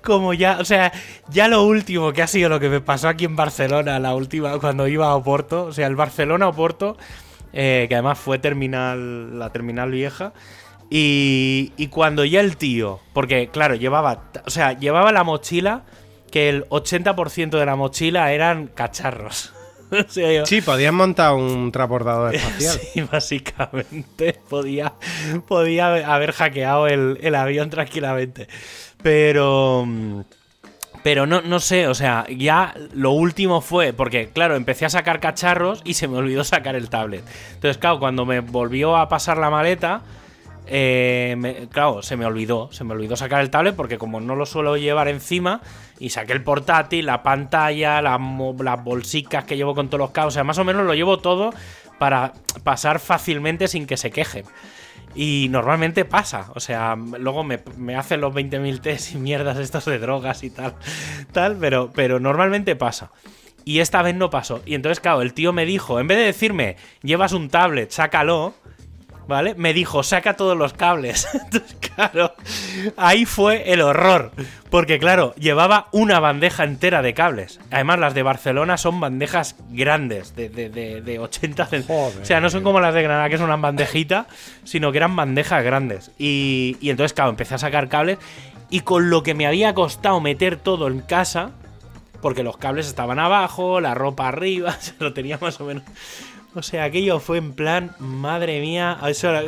como 0.03 0.33
ya, 0.33 0.57
o 0.59 0.65
sea, 0.65 0.91
ya 1.29 1.47
lo 1.47 1.63
último 1.63 2.11
que 2.11 2.21
ha 2.21 2.27
sido 2.27 2.49
lo 2.49 2.59
que 2.59 2.67
me 2.69 2.81
pasó 2.81 3.07
aquí 3.07 3.25
en 3.25 3.35
Barcelona, 3.37 3.99
la 3.99 4.15
última, 4.15 4.59
cuando 4.59 4.87
iba 4.87 5.07
a 5.07 5.15
Oporto, 5.15 5.65
o 5.65 5.71
sea, 5.71 5.87
el 5.87 5.95
Barcelona 5.95 6.49
Oporto, 6.49 6.97
eh, 7.53 7.85
que 7.87 7.95
además 7.95 8.19
fue 8.19 8.37
terminal, 8.39 9.39
la 9.39 9.49
terminal 9.51 9.91
vieja. 9.91 10.33
Y, 10.89 11.71
y 11.77 11.87
cuando 11.87 12.25
ya 12.25 12.41
el 12.41 12.57
tío, 12.57 12.99
porque 13.13 13.47
claro, 13.47 13.75
llevaba, 13.75 14.23
o 14.45 14.49
sea, 14.49 14.73
llevaba 14.77 15.13
la 15.13 15.23
mochila 15.23 15.83
que 16.31 16.49
el 16.49 16.65
80% 16.67 17.57
de 17.57 17.65
la 17.65 17.77
mochila 17.77 18.33
eran 18.33 18.67
cacharros. 18.67 19.53
O 19.91 20.09
sea, 20.09 20.31
yo- 20.33 20.45
Sí, 20.45 20.61
podías 20.61 20.93
montar 20.93 21.33
un 21.33 21.71
transbordador 21.71 22.33
espacial. 22.35 22.79
Sí, 22.93 23.01
básicamente 23.01 24.39
podía, 24.49 24.93
podía 25.47 26.13
haber 26.13 26.31
hackeado 26.31 26.87
el, 26.87 27.17
el 27.21 27.35
avión 27.35 27.69
tranquilamente. 27.69 28.47
Pero. 29.03 29.85
Pero 31.03 31.25
no, 31.25 31.41
no 31.41 31.59
sé, 31.59 31.87
o 31.87 31.95
sea, 31.95 32.27
ya 32.29 32.75
lo 32.93 33.09
último 33.11 33.61
fue, 33.61 33.91
porque 33.91 34.29
claro, 34.29 34.55
empecé 34.55 34.85
a 34.85 34.89
sacar 34.91 35.19
cacharros 35.19 35.81
y 35.83 35.95
se 35.95 36.07
me 36.07 36.17
olvidó 36.17 36.43
sacar 36.43 36.75
el 36.75 36.89
tablet. 36.91 37.23
Entonces, 37.55 37.79
claro, 37.79 37.97
cuando 37.99 38.23
me 38.23 38.39
volvió 38.41 38.95
a 38.95 39.09
pasar 39.09 39.39
la 39.39 39.49
maleta, 39.49 40.03
eh, 40.67 41.33
me- 41.39 41.67
claro, 41.69 42.03
se 42.03 42.15
me 42.17 42.25
olvidó, 42.27 42.71
se 42.71 42.83
me 42.83 42.93
olvidó 42.93 43.15
sacar 43.15 43.41
el 43.41 43.49
tablet 43.49 43.75
porque 43.75 43.97
como 43.97 44.21
no 44.21 44.35
lo 44.35 44.45
suelo 44.45 44.77
llevar 44.77 45.07
encima, 45.07 45.61
y 46.01 46.09
saqué 46.09 46.33
el 46.33 46.43
portátil, 46.43 47.05
la 47.05 47.21
pantalla, 47.21 48.01
las 48.01 48.83
bolsicas 48.83 49.43
que 49.43 49.55
llevo 49.55 49.75
con 49.75 49.87
todos 49.87 49.99
los 49.99 50.09
cables, 50.09 50.33
o 50.33 50.35
sea, 50.35 50.43
más 50.43 50.57
o 50.57 50.63
menos 50.63 50.83
lo 50.83 50.95
llevo 50.95 51.19
todo 51.19 51.53
para 51.99 52.33
pasar 52.63 52.99
fácilmente 52.99 53.67
sin 53.67 53.85
que 53.85 53.97
se 53.97 54.09
quejen. 54.09 54.45
Y 55.13 55.47
normalmente 55.51 56.03
pasa, 56.03 56.51
o 56.55 56.59
sea, 56.59 56.95
luego 56.95 57.43
me, 57.43 57.59
me 57.77 57.95
hacen 57.95 58.19
los 58.19 58.33
20.000 58.33 58.81
test 58.81 59.13
y 59.13 59.17
mierdas 59.17 59.59
estos 59.59 59.85
de 59.85 59.99
drogas 59.99 60.43
y 60.43 60.49
tal, 60.49 60.73
tal, 61.33 61.57
pero, 61.57 61.91
pero 61.93 62.19
normalmente 62.19 62.75
pasa. 62.75 63.11
Y 63.63 63.79
esta 63.79 64.01
vez 64.01 64.15
no 64.15 64.31
pasó. 64.31 64.63
Y 64.65 64.73
entonces, 64.73 64.99
claro, 64.99 65.21
el 65.21 65.35
tío 65.35 65.53
me 65.53 65.67
dijo, 65.67 65.99
en 65.99 66.07
vez 66.07 66.17
de 66.17 66.23
decirme, 66.23 66.77
llevas 67.03 67.33
un 67.33 67.49
tablet, 67.49 67.91
sácalo, 67.91 68.55
¿vale? 69.31 69.55
Me 69.55 69.73
dijo, 69.73 70.03
saca 70.03 70.35
todos 70.35 70.55
los 70.55 70.73
cables. 70.73 71.27
Entonces, 71.33 71.75
claro, 71.79 72.35
ahí 72.97 73.25
fue 73.25 73.73
el 73.73 73.81
horror. 73.81 74.31
Porque, 74.69 74.99
claro, 74.99 75.33
llevaba 75.35 75.87
una 75.91 76.19
bandeja 76.19 76.63
entera 76.63 77.01
de 77.01 77.13
cables. 77.13 77.59
Además, 77.71 77.99
las 77.99 78.13
de 78.13 78.23
Barcelona 78.23 78.77
son 78.77 78.99
bandejas 78.99 79.55
grandes, 79.69 80.35
de, 80.35 80.49
de, 80.49 80.69
de, 80.69 81.01
de 81.01 81.19
80 81.19 81.65
centímetros. 81.65 82.21
O 82.21 82.25
sea, 82.25 82.39
no 82.39 82.49
son 82.49 82.63
como 82.63 82.79
las 82.79 82.93
de 82.93 83.01
Granada, 83.01 83.29
que 83.29 83.37
son 83.37 83.47
una 83.47 83.55
bandejita, 83.55 84.27
sino 84.63 84.91
que 84.91 84.99
eran 84.99 85.15
bandejas 85.15 85.63
grandes. 85.63 86.11
Y, 86.19 86.77
y 86.79 86.89
entonces, 86.89 87.13
claro, 87.13 87.31
empecé 87.31 87.55
a 87.55 87.57
sacar 87.57 87.89
cables. 87.89 88.19
Y 88.69 88.81
con 88.81 89.09
lo 89.09 89.23
que 89.23 89.33
me 89.33 89.47
había 89.47 89.73
costado 89.73 90.21
meter 90.21 90.57
todo 90.57 90.87
en 90.87 90.99
casa, 90.99 91.51
porque 92.21 92.43
los 92.43 92.57
cables 92.57 92.87
estaban 92.87 93.19
abajo, 93.19 93.81
la 93.81 93.93
ropa 93.93 94.27
arriba, 94.27 94.71
se 94.79 94.93
lo 94.99 95.13
tenía 95.13 95.37
más 95.41 95.59
o 95.59 95.65
menos. 95.65 95.83
O 96.53 96.61
sea, 96.61 96.83
aquello 96.83 97.19
fue 97.19 97.37
en 97.37 97.53
plan, 97.53 97.95
madre 97.99 98.59
mía, 98.59 98.99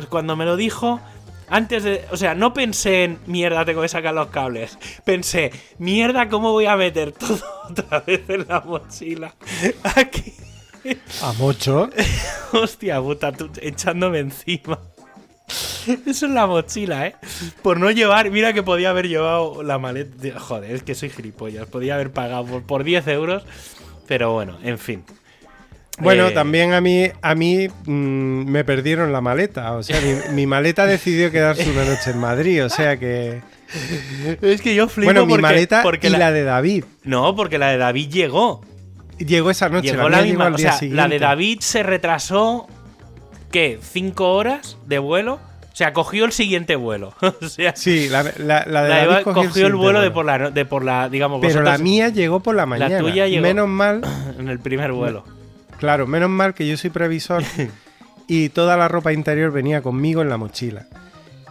cuando 0.10 0.36
me 0.36 0.46
lo 0.46 0.56
dijo, 0.56 1.02
antes 1.50 1.84
de, 1.84 2.06
o 2.12 2.18
sea, 2.18 2.34
no 2.34 2.54
pensé 2.54 3.04
en 3.04 3.20
mierda, 3.28 3.66
tengo 3.66 3.82
que 3.82 3.90
sacar 3.90 4.14
los 4.14 4.30
cables. 4.30 4.78
Pensé, 5.06 5.52
mierda, 5.78 6.30
¿cómo 6.30 6.52
voy 6.52 6.66
a 6.66 6.76
meter 6.76 7.12
todo 7.20 7.40
otra 7.70 8.00
vez 8.00 8.22
en 8.30 8.48
la 8.48 8.62
mochila? 8.62 9.36
Aquí. 9.96 10.34
A 11.22 11.32
mucho. 11.34 11.90
Hostia 12.54 13.00
puta, 13.02 13.32
tú 13.32 13.50
echándome 13.62 14.20
encima. 14.20 14.80
Eso 16.06 16.26
es 16.26 16.32
la 16.32 16.48
mochila, 16.48 17.08
¿eh? 17.08 17.16
Por 17.62 17.80
no 17.80 17.92
llevar, 17.92 18.32
mira 18.32 18.54
que 18.54 18.64
podía 18.64 18.90
haber 18.90 19.08
llevado 19.08 19.62
la 19.64 19.78
maleta. 19.78 20.40
Joder, 20.40 20.72
es 20.72 20.84
que 20.84 20.96
soy 20.96 21.10
gilipollas. 21.10 21.68
Podía 21.68 21.96
haber 21.96 22.12
pagado 22.12 22.46
por, 22.46 22.64
por 22.64 22.84
10 22.84 23.08
euros. 23.10 23.44
Pero 24.08 24.34
bueno, 24.34 24.58
en 24.64 24.80
fin. 24.80 25.06
Bueno, 26.00 26.28
Eh, 26.28 26.32
también 26.32 26.74
a 26.74 26.82
mí, 26.82 27.08
a 27.22 27.36
mí 27.36 27.68
mm, 27.86 28.46
me 28.50 28.64
perdieron 28.64 29.12
la 29.14 29.22
maleta. 29.22 29.74
O 29.74 29.84
sea, 29.84 30.00
mi, 30.02 30.14
mi 30.36 30.48
maleta 30.48 30.86
decidió 30.86 31.32
quedarse 31.32 31.70
una 31.70 31.86
noche 31.86 32.12
en 32.12 32.18
Madrid. 32.20 32.66
O 32.66 32.70
sea 32.70 32.98
que. 32.98 33.42
Es 34.42 34.62
que 34.62 34.76
yo 34.76 34.88
flipo 34.88 35.08
Bueno, 35.08 35.26
mi 35.26 35.32
porque, 35.34 35.42
maleta 35.42 35.82
porque 35.84 36.08
y 36.08 36.12
la, 36.12 36.18
la... 36.20 36.32
de 36.32 36.44
David. 36.44 36.86
No, 37.04 37.36
porque 37.36 37.58
la 37.58 37.70
de 37.70 37.78
David 37.78 38.10
llegó. 38.10 38.62
Llegó 39.20 39.52
esa 39.52 39.70
noche. 39.70 39.92
llegó 39.92 40.10
la, 40.10 40.18
la 40.18 40.24
llegó 40.24 40.44
misma. 40.44 40.56
O 40.56 40.58
sea, 40.58 40.78
la 40.90 41.08
de 41.08 41.20
David 41.20 41.60
se 41.62 41.84
retrasó. 41.84 42.68
¿Qué? 43.52 43.80
¿Cinco 43.82 44.34
horas 44.34 44.78
de 44.88 44.98
vuelo? 45.00 45.36
O 45.72 45.76
sea, 45.76 45.94
cogió 45.94 46.26
el 46.26 46.32
siguiente 46.32 46.76
vuelo. 46.76 47.14
o 47.22 47.48
sea, 47.48 47.76
Sí, 47.76 48.10
la, 48.10 48.24
la- 48.24 48.66
la 48.66 48.84
de 48.84 48.90
la 48.90 49.06
David 49.06 49.24
cogió, 49.24 49.44
cogió, 49.50 49.68
el 49.68 49.76
vuelo 49.76 50.02
de 50.02 50.12
por 50.12 50.26
la, 50.26 50.50
de 50.52 50.66
por 50.66 50.84
la 50.84 51.10
digamos, 51.10 51.40
Pero 51.42 51.62
la 51.62 51.78
mía 51.78 52.10
llegó 52.10 52.40
por 52.42 52.56
la 52.56 52.66
mañana. 52.66 53.00
tuya 53.00 53.28
llegó- 53.28 53.42
Menos 53.44 53.68
mal, 53.68 54.02
en 54.40 54.50
el 54.50 54.60
primer 54.60 54.92
vuelo. 54.92 55.24
Claro, 55.80 56.08
menos 56.08 56.30
mal 56.30 56.54
que 56.54 56.68
yo 56.68 56.78
soy 56.78 56.90
previsor 56.90 57.44
y 58.28 58.50
toda 58.50 58.78
la 58.78 58.88
ropa 58.88 59.14
interior 59.14 59.52
venía 59.52 59.82
conmigo 59.82 60.22
en 60.22 60.30
la 60.30 60.38
mochila. 60.38 60.86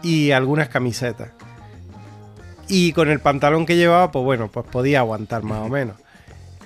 Y 0.03 0.33
algunas 0.33 0.69
camisetas. 0.69 1.31
Y 2.69 2.93
con 2.93 3.09
el 3.11 3.21
pantalón 3.21 3.67
que 3.67 3.77
llevaba, 3.77 4.11
pues 4.11 4.25
bueno, 4.25 4.49
pues 4.51 4.67
podía 4.67 5.01
aguantar 5.01 5.43
más 5.43 5.59
o 5.61 5.69
menos. 5.69 5.97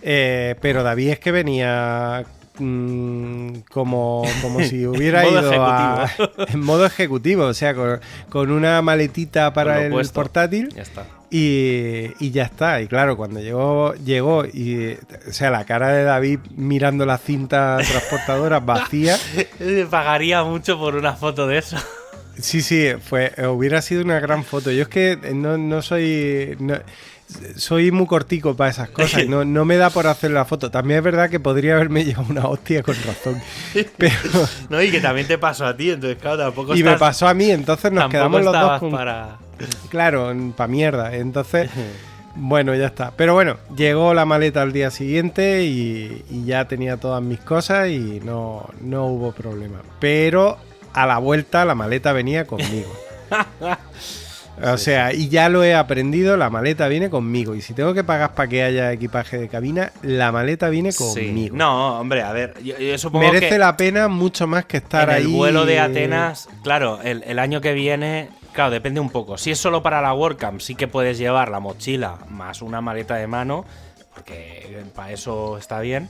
Eh, 0.02 0.54
pero 0.60 0.82
David 0.82 1.08
es 1.10 1.18
que 1.18 1.32
venía 1.32 2.24
mm, 2.58 3.56
como, 3.70 4.22
como 4.40 4.60
si 4.62 4.86
hubiera 4.86 5.26
ido 5.28 5.40
a- 5.64 6.08
en 6.48 6.60
modo 6.60 6.86
ejecutivo, 6.86 7.44
o 7.44 7.54
sea, 7.54 7.74
con, 7.74 8.00
con 8.30 8.50
una 8.52 8.80
maletita 8.82 9.52
para 9.52 9.84
el 9.84 9.90
puesto. 9.92 10.14
portátil 10.14 10.68
Ya 10.74 10.82
está. 10.82 11.04
Y, 11.30 12.12
y 12.20 12.30
ya 12.30 12.44
está. 12.44 12.80
Y 12.80 12.86
claro, 12.88 13.16
cuando 13.16 13.40
llegó, 13.40 13.94
llegó 13.94 14.44
y, 14.44 14.96
o 15.28 15.32
sea, 15.32 15.50
la 15.50 15.64
cara 15.64 15.88
de 15.88 16.04
David 16.04 16.40
mirando 16.56 17.04
la 17.06 17.18
cinta 17.18 17.78
transportadora 17.86 18.60
vacía. 18.60 19.16
Pagaría 19.90 20.44
mucho 20.44 20.78
por 20.78 20.94
una 20.96 21.14
foto 21.14 21.46
de 21.46 21.58
eso. 21.58 21.76
Sí, 22.38 22.60
sí, 22.60 22.88
fue, 23.02 23.32
hubiera 23.48 23.80
sido 23.80 24.02
una 24.02 24.20
gran 24.20 24.44
foto. 24.44 24.70
Yo 24.70 24.82
es 24.82 24.88
que 24.88 25.16
no, 25.34 25.56
no 25.56 25.80
soy, 25.82 26.54
no- 26.60 26.78
soy 27.56 27.90
muy 27.90 28.06
cortico 28.06 28.54
para 28.54 28.70
esas 28.70 28.90
cosas. 28.90 29.26
No, 29.26 29.44
no 29.44 29.64
me 29.64 29.76
da 29.76 29.90
por 29.90 30.06
hacer 30.06 30.30
la 30.30 30.44
foto. 30.44 30.70
También 30.70 30.98
es 30.98 31.04
verdad 31.04 31.30
que 31.30 31.40
podría 31.40 31.74
haberme 31.74 32.04
llevado 32.04 32.26
una 32.30 32.46
hostia 32.46 32.82
con 32.82 32.94
razón. 33.06 33.40
Pero, 33.96 34.14
No, 34.68 34.80
y 34.82 34.90
que 34.90 35.00
también 35.00 35.26
te 35.26 35.38
pasó 35.38 35.66
a 35.66 35.76
ti, 35.76 35.90
entonces 35.90 36.18
claro, 36.20 36.36
tampoco 36.38 36.76
y 36.76 36.84
me 36.84 36.96
pasó 36.98 37.26
a 37.26 37.34
mí, 37.34 37.50
entonces 37.50 37.90
nos 37.90 38.08
quedamos 38.10 38.44
los 38.44 38.52
dos 38.52 38.78
con, 38.80 38.90
para... 38.92 39.38
Claro, 39.90 40.34
pa' 40.56 40.66
mierda. 40.66 41.14
Entonces, 41.14 41.70
bueno, 42.34 42.74
ya 42.74 42.86
está. 42.86 43.12
Pero 43.16 43.34
bueno, 43.34 43.56
llegó 43.76 44.12
la 44.14 44.24
maleta 44.24 44.62
al 44.62 44.72
día 44.72 44.90
siguiente 44.90 45.64
y, 45.64 46.24
y 46.30 46.44
ya 46.44 46.66
tenía 46.68 46.96
todas 46.98 47.22
mis 47.22 47.40
cosas 47.40 47.88
y 47.88 48.20
no, 48.24 48.68
no 48.80 49.06
hubo 49.06 49.32
problema. 49.32 49.78
Pero 50.00 50.58
a 50.92 51.06
la 51.06 51.18
vuelta 51.18 51.64
la 51.64 51.74
maleta 51.74 52.12
venía 52.12 52.46
conmigo. 52.46 52.92
O 54.64 54.78
sea, 54.78 55.12
y 55.12 55.28
ya 55.28 55.50
lo 55.50 55.62
he 55.64 55.74
aprendido, 55.74 56.38
la 56.38 56.48
maleta 56.48 56.88
viene 56.88 57.10
conmigo. 57.10 57.54
Y 57.54 57.60
si 57.60 57.74
tengo 57.74 57.92
que 57.92 58.02
pagar 58.04 58.34
para 58.34 58.48
que 58.48 58.62
haya 58.62 58.90
equipaje 58.90 59.36
de 59.36 59.48
cabina, 59.48 59.92
la 60.00 60.32
maleta 60.32 60.70
viene 60.70 60.92
Sí. 60.92 61.04
conmigo. 61.04 61.54
No, 61.54 62.00
hombre, 62.00 62.22
a 62.22 62.32
ver, 62.32 62.54
yo, 62.64 62.78
yo 62.78 62.96
supongo 62.96 63.26
Merece 63.26 63.50
que 63.50 63.58
la 63.58 63.76
pena 63.76 64.08
mucho 64.08 64.46
más 64.46 64.64
que 64.64 64.78
estar 64.78 65.10
en 65.10 65.14
ahí. 65.14 65.22
el 65.24 65.28
vuelo 65.28 65.66
de 65.66 65.78
Atenas, 65.78 66.48
claro, 66.62 67.00
el, 67.02 67.22
el 67.26 67.38
año 67.38 67.60
que 67.60 67.74
viene, 67.74 68.30
claro, 68.56 68.70
depende 68.72 68.98
un 68.98 69.10
poco. 69.10 69.38
Si 69.38 69.52
es 69.52 69.58
solo 69.58 69.82
para 69.84 70.02
la 70.02 70.12
WordCamp, 70.12 70.60
sí 70.60 70.74
que 70.74 70.88
puedes 70.88 71.16
llevar 71.18 71.48
la 71.50 71.60
mochila 71.60 72.18
más 72.28 72.60
una 72.62 72.80
maleta 72.80 73.14
de 73.14 73.28
mano, 73.28 73.64
porque 74.14 74.82
para 74.94 75.12
eso 75.12 75.58
está 75.58 75.78
bien. 75.80 76.08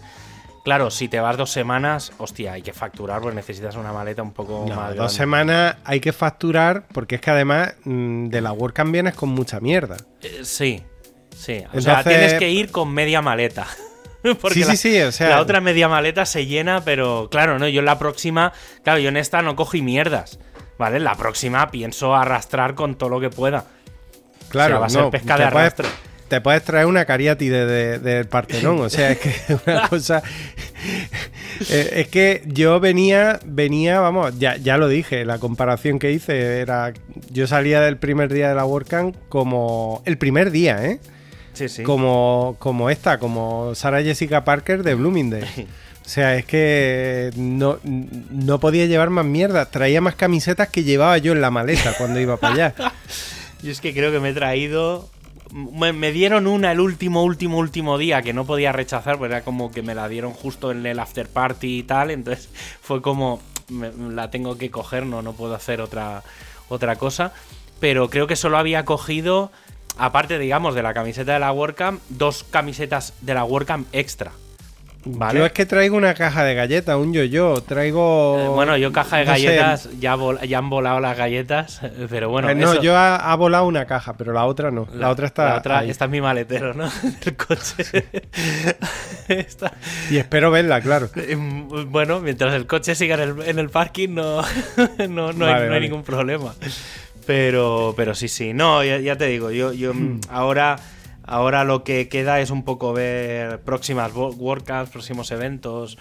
Claro, 0.65 0.91
si 0.91 1.07
te 1.09 1.21
vas 1.21 1.37
dos 1.37 1.51
semanas, 1.53 2.11
hostia, 2.19 2.55
hay 2.55 2.63
que 2.63 2.73
facturar, 2.73 3.21
pues 3.21 3.35
necesitas 3.37 3.77
una 3.77 3.93
maleta 3.93 4.23
un 4.23 4.33
poco 4.33 4.65
No, 4.69 4.75
más 4.75 4.89
dos 4.89 4.97
grande. 4.97 5.15
semanas 5.15 5.77
hay 5.85 6.01
que 6.01 6.13
facturar 6.13 6.87
porque 6.93 7.17
es 7.17 7.21
que 7.21 7.31
además 7.31 7.75
mm, 7.85 8.27
de 8.29 8.41
la 8.41 8.53
WordCamp 8.53 8.91
vienes 8.93 9.15
con 9.15 9.29
mucha 9.29 9.61
mierda. 9.61 9.97
Eh, 10.23 10.41
sí, 10.43 10.83
sí. 11.37 11.63
O 11.73 11.81
sea, 11.81 12.03
tienes 12.03 12.35
que 12.35 12.51
ir 12.51 12.73
con 12.73 12.91
media 12.93 13.23
maleta. 13.23 13.67
Porque 14.41 14.55
Sí, 14.55 14.61
la, 14.65 14.71
sí, 14.73 14.77
sí, 14.77 15.01
o 15.03 15.13
sea- 15.13 15.29
la 15.29 15.41
otra 15.41 15.61
media 15.61 15.89
maleta 15.89 16.27
se 16.27 16.47
llena, 16.47 16.83
pero 16.85 17.29
claro, 17.31 17.61
no, 17.61 17.69
yo 17.69 17.79
en 17.79 17.85
la 17.87 17.97
próxima, 17.97 18.53
claro, 18.83 18.99
yo 18.99 19.09
en 19.11 19.17
esta 19.19 19.41
no 19.43 19.55
cogí 19.55 19.83
mierdas. 19.83 20.41
¿Vale? 20.79 21.01
La 21.01 21.15
próxima 21.15 21.71
pienso 21.71 22.15
arrastrar 22.15 22.75
con 22.75 22.97
todo 22.97 23.09
lo 23.11 23.21
que 23.21 23.31
pueda. 23.31 23.65
Claro, 24.49 24.75
O 24.75 24.77
sea, 24.77 24.81
va 24.81 24.87
a 24.87 24.91
ser 24.91 25.03
no, 25.03 25.11
pesca 25.11 25.35
de 25.39 25.45
puedes- 25.45 25.57
arrastre. 25.57 25.87
te 26.29 26.41
puedes 26.41 26.63
traer 26.65 26.87
una 26.87 27.05
cariátide 27.05 27.99
de- 27.99 28.25
Partenón, 28.27 28.81
o 28.81 28.89
sea, 28.91 29.11
es 29.13 29.19
que 29.19 29.29
es 29.31 29.45
una 29.67 29.89
cosa... 29.89 30.23
Eh, 31.71 31.91
es 32.01 32.09
que 32.09 32.43
yo 32.47 32.79
venía, 32.81 33.41
venía, 33.47 34.01
vamos, 34.01 34.39
ya, 34.39 34.57
ya 34.57 34.77
lo 34.77 34.89
dije, 34.89 35.25
la 35.25 35.39
comparación 35.39 35.99
que 35.99 36.13
hice 36.13 36.61
era... 36.61 36.93
Yo 37.31 37.47
salía 37.47 37.81
del 37.81 37.97
primer 37.97 38.33
día 38.33 38.49
de 38.51 38.55
la 38.55 38.67
WordCamp 38.67 39.17
como... 39.31 40.03
El 40.05 40.19
primer 40.19 40.51
día, 40.51 40.85
¿eh? 40.85 41.01
Sí, 41.55 41.71
sí. 41.71 41.83
Como, 41.83 42.57
como 42.59 42.91
esta, 42.91 43.19
como 43.19 43.75
Sarah 43.75 44.03
Jessica 44.03 44.45
Parker 44.45 44.83
de 44.83 44.95
Bloomingdale. 44.95 45.47
O 46.07 46.09
sea, 46.09 46.37
es 46.37 46.45
que 46.47 47.33
no, 47.37 47.79
no 47.83 48.61
podía 48.61 48.87
llevar 48.87 49.11
más 49.11 49.25
mierda. 49.27 49.67
Traía 49.67 50.01
más 50.01 50.15
camisetas 50.15 50.69
que 50.69 50.85
llevaba 50.85 51.19
yo 51.19 51.33
en 51.33 51.41
la 51.41 51.51
maleta 51.51 51.95
cuando 51.99 52.21
iba 52.21 52.37
para 52.37 52.55
allá. 52.55 52.75
Yo 53.63 53.73
es 53.73 53.81
que 53.81 53.93
creo 53.93 54.13
que 54.13 54.21
me 54.21 54.29
he 54.29 54.33
traído. 54.35 55.09
Me, 55.53 55.93
me 55.93 56.13
dieron 56.13 56.47
una 56.47 56.71
el 56.73 56.79
último, 56.81 57.25
último, 57.25 57.59
último 57.59 57.99
día 57.99 58.21
que 58.23 58.33
no 58.33 58.45
podía 58.45 58.71
rechazar, 58.71 59.19
porque 59.19 59.35
era 59.35 59.45
como 59.45 59.73
que 59.73 59.83
me 59.83 59.95
la 59.95 60.09
dieron 60.09 60.33
justo 60.33 60.71
en 60.71 60.85
el 60.87 60.99
after 61.01 61.27
party 61.27 61.79
y 61.79 61.83
tal. 61.83 62.11
Entonces 62.13 62.49
fue 62.83 63.03
como. 63.03 63.41
me- 63.69 63.91
la 64.15 64.31
tengo 64.31 64.57
que 64.59 64.71
coger, 64.71 65.07
no, 65.07 65.23
no 65.23 65.33
puedo 65.33 65.55
hacer 65.57 65.81
otra, 65.81 66.23
otra 66.69 66.95
cosa. 66.97 67.33
Pero 67.81 68.09
creo 68.11 68.29
que 68.29 68.37
solo 68.37 68.59
había 68.59 68.85
cogido, 68.85 69.51
aparte, 69.99 70.39
digamos, 70.39 70.77
de 70.77 70.83
la 70.85 70.95
camiseta 70.95 71.33
de 71.33 71.41
la 71.41 71.51
WordCamp, 71.53 72.01
dos 72.11 72.45
camisetas 72.49 73.15
de 73.23 73.35
la 73.35 73.43
WordCamp 73.45 73.89
extra. 73.93 74.31
¿Vale? 75.09 75.39
Yo 75.39 75.47
es 75.47 75.53
que 75.53 75.67
traigo 75.67 75.97
una 75.97 76.15
caja 76.15 76.43
de 76.43 76.55
galletas, 76.55 76.97
un 76.97 77.13
yo-yo. 77.13 77.63
Traigo. 77.63 78.39
Eh, 78.41 78.49
bueno, 78.49 78.77
yo 78.77 78.91
caja 78.93 79.19
de 79.19 79.25
no 79.25 79.37
sé, 79.37 79.43
galletas, 79.45 79.89
ya, 80.01 80.17
vol- 80.17 80.45
ya 80.47 80.59
han 80.59 80.69
volado 80.69 80.99
las 80.99 81.17
galletas, 81.17 81.81
pero 82.11 82.29
bueno. 82.29 82.51
eh, 82.51 82.55
no, 82.57 82.73
eso- 82.73 82.83
yo 82.83 82.97
ha, 82.97 83.17
ha 83.17 83.35
volado 83.37 83.67
una 83.67 83.87
caja, 83.87 84.17
pero 84.17 84.33
la 84.33 84.45
otra 84.47 84.71
no. 84.73 84.89
La, 84.93 85.11
otra 85.11 85.27
está. 85.27 85.45
la 85.51 85.59
otra- 85.59 85.79
ahí. 85.79 85.91
esta 85.91 86.07
es 86.07 86.11
mi 86.11 86.21
maletero, 86.21 86.75
¿no? 86.75 86.91
El 87.25 87.37
coche. 87.37 87.85
Esta- 89.29 89.73
Y 90.11 90.17
espero 90.19 90.51
verla, 90.51 90.81
claro. 90.81 91.09
Em, 91.15 91.69
Bueno, 91.91 92.21
mientras 92.21 92.55
el 92.55 92.67
coche 92.67 92.95
siga 92.95 93.15
en 93.15 93.21
el, 93.21 93.43
en 93.49 93.59
el 93.59 93.71
parking, 93.71 94.09
no, 94.15 94.43
no, 95.09 95.33
no 95.33 95.47
hay, 95.47 95.53
Vale, 95.53 95.69
no 95.69 95.75
hay 95.75 95.81
ningún 95.81 96.03
problema. 96.03 96.55
Pero, 97.27 97.95
pero 97.97 98.15
sí, 98.15 98.29
sí. 98.29 98.53
No, 98.55 98.85
ya, 98.85 98.99
ya 98.99 99.17
te 99.17 99.27
digo, 99.27 99.51
yo, 99.51 99.73
yo 99.73 99.93
mm, 99.95 100.21
ahora, 100.31 100.77
ahora 101.27 101.65
lo 101.65 101.85
que 101.85 102.09
queda 102.09 102.41
es 102.41 102.51
un 102.51 102.65
poco 102.65 102.93
ver 102.93 103.61
próximas 103.61 104.13
wo- 104.13 104.35
WordCamps, 104.35 104.91
próximos 104.91 105.31
eventos. 105.31 105.99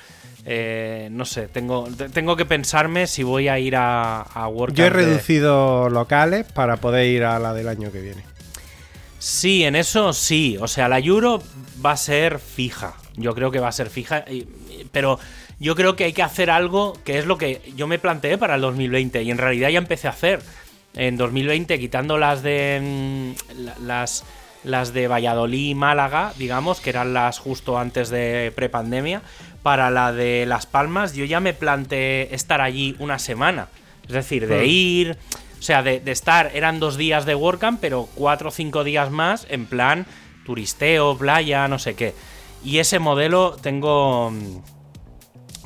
eh, 0.48 1.08
no 1.12 1.26
sé, 1.26 1.48
tengo, 1.48 1.88
te- 1.98 2.10
tengo 2.10 2.36
que 2.36 2.46
pensarme 2.46 3.08
si 3.08 3.24
voy 3.24 3.48
a 3.48 3.58
ir 3.58 3.76
a, 3.76 4.22
a 4.22 4.48
WordCamp. 4.48 4.78
Yo 4.78 4.86
he 4.86 4.90
de- 4.92 4.96
reducido 4.96 5.90
locales 5.90 6.46
para 6.46 6.78
poder 6.78 7.08
ir 7.08 7.24
a 7.24 7.40
la 7.40 7.54
del 7.54 7.68
año 7.68 7.92
que 7.92 8.02
viene. 8.02 8.24
Sí, 9.20 9.64
en 9.64 9.76
eso 9.76 10.14
sí. 10.14 10.58
O 10.62 10.68
sea, 10.68 10.88
la 10.88 11.00
Euro 11.00 11.42
va 11.84 11.92
a 11.94 11.98
ser 11.98 12.38
fija. 12.40 12.94
Yo 13.16 13.34
creo 13.34 13.50
que 13.50 13.60
va 13.60 13.70
a 13.70 13.72
ser 13.72 13.90
fija. 13.90 14.24
Pero 14.92 15.18
yo 15.60 15.74
creo 15.76 15.96
que 15.96 16.04
hay 16.04 16.14
que 16.14 16.22
hacer 16.22 16.52
algo 16.52 16.94
que 17.04 17.18
es 17.18 17.26
lo 17.26 17.38
que 17.38 17.62
yo 17.76 17.88
me 17.88 17.98
planteé 17.98 18.38
para 18.38 18.56
el 18.56 18.62
2020 18.62 19.24
y 19.24 19.32
en 19.32 19.38
realidad 19.40 19.70
ya 19.70 19.80
empecé 19.80 20.08
a 20.08 20.12
hacer. 20.12 20.42
En 20.94 21.18
2020, 21.18 21.80
quitando 21.80 22.18
las 22.18 22.44
de. 22.44 22.80
mm, 22.84 23.62
la- 23.64 23.76
las, 23.82 24.24
las 24.66 24.94
de 24.94 25.08
Valladolid 25.08 25.70
y 25.70 25.76
Málaga, 25.76 26.34
digamos, 26.38 26.82
que 26.82 26.90
eran 26.90 27.14
las 27.14 27.40
justo 27.40 27.78
antes 27.78 28.10
de 28.10 28.52
prepandemia. 28.56 29.22
Para 29.64 29.90
la 29.90 30.12
de 30.12 30.46
Las 30.46 30.66
Palmas, 30.66 31.14
yo 31.14 31.26
ya 31.26 31.40
me 31.40 31.54
planteé 31.54 32.34
estar 32.36 32.62
allí 32.62 32.96
una 33.00 33.18
semana. 33.18 33.68
Es 34.08 34.14
decir, 34.14 34.48
de 34.48 34.60
Hmm. 34.60 34.70
ir. 34.70 35.18
O 35.60 35.62
sea, 35.66 35.82
de, 35.82 36.00
de 36.00 36.12
estar, 36.12 36.52
eran 36.54 36.80
dos 36.80 36.98
días 36.98 37.26
de 37.26 37.34
WordCamp, 37.34 37.80
pero 37.80 38.08
cuatro 38.14 38.50
o 38.50 38.52
cinco 38.52 38.84
días 38.84 39.10
más 39.10 39.48
en 39.50 39.66
plan 39.66 40.06
turisteo, 40.46 41.18
playa, 41.18 41.68
no 41.68 41.80
sé 41.80 41.96
qué. 41.96 42.14
Y 42.64 42.78
ese 42.78 43.00
modelo 43.00 43.56
tengo. 43.62 44.32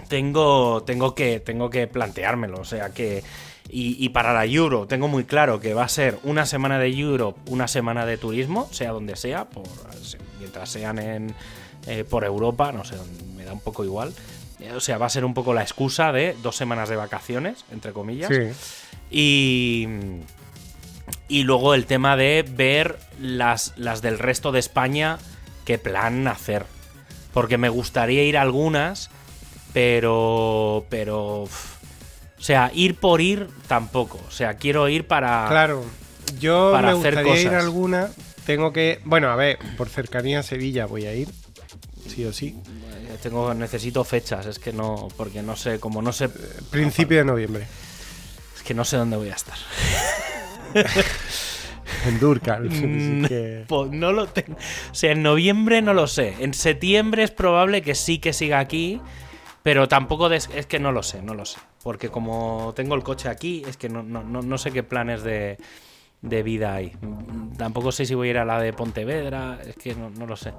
Tengo. 0.07 0.83
Tengo 0.83 1.15
que. 1.15 1.39
Tengo 1.39 1.69
que 1.69 1.87
planteármelo. 1.87 2.59
O 2.59 2.65
sea 2.65 2.93
que. 2.93 3.23
Y, 3.71 4.03
y 4.03 4.09
para 4.09 4.33
la 4.33 4.45
Euro, 4.45 4.87
tengo 4.87 5.07
muy 5.07 5.25
claro 5.25 5.59
que 5.59 5.73
va 5.75 5.83
a 5.83 5.89
ser 5.89 6.17
una 6.23 6.45
semana 6.45 6.79
de 6.79 6.87
Euro, 6.87 7.35
una 7.45 7.67
semana 7.67 8.05
de 8.05 8.17
turismo, 8.17 8.67
sea 8.71 8.91
donde 8.91 9.15
sea, 9.15 9.45
por, 9.45 9.67
mientras 10.39 10.69
sean 10.69 10.97
en, 10.97 11.35
eh, 11.85 12.03
por 12.03 12.25
Europa, 12.25 12.71
no 12.71 12.83
sé, 12.83 12.95
me 13.35 13.45
da 13.45 13.53
un 13.53 13.59
poco 13.61 13.83
igual. 13.85 14.11
Eh, 14.59 14.73
O 14.73 14.79
sea, 14.79 14.97
va 14.97 15.05
a 15.05 15.09
ser 15.09 15.23
un 15.23 15.33
poco 15.35 15.53
la 15.53 15.61
excusa 15.61 16.11
de 16.11 16.35
dos 16.41 16.55
semanas 16.55 16.89
de 16.89 16.95
vacaciones, 16.95 17.63
entre 17.71 17.93
comillas. 17.93 18.29
Sí. 18.29 18.51
Y, 19.11 19.87
y 21.27 21.43
luego 21.43 21.75
el 21.75 21.85
tema 21.85 22.17
de 22.17 22.43
ver 22.47 22.97
las, 23.19 23.73
las 23.77 24.01
del 24.01 24.17
resto 24.19 24.51
de 24.51 24.59
España, 24.59 25.19
qué 25.65 25.77
plan 25.77 26.27
hacer. 26.27 26.65
Porque 27.33 27.59
me 27.59 27.69
gustaría 27.69 28.23
ir 28.23 28.37
a 28.37 28.41
algunas, 28.41 29.11
pero. 29.73 30.85
Pero. 30.89 31.47
O 32.39 32.41
sea, 32.41 32.71
ir 32.73 32.95
por 32.95 33.19
ir 33.21 33.47
tampoco. 33.67 34.19
O 34.27 34.31
sea, 34.31 34.55
quiero 34.55 34.87
ir 34.89 35.05
para. 35.07 35.45
Claro, 35.49 35.83
yo 36.39 36.71
para 36.71 36.93
me 36.93 36.99
hacer 36.99 37.15
gustaría 37.15 37.41
ir 37.41 37.49
a 37.49 37.59
alguna. 37.59 38.09
Tengo 38.45 38.71
que. 38.73 38.99
Bueno, 39.03 39.29
a 39.29 39.35
ver, 39.35 39.59
por 39.77 39.89
cercanía 39.89 40.39
a 40.39 40.43
Sevilla 40.43 40.85
voy 40.85 41.05
a 41.05 41.13
ir. 41.13 41.27
Sí 42.07 42.25
o 42.25 42.33
sí. 42.33 42.55
Eh, 43.09 43.17
Tengo, 43.21 43.53
necesito 43.53 44.03
fechas, 44.03 44.45
es 44.45 44.57
que 44.59 44.73
no. 44.73 45.09
Porque 45.17 45.41
no 45.43 45.55
sé, 45.55 45.79
como 45.79 46.01
no 46.01 46.11
sé. 46.13 46.29
Principio 46.71 47.17
de 47.17 47.25
noviembre. 47.25 47.67
Es 48.55 48.63
que 48.63 48.73
no 48.73 48.83
sé 48.85 48.97
dónde 48.97 49.17
voy 49.17 49.29
a 49.29 49.35
estar. 49.35 49.57
En 52.05 52.19
Durcal. 52.19 52.69
Mm, 52.69 53.25
que- 53.25 53.65
Po- 53.67 53.87
no 53.87 54.11
lo 54.11 54.27
tengo. 54.27 54.53
O 54.91 54.95
sea, 54.95 55.11
en 55.11 55.21
noviembre 55.23 55.81
no 55.81 55.93
lo 55.93 56.07
sé. 56.07 56.35
En 56.39 56.53
septiembre 56.53 57.23
es 57.23 57.31
probable 57.31 57.81
que 57.81 57.93
sí 57.95 58.19
que 58.19 58.31
siga 58.33 58.59
aquí. 58.59 59.01
Pero 59.63 59.87
tampoco 59.87 60.29
des- 60.29 60.49
es 60.55 60.65
que 60.65 60.79
no 60.79 60.91
lo 60.91 61.03
sé, 61.03 61.21
no 61.21 61.33
lo 61.33 61.45
sé. 61.45 61.59
Porque 61.83 62.09
como 62.09 62.73
tengo 62.75 62.95
el 62.95 63.03
coche 63.03 63.29
aquí, 63.29 63.63
es 63.67 63.77
que 63.77 63.89
no, 63.89 64.03
no, 64.03 64.23
no, 64.23 64.41
no 64.41 64.57
sé 64.57 64.71
qué 64.71 64.83
planes 64.83 65.21
de, 65.23 65.57
de 66.21 66.43
vida 66.43 66.73
hay. 66.75 66.93
Tampoco 67.57 67.91
sé 67.91 68.05
si 68.05 68.15
voy 68.15 68.29
a 68.29 68.31
ir 68.31 68.37
a 68.37 68.45
la 68.45 68.59
de 68.61 68.71
Pontevedra, 68.73 69.59
es 69.65 69.75
que 69.75 69.95
no, 69.95 70.09
no 70.09 70.25
lo 70.25 70.35
sé. 70.37 70.53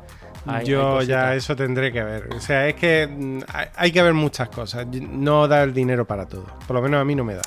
Hay- 0.46 0.56
hay 0.60 0.66
Yo 0.66 1.02
ya 1.02 1.34
eso 1.34 1.56
tendré 1.56 1.92
que 1.92 2.02
ver. 2.02 2.28
O 2.34 2.40
sea, 2.40 2.68
es 2.68 2.74
que 2.74 3.06
mm, 3.06 3.40
hay, 3.52 3.66
hay 3.74 3.92
que 3.92 4.02
ver 4.02 4.12
muchas 4.14 4.48
cosas. 4.50 4.86
No 4.86 5.48
da 5.48 5.62
el 5.62 5.72
dinero 5.72 6.06
para 6.06 6.26
todo. 6.26 6.46
Por 6.66 6.76
lo 6.76 6.82
menos 6.82 7.00
a 7.00 7.04
mí 7.04 7.14
no 7.14 7.24
me 7.24 7.34
da. 7.34 7.42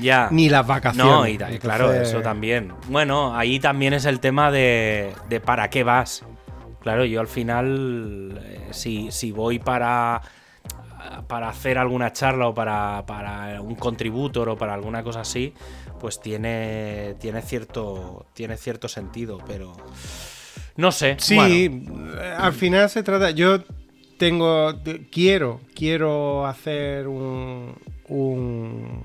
Ya. 0.00 0.28
Ni 0.30 0.48
las 0.48 0.66
vacaciones. 0.66 1.12
No, 1.12 1.26
y 1.26 1.36
claro, 1.58 1.92
eso 1.92 2.20
también. 2.22 2.72
Bueno, 2.88 3.36
ahí 3.36 3.60
también 3.60 3.92
es 3.92 4.06
el 4.06 4.20
tema 4.20 4.50
de, 4.50 5.12
de 5.28 5.40
para 5.40 5.68
qué 5.70 5.84
vas. 5.84 6.24
Claro, 6.80 7.04
yo 7.04 7.20
al 7.20 7.28
final, 7.28 8.40
eh, 8.44 8.68
si, 8.72 9.10
si 9.10 9.30
voy 9.32 9.58
para, 9.58 10.20
para 11.26 11.48
hacer 11.48 11.78
alguna 11.78 12.12
charla 12.12 12.48
o 12.48 12.54
para, 12.54 13.04
para 13.06 13.60
un 13.60 13.74
contributor 13.74 14.48
o 14.48 14.56
para 14.56 14.74
alguna 14.74 15.02
cosa 15.02 15.20
así, 15.20 15.54
pues 16.00 16.20
tiene, 16.20 17.14
tiene, 17.20 17.40
cierto, 17.42 18.26
tiene 18.34 18.56
cierto 18.56 18.88
sentido, 18.88 19.38
pero 19.46 19.72
no 20.76 20.92
sé. 20.92 21.16
Sí, 21.18 21.68
bueno, 21.68 22.12
al 22.38 22.52
final 22.52 22.90
se 22.90 23.02
trata. 23.02 23.30
Yo 23.30 23.62
tengo. 24.18 24.74
Quiero, 25.10 25.60
quiero 25.74 26.46
hacer 26.46 27.08
un, 27.08 27.74
un- 28.08 29.04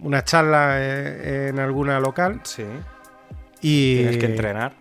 una 0.00 0.24
charla 0.24 0.76
eh, 0.78 1.48
en 1.48 1.58
alguna 1.58 1.98
local 2.00 2.40
sí, 2.44 2.64
y 3.60 3.96
tienes 3.96 4.16
que 4.18 4.26
entrenar. 4.26 4.74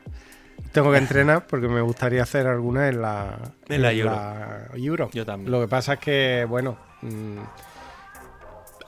Tengo 0.76 0.92
que 0.92 0.98
entrenar 1.00 1.48
porque 1.48 1.68
me 1.68 1.82
gustaría 1.82 2.22
hacer 2.22 2.46
alguna 2.46 2.88
en 2.90 3.02
la 3.02 3.38
En 3.68 3.82
la 3.82 3.92
Euro. 3.92 4.12
la 4.12 4.68
Euro. 4.76 5.10
Yo 5.12 5.26
también. 5.26 5.52
Lo 5.52 5.60
que 5.62 5.68
pasa 5.68 5.94
es 5.94 6.00
que, 6.00 6.46
bueno, 6.48 6.78
mm, 7.02 7.38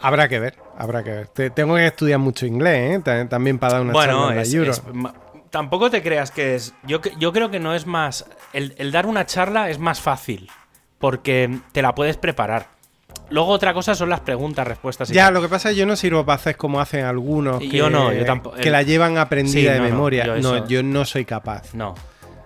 habrá 0.01 0.27
que 0.27 0.39
ver, 0.39 0.55
habrá 0.77 1.03
que 1.03 1.11
ver. 1.11 1.27
Te- 1.29 1.49
tengo 1.49 1.75
que 1.75 1.87
estudiar 1.87 2.19
mucho 2.19 2.45
inglés, 2.45 2.97
¿eh? 2.97 3.01
Ta- 3.03 3.27
También 3.27 3.57
para 3.59 3.73
dar 3.73 3.81
una 3.81 3.93
Bueno, 3.93 4.13
charla 4.27 4.33
en 4.35 4.39
es- 4.41 4.51
la 4.53 4.57
Euro. 4.57 4.71
es 4.71 4.83
tampoco 5.49 5.89
te 5.89 6.03
creas 6.03 6.31
que 6.31 6.55
es. 6.55 6.73
Yo, 6.83 6.99
yo 7.17 7.31
creo 7.33 7.49
que 7.49 7.59
no 7.59 7.73
es 7.73 7.85
más. 7.85 8.25
El, 8.53 8.75
el 8.77 8.91
dar 8.91 9.05
una 9.05 9.25
charla 9.25 9.69
es 9.69 9.79
más 9.79 10.01
fácil. 10.01 10.49
Porque 10.99 11.59
te 11.73 11.81
la 11.83 11.93
puedes 11.93 12.17
preparar. 12.17 12.67
Luego 13.29 13.49
otra 13.49 13.73
cosa 13.73 13.93
son 13.93 14.09
las 14.09 14.21
preguntas, 14.21 14.65
respuestas 14.65 15.09
y 15.09 15.13
Ya, 15.13 15.25
tal. 15.25 15.33
lo 15.35 15.41
que 15.41 15.49
pasa 15.49 15.69
es 15.69 15.75
que 15.75 15.79
yo 15.79 15.85
no 15.85 15.95
sirvo 15.95 16.25
para 16.25 16.35
hacer 16.37 16.55
como 16.55 16.79
hacen 16.79 17.03
algunos 17.03 17.59
que, 17.59 17.67
yo 17.69 17.89
no, 17.89 18.13
yo 18.13 18.23
tampoco. 18.25 18.55
que 18.57 18.69
la 18.69 18.83
llevan 18.83 19.17
aprendida 19.17 19.53
Sí, 19.53 19.67
de 19.67 19.77
no, 19.79 19.83
memoria. 19.83 20.25
no, 20.37 20.67
yo 20.67 20.81
no 20.83 21.03
soy 21.05 21.25
capaz. 21.25 21.73
No. 21.73 21.95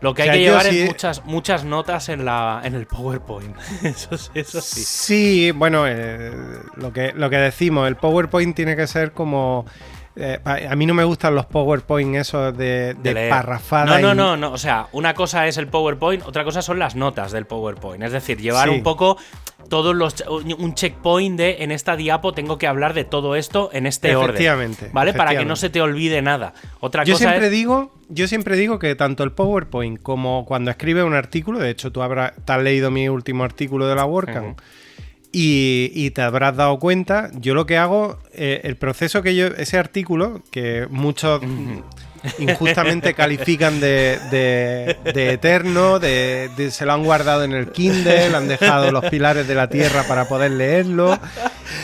Lo 0.02 0.16
que 0.16 0.24
O 0.24 0.26
sea, 0.26 0.34
hay 0.34 0.40
que 0.40 0.46
llevar 0.46 0.66
sí- 0.66 0.80
es 0.82 0.88
muchas, 0.88 1.26
muchas 1.26 1.64
notas 1.64 2.10
en, 2.10 2.26
la, 2.26 2.62
en 2.64 2.74
el 2.74 2.88
PowerPoint. 2.88 3.56
eso, 3.84 4.18
sí- 4.18 4.32
eso 4.34 4.60
sí. 4.60 4.82
Sí, 4.84 5.52
bueno, 5.52 5.84
eh, 5.88 6.32
lo, 6.78 6.92
que, 6.92 7.14
lo 7.16 7.30
que 7.30 7.36
decimos, 7.38 7.88
el 7.88 7.96
PowerPoint 7.98 8.56
tiene 8.56 8.76
que 8.76 8.88
ser 8.88 9.12
como... 9.12 9.68
eh, 10.16 10.40
a 10.46 10.76
mí 10.76 10.86
no 10.86 10.94
me 10.94 11.04
gustan 11.04 11.36
los 11.36 11.46
PowerPoint 11.46 12.16
esos 12.16 12.58
de, 12.58 12.96
de, 12.96 13.30
parrafada. 13.30 14.00
No, 14.00 14.14
no, 14.14 14.16
no, 14.16 14.38
no. 14.38 14.52
O 14.52 14.58
sea, 14.58 14.88
una 14.92 15.14
cosa 15.14 15.48
es 15.48 15.58
el 15.58 15.68
PowerPoint, 15.68 16.24
otra 16.26 16.44
cosa 16.44 16.62
son 16.62 16.80
las 16.80 16.96
notas 16.96 17.32
del 17.32 17.46
PowerPoint. 17.46 18.04
Es 18.04 18.12
decir, 18.12 18.38
llevar 18.40 18.68
Sí. 18.70 18.76
un 18.76 18.84
poco 18.84 19.18
todos 19.70 19.96
los 19.96 20.16
un 20.28 20.74
checkpoint 20.74 21.38
de 21.38 21.64
en 21.64 21.72
esta 21.72 21.96
diapo 21.96 22.34
tengo 22.34 22.58
que 22.58 22.68
hablar 22.68 22.94
de 22.94 23.06
todo 23.06 23.36
esto 23.36 23.70
en 23.72 23.86
este 23.86 24.16
orden. 24.16 24.32
Efectivamente, 24.32 24.90
¿Vale? 24.92 25.14
Para 25.14 25.38
que 25.38 25.46
no 25.46 25.56
se 25.56 25.70
te 25.70 25.80
olvide 25.82 26.22
nada. 26.22 26.54
Otra 26.82 27.04
Yo 27.06 27.14
cosa 27.14 27.30
siempre 27.30 27.46
es. 27.46 27.52
digo, 27.54 27.94
yo 28.10 28.28
siempre 28.28 28.58
digo 28.58 28.80
que 28.80 28.96
tanto 28.96 29.24
el 29.24 29.32
PowerPoint 29.32 30.02
como 30.02 30.46
cuando 30.46 30.72
escribes 30.72 31.06
un 31.06 31.14
artículo, 31.14 31.60
de 31.60 31.70
hecho 31.70 31.92
tú 31.92 32.02
habrás 32.02 32.34
te 32.44 32.52
has 32.52 32.62
leído 32.62 32.92
mi 32.92 33.08
último 33.08 33.44
artículo 33.46 33.88
de 33.88 33.96
la 33.96 34.04
WordCamp. 34.06 34.60
Y, 35.32 35.92
y 35.94 36.12
te 36.12 36.22
habrás 36.22 36.56
dado 36.56 36.78
cuenta, 36.80 37.30
yo 37.36 37.54
lo 37.54 37.66
que 37.66 37.78
hago, 37.78 38.20
eh, 38.34 38.62
el 38.64 38.76
proceso 38.76 39.22
que 39.22 39.36
yo, 39.36 39.48
ese 39.48 39.78
artículo, 39.78 40.42
que 40.52 40.88
muchos 40.90 41.42
injustamente 42.40 43.14
califican 43.16 43.80
de, 43.80 44.20
de- 44.30 44.98
de 45.14 45.34
eterno, 45.34 46.00
de, 46.00 46.50
de- 46.56 46.72
se 46.72 46.86
lo 46.86 46.94
han 46.94 47.04
guardado 47.04 47.44
en 47.44 47.54
el 47.54 47.72
Kindle, 47.72 48.36
han 48.36 48.48
dejado 48.48 48.92
los 48.92 49.06
pilares 49.06 49.48
de 49.48 49.56
la 49.56 49.68
tierra 49.70 50.04
para 50.08 50.28
poder 50.28 50.52
leerlo. 50.52 51.18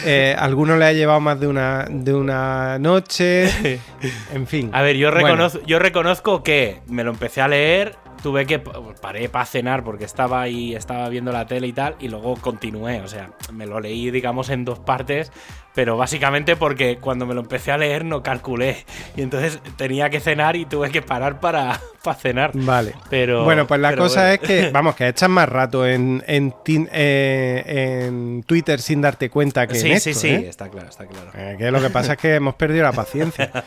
Eh, 0.05 0.35
algunos 0.37 0.77
le 0.77 0.85
ha 0.85 0.93
llevado 0.93 1.19
más 1.19 1.39
de 1.39 1.47
una, 1.47 1.85
de 1.89 2.13
una 2.13 2.77
noche. 2.79 3.79
En 4.33 4.45
fin. 4.45 4.69
A 4.73 4.81
ver, 4.83 4.95
yo 4.95 5.09
Bueno. 5.09 5.25
reconozco, 5.27 5.59
yo 5.65 5.79
reconozco 5.79 6.43
que 6.43 6.81
me 6.87 7.03
lo 7.03 7.09
empecé 7.11 7.41
a 7.41 7.47
leer. 7.47 7.95
Tuve 8.27 8.45
que 8.45 8.59
paré 8.59 9.29
para 9.29 9.45
cenar 9.45 9.85
porque 9.85 10.03
estaba 10.03 10.41
ahí, 10.41 10.75
estaba 10.75 11.07
viendo 11.07 11.31
la 11.31 11.45
tele 11.47 11.67
y 11.67 11.71
tal, 11.71 11.95
y 11.97 12.09
luego 12.09 12.35
continué. 12.35 12.99
O 12.99 13.07
sea, 13.07 13.29
me 13.53 13.65
lo 13.65 13.79
leí, 13.79 14.11
digamos, 14.11 14.49
en 14.49 14.65
dos 14.65 14.79
partes, 14.79 15.31
pero 15.73 15.95
básicamente 15.95 16.57
porque 16.57 16.97
cuando 16.97 17.25
me 17.25 17.33
lo 17.33 17.39
empecé 17.39 17.71
a 17.71 17.77
leer 17.77 18.03
no 18.03 18.23
calculé. 18.23 18.85
Y 19.15 19.21
entonces 19.21 19.61
tenía 19.77 20.09
que 20.09 20.19
cenar 20.19 20.57
y 20.57 20.65
tuve 20.65 20.89
que 20.91 21.01
parar 21.01 21.39
para, 21.39 21.79
para 22.03 22.17
cenar. 22.19 22.51
Vale. 22.53 22.95
Pero, 23.09 23.45
bueno, 23.45 23.65
pues 23.65 23.79
la 23.79 23.95
cosa 23.95 24.23
bueno. 24.27 24.33
es 24.33 24.39
que, 24.41 24.69
vamos, 24.73 24.95
que 24.95 25.07
echas 25.07 25.29
más 25.29 25.47
rato 25.47 25.87
en, 25.87 26.21
en, 26.27 26.51
tin- 26.65 26.89
eh, 26.91 28.03
en 28.07 28.43
Twitter 28.43 28.81
sin 28.81 28.99
darte 28.99 29.29
cuenta 29.29 29.67
que 29.67 29.75
Sí, 29.75 29.89
en 29.89 30.01
sí, 30.01 30.13
sí, 30.13 30.27
¿eh? 30.31 30.49
está 30.49 30.67
claro, 30.67 30.89
está 30.89 31.05
claro. 31.05 31.31
Eh, 31.33 31.55
que 31.57 31.71
lo 31.71 31.79
que 31.81 31.89
pasa 31.91 32.11
es 32.13 32.19
que 32.19 32.35
hemos 32.35 32.55
perdido 32.55 32.83
la 32.83 32.91
paciencia. 32.91 33.49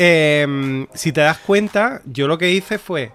Eh, 0.00 0.86
si 0.94 1.10
te 1.10 1.22
das 1.22 1.38
cuenta, 1.38 2.02
yo 2.04 2.28
lo 2.28 2.38
que 2.38 2.52
hice 2.52 2.78
fue, 2.78 3.10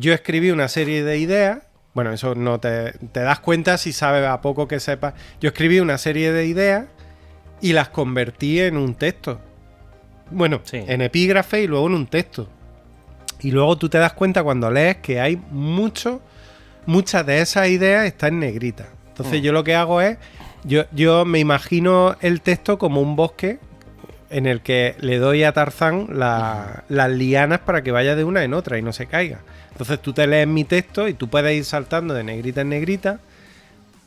yo 0.00 0.12
escribí 0.14 0.50
una 0.50 0.68
serie 0.68 1.04
de 1.04 1.18
ideas, 1.18 1.58
bueno, 1.94 2.12
eso 2.12 2.34
no 2.34 2.58
te, 2.60 2.92
te 3.12 3.20
das 3.20 3.40
cuenta 3.40 3.76
si 3.78 3.92
sabes 3.92 4.26
a 4.26 4.40
poco 4.40 4.66
que 4.68 4.80
sepas, 4.80 5.14
yo 5.40 5.48
escribí 5.48 5.80
una 5.80 5.98
serie 5.98 6.32
de 6.32 6.46
ideas 6.46 6.86
y 7.60 7.72
las 7.72 7.88
convertí 7.90 8.60
en 8.60 8.76
un 8.76 8.94
texto. 8.94 9.40
Bueno, 10.30 10.60
Sí. 10.64 10.78
en 10.86 11.02
epígrafe 11.02 11.62
y 11.62 11.66
luego 11.66 11.86
en 11.88 11.94
un 11.94 12.06
texto. 12.06 12.48
Y 13.40 13.50
luego 13.50 13.76
tú 13.76 13.88
te 13.88 13.98
das 13.98 14.12
cuenta 14.12 14.42
cuando 14.42 14.70
lees 14.70 14.96
que 14.98 15.20
hay 15.20 15.36
mucho, 15.50 16.20
muchas 16.86 17.26
de 17.26 17.40
esas 17.40 17.68
ideas 17.68 18.06
están 18.06 18.34
en 18.34 18.40
negrita. 18.40 18.86
Entonces 19.08 19.40
Mm. 19.40 19.44
yo 19.44 19.52
lo 19.52 19.64
que 19.64 19.74
hago 19.74 20.00
es, 20.00 20.18
yo, 20.64 20.84
yo 20.92 21.24
me 21.24 21.38
imagino 21.40 22.16
el 22.20 22.40
texto 22.42 22.78
como 22.78 23.00
un 23.00 23.16
bosque 23.16 23.58
en 24.30 24.46
el 24.46 24.60
que 24.60 24.94
le 25.00 25.18
doy 25.18 25.42
a 25.44 25.52
Tarzán 25.52 26.06
la- 26.12 26.84
las 26.88 27.10
lianas 27.10 27.60
para 27.60 27.82
que 27.82 27.90
vaya 27.90 28.14
de 28.16 28.24
una 28.24 28.44
en 28.44 28.54
otra 28.54 28.78
y 28.78 28.82
no 28.82 28.92
se 28.92 29.06
caiga. 29.06 29.40
Entonces 29.72 30.00
tú 30.00 30.12
te 30.12 30.26
lees 30.26 30.46
mi 30.46 30.64
texto 30.64 31.08
y 31.08 31.14
tú 31.14 31.28
puedes 31.28 31.56
ir 31.56 31.64
saltando 31.64 32.14
de 32.14 32.22
negrita 32.24 32.60
en 32.60 32.68
negrita 32.70 33.18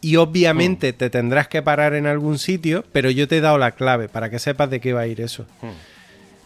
y 0.02 0.18
obviamente 0.18 0.94
te 0.94 1.10
tendrás 1.10 1.48
que 1.48 1.62
parar 1.62 1.94
en 1.94 2.06
algún 2.08 2.38
sitio, 2.38 2.84
pero 2.92 3.10
yo 3.10 3.28
te 3.28 3.38
he 3.38 3.42
dado 3.42 3.58
la 3.58 3.72
clave 3.72 4.10
para 4.10 4.30
que 4.30 4.38
sepas 4.40 4.70
de 4.70 4.80
qué 4.82 4.94
va 4.94 5.02
a 5.02 5.08
ir 5.08 5.22
eso. 5.22 5.46
Hmm. 5.62 5.70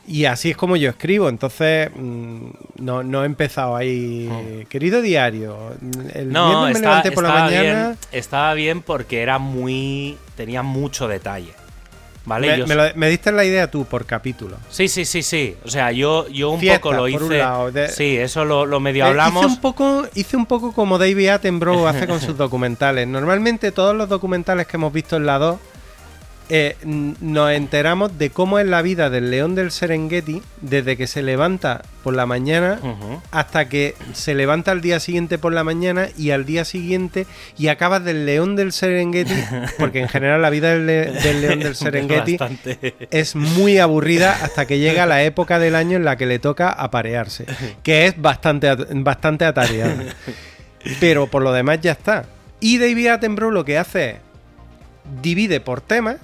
Y 0.10 0.24
así 0.26 0.52
es 0.52 0.56
como 0.56 0.78
yo 0.78 0.90
escribo, 0.90 1.28
entonces 1.28 1.90
mm, 1.94 2.50
no, 2.78 3.04
no 3.04 3.24
he 3.24 3.26
empezado 3.26 3.76
ahí, 3.76 4.66
querido 4.70 5.02
diario, 5.02 5.74
el 6.14 6.32
No, 6.32 6.48
viernes 6.48 6.64
me 6.66 6.72
está- 6.72 6.88
levanté 6.90 7.12
por 7.12 7.24
la 7.26 7.30
mañana... 7.34 7.88
bien, 7.90 7.98
estaba 8.14 8.54
bien 8.54 8.82
porque 8.82 9.22
era 9.22 9.38
muy. 9.38 10.18
tenía 10.38 10.64
mucho 10.64 11.08
detalle. 11.10 11.52
¿Vale? 12.28 12.48
Me, 12.52 12.58
Yo- 12.58 12.68
me 12.68 12.76
lo- 12.76 12.84
me 12.96 13.10
diste 13.10 13.32
la 13.32 13.46
idea 13.46 13.72
tú 13.72 13.86
por 13.86 14.06
capítulo. 14.06 14.58
Sí, 14.70 14.90
sí, 14.90 15.06
sí, 15.06 15.24
sí. 15.24 15.56
O 15.64 15.70
sea, 15.70 15.92
yo, 15.94 16.28
yo 16.28 16.50
un 16.52 16.60
Fiesta, 16.60 16.82
poco 16.82 16.92
lo 16.94 17.00
por 17.00 17.10
hice. 17.10 17.24
un 17.24 17.38
lado, 17.38 17.72
de- 17.72 17.88
Sí, 17.88 18.18
eso 18.18 18.44
lo, 18.44 18.66
lo 18.66 18.80
medio 18.82 19.06
Eh, 19.06 19.08
hablamos. 19.08 19.46
hice, 19.46 19.54
un 19.56 19.62
poco, 19.62 20.06
hice 20.14 20.36
un 20.36 20.46
poco 20.46 20.74
como 20.74 20.98
David 20.98 21.30
Attenborough 21.30 21.88
hace 21.88 22.06
con 22.06 22.20
sus 22.20 22.36
documentales. 22.38 23.08
Normalmente 23.08 23.72
todos 23.72 23.96
los 23.96 24.10
documentales 24.10 24.68
que 24.68 24.76
hemos 24.76 24.92
visto 24.92 25.16
en 25.16 25.26
la 25.26 25.38
2 25.40 25.58
eh, 26.50 26.78
nos 26.84 27.52
enteramos 27.52 28.18
de 28.18 28.30
cómo 28.30 28.58
es 28.60 28.66
la 28.66 28.82
vida 28.82 29.10
del 29.10 29.32
león 29.32 29.54
del 29.56 29.70
Serengeti 29.72 30.42
desde 30.62 30.96
que 30.96 31.06
se 31.08 31.22
levanta 31.22 31.82
por 32.04 32.16
la 32.16 32.26
mañana 32.26 32.80
hasta 33.32 33.68
que 33.68 33.96
se 34.14 34.34
levanta 34.34 34.72
al 34.72 34.80
día 34.80 35.00
siguiente 35.02 35.38
por 35.38 35.52
la 35.52 35.66
mañana 35.66 36.08
y 36.18 36.32
al 36.32 36.46
día 36.46 36.64
siguiente 36.64 37.28
y 37.58 37.68
acabas 37.68 38.04
del 38.06 38.26
león 38.26 38.56
del 38.56 38.72
Serengeti, 38.72 39.34
porque 39.78 40.00
en 40.00 40.08
general 40.08 40.42
la 40.42 40.50
vida 40.50 40.70
del, 40.72 40.86
le- 40.88 41.12
del 41.12 41.42
león 41.42 41.60
del 41.60 41.76
Serengeti 41.84 42.38
es 43.12 43.36
muy 43.36 43.78
aburrida 43.80 44.38
hasta 44.42 44.66
que 44.66 44.80
llega 44.80 45.06
la 45.06 45.24
época 45.24 45.60
del 45.60 45.76
año 45.76 45.98
en 45.98 46.06
la 46.06 46.16
que 46.16 46.26
le 46.28 46.40
toca 46.40 46.70
aparearse, 46.70 47.46
que 47.84 48.06
es 48.06 48.22
bastante, 48.22 48.70
at- 48.70 48.88
bastante 48.94 49.44
atareada. 49.44 50.02
Pero 51.02 51.28
por 51.28 51.42
lo 51.44 51.52
demás 51.52 51.80
ya 51.82 51.92
está. 51.92 52.26
Y 52.62 52.78
David 52.78 53.08
Attenborough 53.08 53.52
lo 53.52 53.66
que 53.66 53.78
hace 53.78 54.10
es 54.12 54.16
divide 55.22 55.60
por 55.60 55.82
temas 55.82 56.18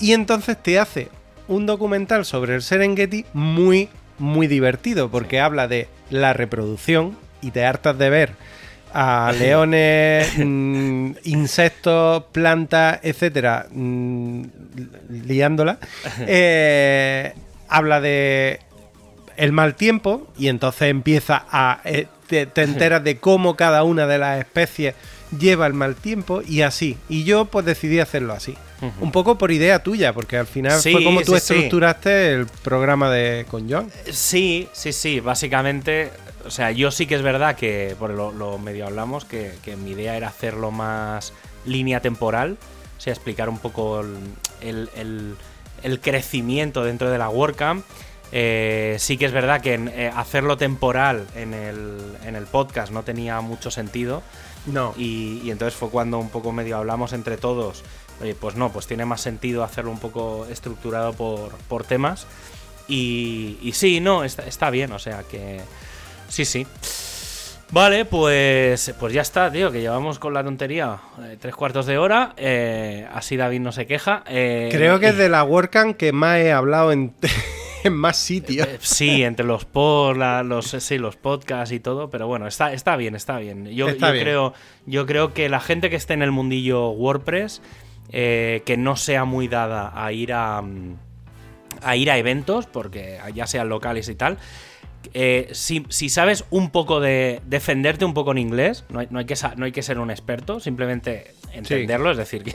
Y 0.00 0.12
entonces 0.12 0.60
te 0.62 0.78
hace 0.78 1.08
un 1.48 1.66
documental 1.66 2.24
sobre 2.24 2.54
el 2.54 2.62
Serengeti 2.62 3.24
muy, 3.32 3.88
muy 4.18 4.46
divertido, 4.46 5.10
porque 5.10 5.40
habla 5.40 5.68
de 5.68 5.88
la 6.10 6.32
reproducción 6.32 7.16
y 7.42 7.50
te 7.50 7.64
hartas 7.64 7.98
de 7.98 8.10
ver 8.10 8.32
a 8.92 9.32
leones, 9.38 10.32
mm, 10.36 11.10
insectos, 11.24 12.24
plantas, 12.32 13.00
etcétera, 13.02 13.66
mm, 13.70 14.42
liándola. 15.26 15.78
Eh, 16.26 17.34
habla 17.68 18.00
de 18.00 18.60
el 19.36 19.52
mal 19.52 19.74
tiempo 19.74 20.28
y 20.38 20.48
entonces 20.48 20.90
empieza 20.90 21.44
a 21.50 21.80
eh, 21.84 22.06
te, 22.28 22.46
te 22.46 22.62
enteras 22.62 23.02
de 23.02 23.18
cómo 23.18 23.56
cada 23.56 23.82
una 23.82 24.06
de 24.06 24.18
las 24.18 24.38
especies 24.38 24.94
lleva 25.38 25.66
el 25.66 25.74
mal 25.74 25.94
tiempo 25.96 26.42
y 26.46 26.62
así. 26.62 26.96
Y 27.08 27.24
yo 27.24 27.46
pues 27.46 27.64
decidí 27.66 28.00
hacerlo 28.00 28.32
así. 28.32 28.56
Un 29.00 29.12
poco 29.12 29.38
por 29.38 29.50
idea 29.50 29.82
tuya, 29.82 30.12
porque 30.12 30.36
al 30.36 30.46
final 30.46 30.78
Sí, 30.78 30.92
fue 30.92 31.02
como 31.04 31.22
tú 31.22 31.32
sí, 31.34 31.40
sí. 31.40 31.54
estructuraste 31.54 32.34
el 32.34 32.46
programa 32.46 33.10
de 33.10 33.46
con 33.50 33.70
John. 33.70 33.90
Sí, 34.12 34.68
sí, 34.74 34.92
sí. 34.92 35.20
Básicamente, 35.20 36.10
o 36.44 36.50
sea, 36.50 36.70
yo 36.70 36.90
sí 36.90 37.06
que 37.06 37.14
es 37.14 37.22
verdad 37.22 37.56
que, 37.56 37.96
por 37.98 38.10
lo, 38.10 38.30
lo 38.30 38.58
medio 38.58 38.86
hablamos, 38.86 39.24
que, 39.24 39.52
que 39.64 39.76
mi 39.76 39.92
idea 39.92 40.18
era 40.18 40.28
hacerlo 40.28 40.70
más 40.70 41.32
línea 41.64 42.00
temporal. 42.00 42.58
O 42.98 43.00
sea, 43.00 43.12
explicar 43.14 43.48
un 43.48 43.58
poco 43.58 44.00
el, 44.02 44.16
el- 44.60 44.90
el- 44.96 45.34
el 45.82 46.00
crecimiento 46.00 46.84
dentro 46.84 47.10
de 47.10 47.16
la 47.18 47.30
WordCamp. 47.30 47.84
Eh, 48.32 48.96
sí 48.98 49.16
que 49.16 49.26
es 49.26 49.32
verdad 49.32 49.60
que 49.62 49.74
en, 49.74 49.88
eh, 49.88 50.10
hacerlo 50.14 50.56
temporal 50.56 51.26
en 51.36 51.54
el, 51.54 51.98
en 52.26 52.36
el 52.36 52.44
podcast 52.44 52.92
no 52.92 53.02
tenía 53.02 53.40
mucho 53.40 53.70
sentido. 53.70 54.22
No. 54.66 54.94
Y, 54.96 55.40
y 55.44 55.50
entonces 55.50 55.78
fue 55.78 55.90
cuando 55.90 56.18
un 56.18 56.30
poco 56.30 56.52
medio 56.52 56.76
hablamos 56.78 57.12
entre 57.12 57.36
todos. 57.36 57.82
Oye, 58.20 58.34
pues 58.34 58.54
no, 58.56 58.70
pues 58.72 58.86
tiene 58.86 59.04
más 59.04 59.20
sentido 59.20 59.64
hacerlo 59.64 59.90
un 59.90 59.98
poco 59.98 60.46
estructurado 60.50 61.12
por, 61.12 61.52
por 61.68 61.84
temas. 61.84 62.26
Y, 62.88 63.58
y 63.62 63.72
sí, 63.72 64.00
no, 64.00 64.24
está, 64.24 64.46
está 64.46 64.70
bien, 64.70 64.92
o 64.92 64.98
sea 64.98 65.22
que. 65.30 65.60
Sí, 66.28 66.44
sí. 66.44 66.66
Vale, 67.70 68.04
pues, 68.04 68.94
pues 69.00 69.12
ya 69.12 69.22
está, 69.22 69.50
tío, 69.50 69.72
que 69.72 69.80
llevamos 69.80 70.18
con 70.18 70.32
la 70.32 70.44
tontería 70.44 70.98
eh, 71.22 71.36
tres 71.40 71.56
cuartos 71.56 71.86
de 71.86 71.98
hora. 71.98 72.32
eh, 72.36 73.08
así 73.12 73.36
David 73.36 73.60
no 73.60 73.72
se 73.72 73.86
queja. 73.86 74.22
eh, 74.28 74.68
Creo 74.70 75.00
que 75.00 75.08
es 75.08 75.16
de 75.16 75.28
la 75.28 75.42
WordCamp 75.44 75.96
que 75.96 76.12
más 76.12 76.38
he 76.38 76.52
hablado 76.52 76.92
en, 76.92 77.14
en 77.84 77.94
más 77.96 78.16
sitios. 78.16 78.66
Eh, 78.66 78.78
Sí, 78.80 79.22
entre 79.22 79.46
los 79.46 79.64
por, 79.64 80.16
la- 80.16 80.42
los 80.42 80.66
sí, 80.66 80.98
los 80.98 81.16
podcasts 81.16 81.72
y 81.72 81.80
todo, 81.80 82.10
pero 82.10 82.26
bueno, 82.26 82.46
está, 82.46 82.72
está 82.72 82.96
bien, 82.96 83.14
está 83.14 83.38
bien. 83.38 83.66
Yo, 83.66 83.88
Está 83.88 84.08
yo 84.08 84.12
bien. 84.12 84.24
creo, 84.24 84.54
yo 84.86 85.06
creo 85.06 85.32
que 85.32 85.48
la 85.48 85.60
gente 85.60 85.90
que 85.90 85.96
esté 85.96 86.14
en 86.14 86.22
el 86.22 86.30
mundillo 86.32 86.88
WordPress, 86.90 87.62
eh, 88.10 88.62
que 88.66 88.76
no 88.76 88.96
sea 88.96 89.24
muy 89.24 89.48
dada 89.48 89.92
a 89.94 90.12
ir 90.12 90.32
a, 90.32 90.60
mm, 90.62 90.96
a 91.82 91.96
ir 91.96 92.10
a 92.10 92.18
eventos, 92.18 92.66
porque 92.66 93.18
ya 93.34 93.46
sean 93.46 93.68
locales 93.68 94.08
y 94.08 94.14
tal. 94.14 94.38
Eh, 95.12 95.48
si, 95.52 95.84
si 95.88 96.08
sabes 96.08 96.44
un 96.50 96.70
poco 96.70 97.00
de 97.00 97.40
defenderte 97.46 98.04
un 98.04 98.14
poco 98.14 98.32
en 98.32 98.38
inglés, 98.38 98.84
no 98.88 99.00
hay, 99.00 99.08
no 99.10 99.18
hay 99.18 99.24
que, 99.26 99.34
no 99.56 99.64
hay 99.64 99.72
que 99.72 99.82
ser 99.82 99.98
un 99.98 100.10
experto, 100.10 100.60
simplemente 100.60 101.34
entenderlo. 101.52 102.10
Es 102.10 102.16
decir, 102.16 102.42
que 102.42 102.54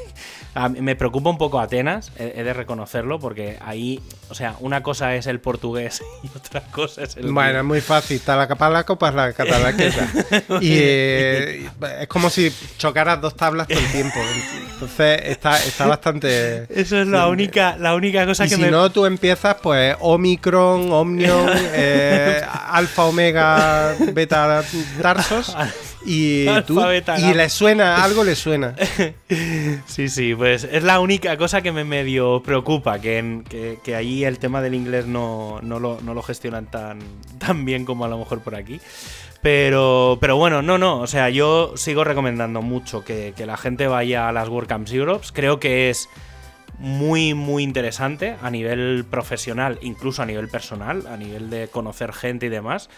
a 0.53 0.69
mí 0.69 0.81
me 0.81 0.95
preocupa 0.95 1.29
un 1.29 1.37
poco 1.37 1.59
Atenas, 1.59 2.11
he, 2.17 2.33
he 2.37 2.43
de 2.43 2.53
reconocerlo, 2.53 3.19
porque 3.19 3.57
ahí, 3.61 4.01
o 4.29 4.35
sea, 4.35 4.55
una 4.59 4.83
cosa 4.83 5.15
es 5.15 5.27
el 5.27 5.39
portugués 5.39 6.01
y 6.23 6.27
otra 6.35 6.61
cosa 6.71 7.03
es 7.03 7.17
el. 7.17 7.31
Bueno, 7.31 7.59
es 7.59 7.65
muy 7.65 7.81
fácil. 7.81 8.17
Está 8.17 8.35
la 8.35 8.47
capa 8.47 8.69
la 8.69 8.85
copa, 8.85 9.11
la 9.11 9.33
catalaqueta. 9.33 10.09
y 10.61 10.71
eh, 10.73 11.69
es 12.01 12.07
como 12.07 12.29
si 12.29 12.51
chocaras 12.77 13.21
dos 13.21 13.35
tablas 13.35 13.67
todo 13.67 13.79
el 13.79 13.91
tiempo. 13.91 14.19
Entonces 14.73 15.21
está, 15.25 15.57
está 15.63 15.87
bastante. 15.87 16.65
Eso 16.69 16.99
es 17.01 17.07
la 17.07 17.27
única, 17.27 17.77
la 17.77 17.95
única 17.95 18.25
cosa 18.25 18.45
Y 18.45 18.49
que 18.49 18.55
si 18.55 18.61
me. 18.61 18.71
no, 18.71 18.89
tú 18.91 19.05
empiezas, 19.05 19.55
pues, 19.61 19.95
Omicron, 19.99 20.91
Omnion, 20.91 21.49
eh, 21.73 22.38
Alfa, 22.43 23.05
Omega, 23.05 23.95
Beta, 24.13 24.63
Tarsos. 25.01 25.55
Y, 26.05 26.45
tú, 26.61 26.79
y 27.17 27.33
le 27.33 27.49
suena, 27.49 28.01
algo 28.01 28.23
le 28.23 28.35
suena. 28.35 28.73
Sí, 29.85 30.07
sí, 30.07 30.33
pues 30.33 30.63
es 30.63 30.81
la 30.83 31.01
única 31.01 31.35
cosa 31.35 31.61
que 31.61 31.73
me 31.73 31.83
medio 31.83 32.41
preocupa, 32.41 32.99
que, 32.99 33.17
en, 33.17 33.43
que, 33.43 34.25
el 34.25 34.39
tema 34.39 34.61
del 34.61 34.75
inglés 34.75 35.07
no, 35.07 35.59
no, 35.61 35.77
lo, 35.77 35.99
no 36.01 36.13
lo 36.13 36.21
gestionan 36.21 36.67
tan, 36.67 36.99
tan 37.37 37.65
bien 37.65 37.83
como 37.83 38.05
a 38.05 38.07
lo 38.07 38.17
mejor 38.17 38.39
por 38.39 38.55
aquí. 38.55 38.79
Pero, 39.41 40.17
pero 40.19 40.37
bueno, 40.37 40.61
no, 40.61 40.77
no, 40.77 40.99
o 40.99 41.07
sea, 41.07 41.29
yo 41.29 41.73
sigo 41.75 42.03
recomendando 42.03 42.61
mucho 42.61 43.03
que, 43.03 43.33
que 43.35 43.45
la 43.45 43.57
gente 43.57 43.87
vaya 43.87 44.29
a 44.29 44.31
las 44.31 44.49
WordCamps 44.49 44.91
Europe. 44.93 45.27
Creo 45.33 45.59
que 45.59 45.89
es 45.89 46.09
muy, 46.79 47.33
muy 47.33 47.63
interesante 47.63 48.35
a 48.41 48.49
nivel 48.49 49.05
profesional, 49.09 49.77
incluso 49.81 50.21
a 50.21 50.25
nivel 50.25 50.47
personal, 50.47 51.05
a 51.07 51.17
nivel 51.17 51.49
de 51.49 51.67
conocer 51.67 52.13
gente 52.13 52.47
y 52.47 52.49
demás. 52.49 52.89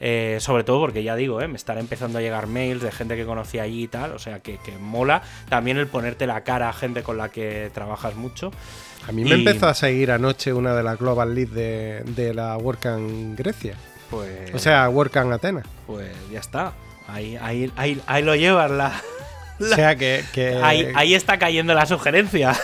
Eh, 0.00 0.38
sobre 0.40 0.62
todo 0.62 0.78
porque 0.78 1.02
ya 1.02 1.16
digo, 1.16 1.40
eh, 1.40 1.48
me 1.48 1.56
están 1.56 1.76
empezando 1.78 2.18
a 2.18 2.20
llegar 2.22 2.46
mails 2.46 2.82
de 2.82 2.92
gente 2.92 3.16
que 3.16 3.24
conocí 3.24 3.58
allí 3.58 3.82
y 3.84 3.88
tal, 3.88 4.12
o 4.12 4.18
sea 4.20 4.38
que, 4.40 4.58
que 4.58 4.72
mola. 4.78 5.22
También 5.48 5.76
el 5.76 5.88
ponerte 5.88 6.26
la 6.28 6.42
cara 6.44 6.68
a 6.68 6.72
gente 6.72 7.02
con 7.02 7.16
la 7.18 7.30
que 7.30 7.70
trabajas 7.74 8.14
mucho. 8.14 8.52
A 9.08 9.12
mí 9.12 9.24
me 9.24 9.30
Y- 9.30 9.32
empezó 9.34 9.66
a 9.66 9.74
seguir 9.74 10.12
anoche 10.12 10.52
una 10.52 10.74
de 10.76 10.82
las 10.84 10.98
Global 10.98 11.34
Leads 11.34 11.52
de, 11.52 12.02
de 12.06 12.32
la 12.34 12.56
WordCamp 12.56 13.36
Grecia. 13.36 13.74
Pues, 14.10 14.54
O 14.54 14.58
sea, 14.60 14.88
Work 14.88 15.16
and 15.16 15.32
Athena. 15.32 15.62
pues 15.86 16.10
ya 16.32 16.38
está. 16.40 16.72
Ahí, 17.08 17.36
ahí, 17.40 17.70
ahí, 17.76 18.00
ahí 18.06 18.22
lo 18.22 18.34
llevas 18.36 18.70
la, 18.70 19.02
O 19.60 19.64
sea 19.64 19.96
que. 19.96 20.22
que- 20.32 20.60
Ahí, 20.62 20.92
ahí 20.94 21.14
está 21.14 21.38
cayendo 21.38 21.74
la 21.74 21.86
sugerencia. 21.86 22.54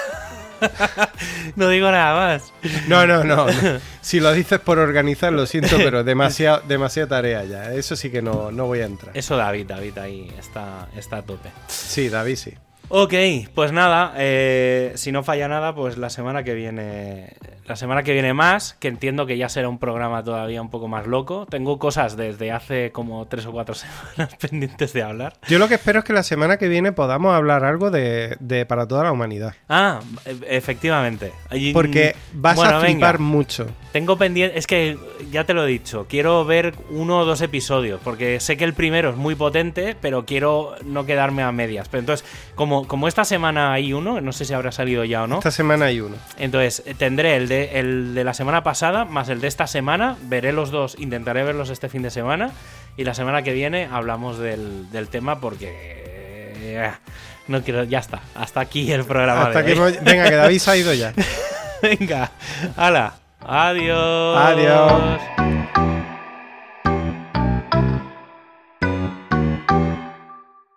no 1.57 1.68
digo 1.68 1.90
nada 1.90 2.14
más. 2.14 2.52
No, 2.88 3.07
no, 3.07 3.24
no, 3.24 3.46
no. 3.46 3.80
Si 4.00 4.20
lo 4.20 4.32
dices 4.32 4.61
por 4.61 4.78
organizar, 4.78 5.32
lo 5.32 5.46
siento, 5.46 5.76
pero 5.76 6.05
demasiado, 6.05 6.62
demasiada 6.68 7.09
tarea 7.09 7.44
ya. 7.44 7.72
Eso 7.72 7.96
sí 7.96 8.11
que 8.11 8.22
no, 8.22 8.50
no 8.50 8.66
voy 8.66 8.80
a 8.80 8.86
entrar. 8.86 9.16
Eso 9.16 9.36
David, 9.36 9.66
David 9.66 9.98
ahí 9.98 10.32
está, 10.38 10.88
está 10.96 11.18
a 11.18 11.22
tope. 11.22 11.50
Sí, 11.68 12.09
David, 12.09 12.36
sí. 12.36 12.55
Ok, 12.88 13.14
pues 13.55 13.72
nada, 13.72 14.12
eh, 14.18 14.92
si 14.96 15.11
no 15.11 15.22
falla 15.22 15.48
nada, 15.48 15.74
pues 15.74 15.96
la 15.96 16.11
semana 16.11 16.44
que 16.44 16.52
viene, 16.55 17.34
la 17.66 17.76
semana 17.76 18.02
que 18.02 18.12
viene 18.12 18.34
más, 18.34 18.74
que 18.74 18.88
entiendo 18.88 19.26
que 19.26 19.36
ya 19.36 19.48
será 19.48 19.68
un 19.68 19.78
programa 19.78 20.22
todavía 20.22 20.60
un 20.60 20.70
poco 20.70 20.88
más 20.88 21.06
loco. 21.06 21.46
Tengo 21.50 21.78
cosas 21.78 22.16
desde 22.16 22.52
hace 22.52 22.92
como 22.92 23.26
tres 23.26 23.46
o 23.46 23.52
cuatro 23.52 23.74
semanas 23.74 24.34
pendientes 24.40 24.92
de 24.92 25.02
hablar. 25.02 25.34
Yo 25.48 25.58
lo 25.58 25.68
que 25.68 25.74
espero 25.74 26.00
es 26.00 26.04
que 26.04 26.12
la 26.12 26.22
semana 26.22 26.56
que 26.58 26.68
viene 26.68 26.92
podamos 26.92 27.34
hablar 27.34 27.64
algo 27.64 27.90
de, 27.90 28.36
de 28.40 28.66
para 28.66 28.86
toda 28.86 29.04
la 29.04 29.12
humanidad. 29.12 29.54
Ah, 29.68 30.00
e- 30.26 30.56
efectivamente. 30.56 31.32
Y- 31.52 31.72
Porque 31.72 32.14
vas 32.32 32.56
Bueno, 32.56 32.76
a 32.76 32.80
venga. 32.80 32.92
flipar 33.08 33.18
mucho. 33.18 33.66
Tengo 33.92 34.16
pendiente, 34.18 34.58
es 34.58 34.66
que 34.66 34.98
ya 35.30 35.44
te 35.44 35.54
lo 35.54 35.64
he 35.64 35.68
dicho, 35.68 36.06
quiero 36.08 36.44
ver 36.44 36.74
uno 36.90 37.20
o 37.20 37.24
dos 37.24 37.40
episodios, 37.42 38.00
porque 38.02 38.40
sé 38.40 38.56
que 38.56 38.64
el 38.64 38.74
primero 38.74 39.10
es 39.10 39.16
muy 39.16 39.36
potente, 39.36 39.96
pero 40.00 40.24
quiero 40.26 40.74
no 40.84 41.06
quedarme 41.06 41.42
a 41.44 41.52
medias. 41.52 41.88
Pero 41.88 42.00
entonces, 42.00 42.26
como, 42.56 42.88
como 42.88 43.06
esta 43.06 43.24
semana 43.24 43.72
hay 43.72 43.92
uno, 43.92 44.20
no 44.20 44.32
sé 44.32 44.44
si 44.44 44.52
habrá 44.52 44.72
salido 44.72 45.04
ya 45.04 45.22
o 45.22 45.26
no, 45.28 45.38
Esta 45.38 45.50
semana 45.52 45.86
hay 45.86 46.00
uno. 46.00 46.16
entonces 46.38 46.82
tendré 46.98 47.36
el 47.36 47.46
de, 47.46 47.53
el 47.74 48.14
de 48.14 48.24
la 48.24 48.34
semana 48.34 48.62
pasada 48.62 49.05
más 49.05 49.28
el 49.28 49.40
de 49.40 49.48
esta 49.48 49.66
semana, 49.66 50.16
veré 50.22 50.52
los 50.52 50.70
dos, 50.70 50.96
intentaré 50.98 51.42
verlos 51.44 51.70
este 51.70 51.88
fin 51.88 52.02
de 52.02 52.11
semana, 52.11 52.50
y 52.96 53.05
la 53.05 53.14
semana 53.14 53.42
que 53.42 53.52
viene 53.52 53.88
hablamos 53.90 54.38
del, 54.38 54.90
del 54.90 55.09
tema 55.09 55.40
porque... 55.40 55.68
eh, 56.57 56.90
no 57.46 57.62
quiero, 57.62 57.84
ya 57.84 57.98
está, 57.98 58.20
hasta 58.34 58.61
aquí 58.61 58.90
el 58.90 59.05
programa. 59.05 59.48
Hasta 59.48 59.62
de 59.62 59.74
que 59.74 59.80
hoy. 59.80 59.92
hemos- 59.94 60.05
Venga, 60.05 60.28
que 60.30 60.34
David 60.36 60.59
se 60.59 60.70
ha 60.70 60.76
ido 60.76 60.94
ya. 60.94 61.12
Venga, 61.82 62.30
hala. 62.76 63.14
Adiós. 63.46 64.38
Adiós. 64.38 65.20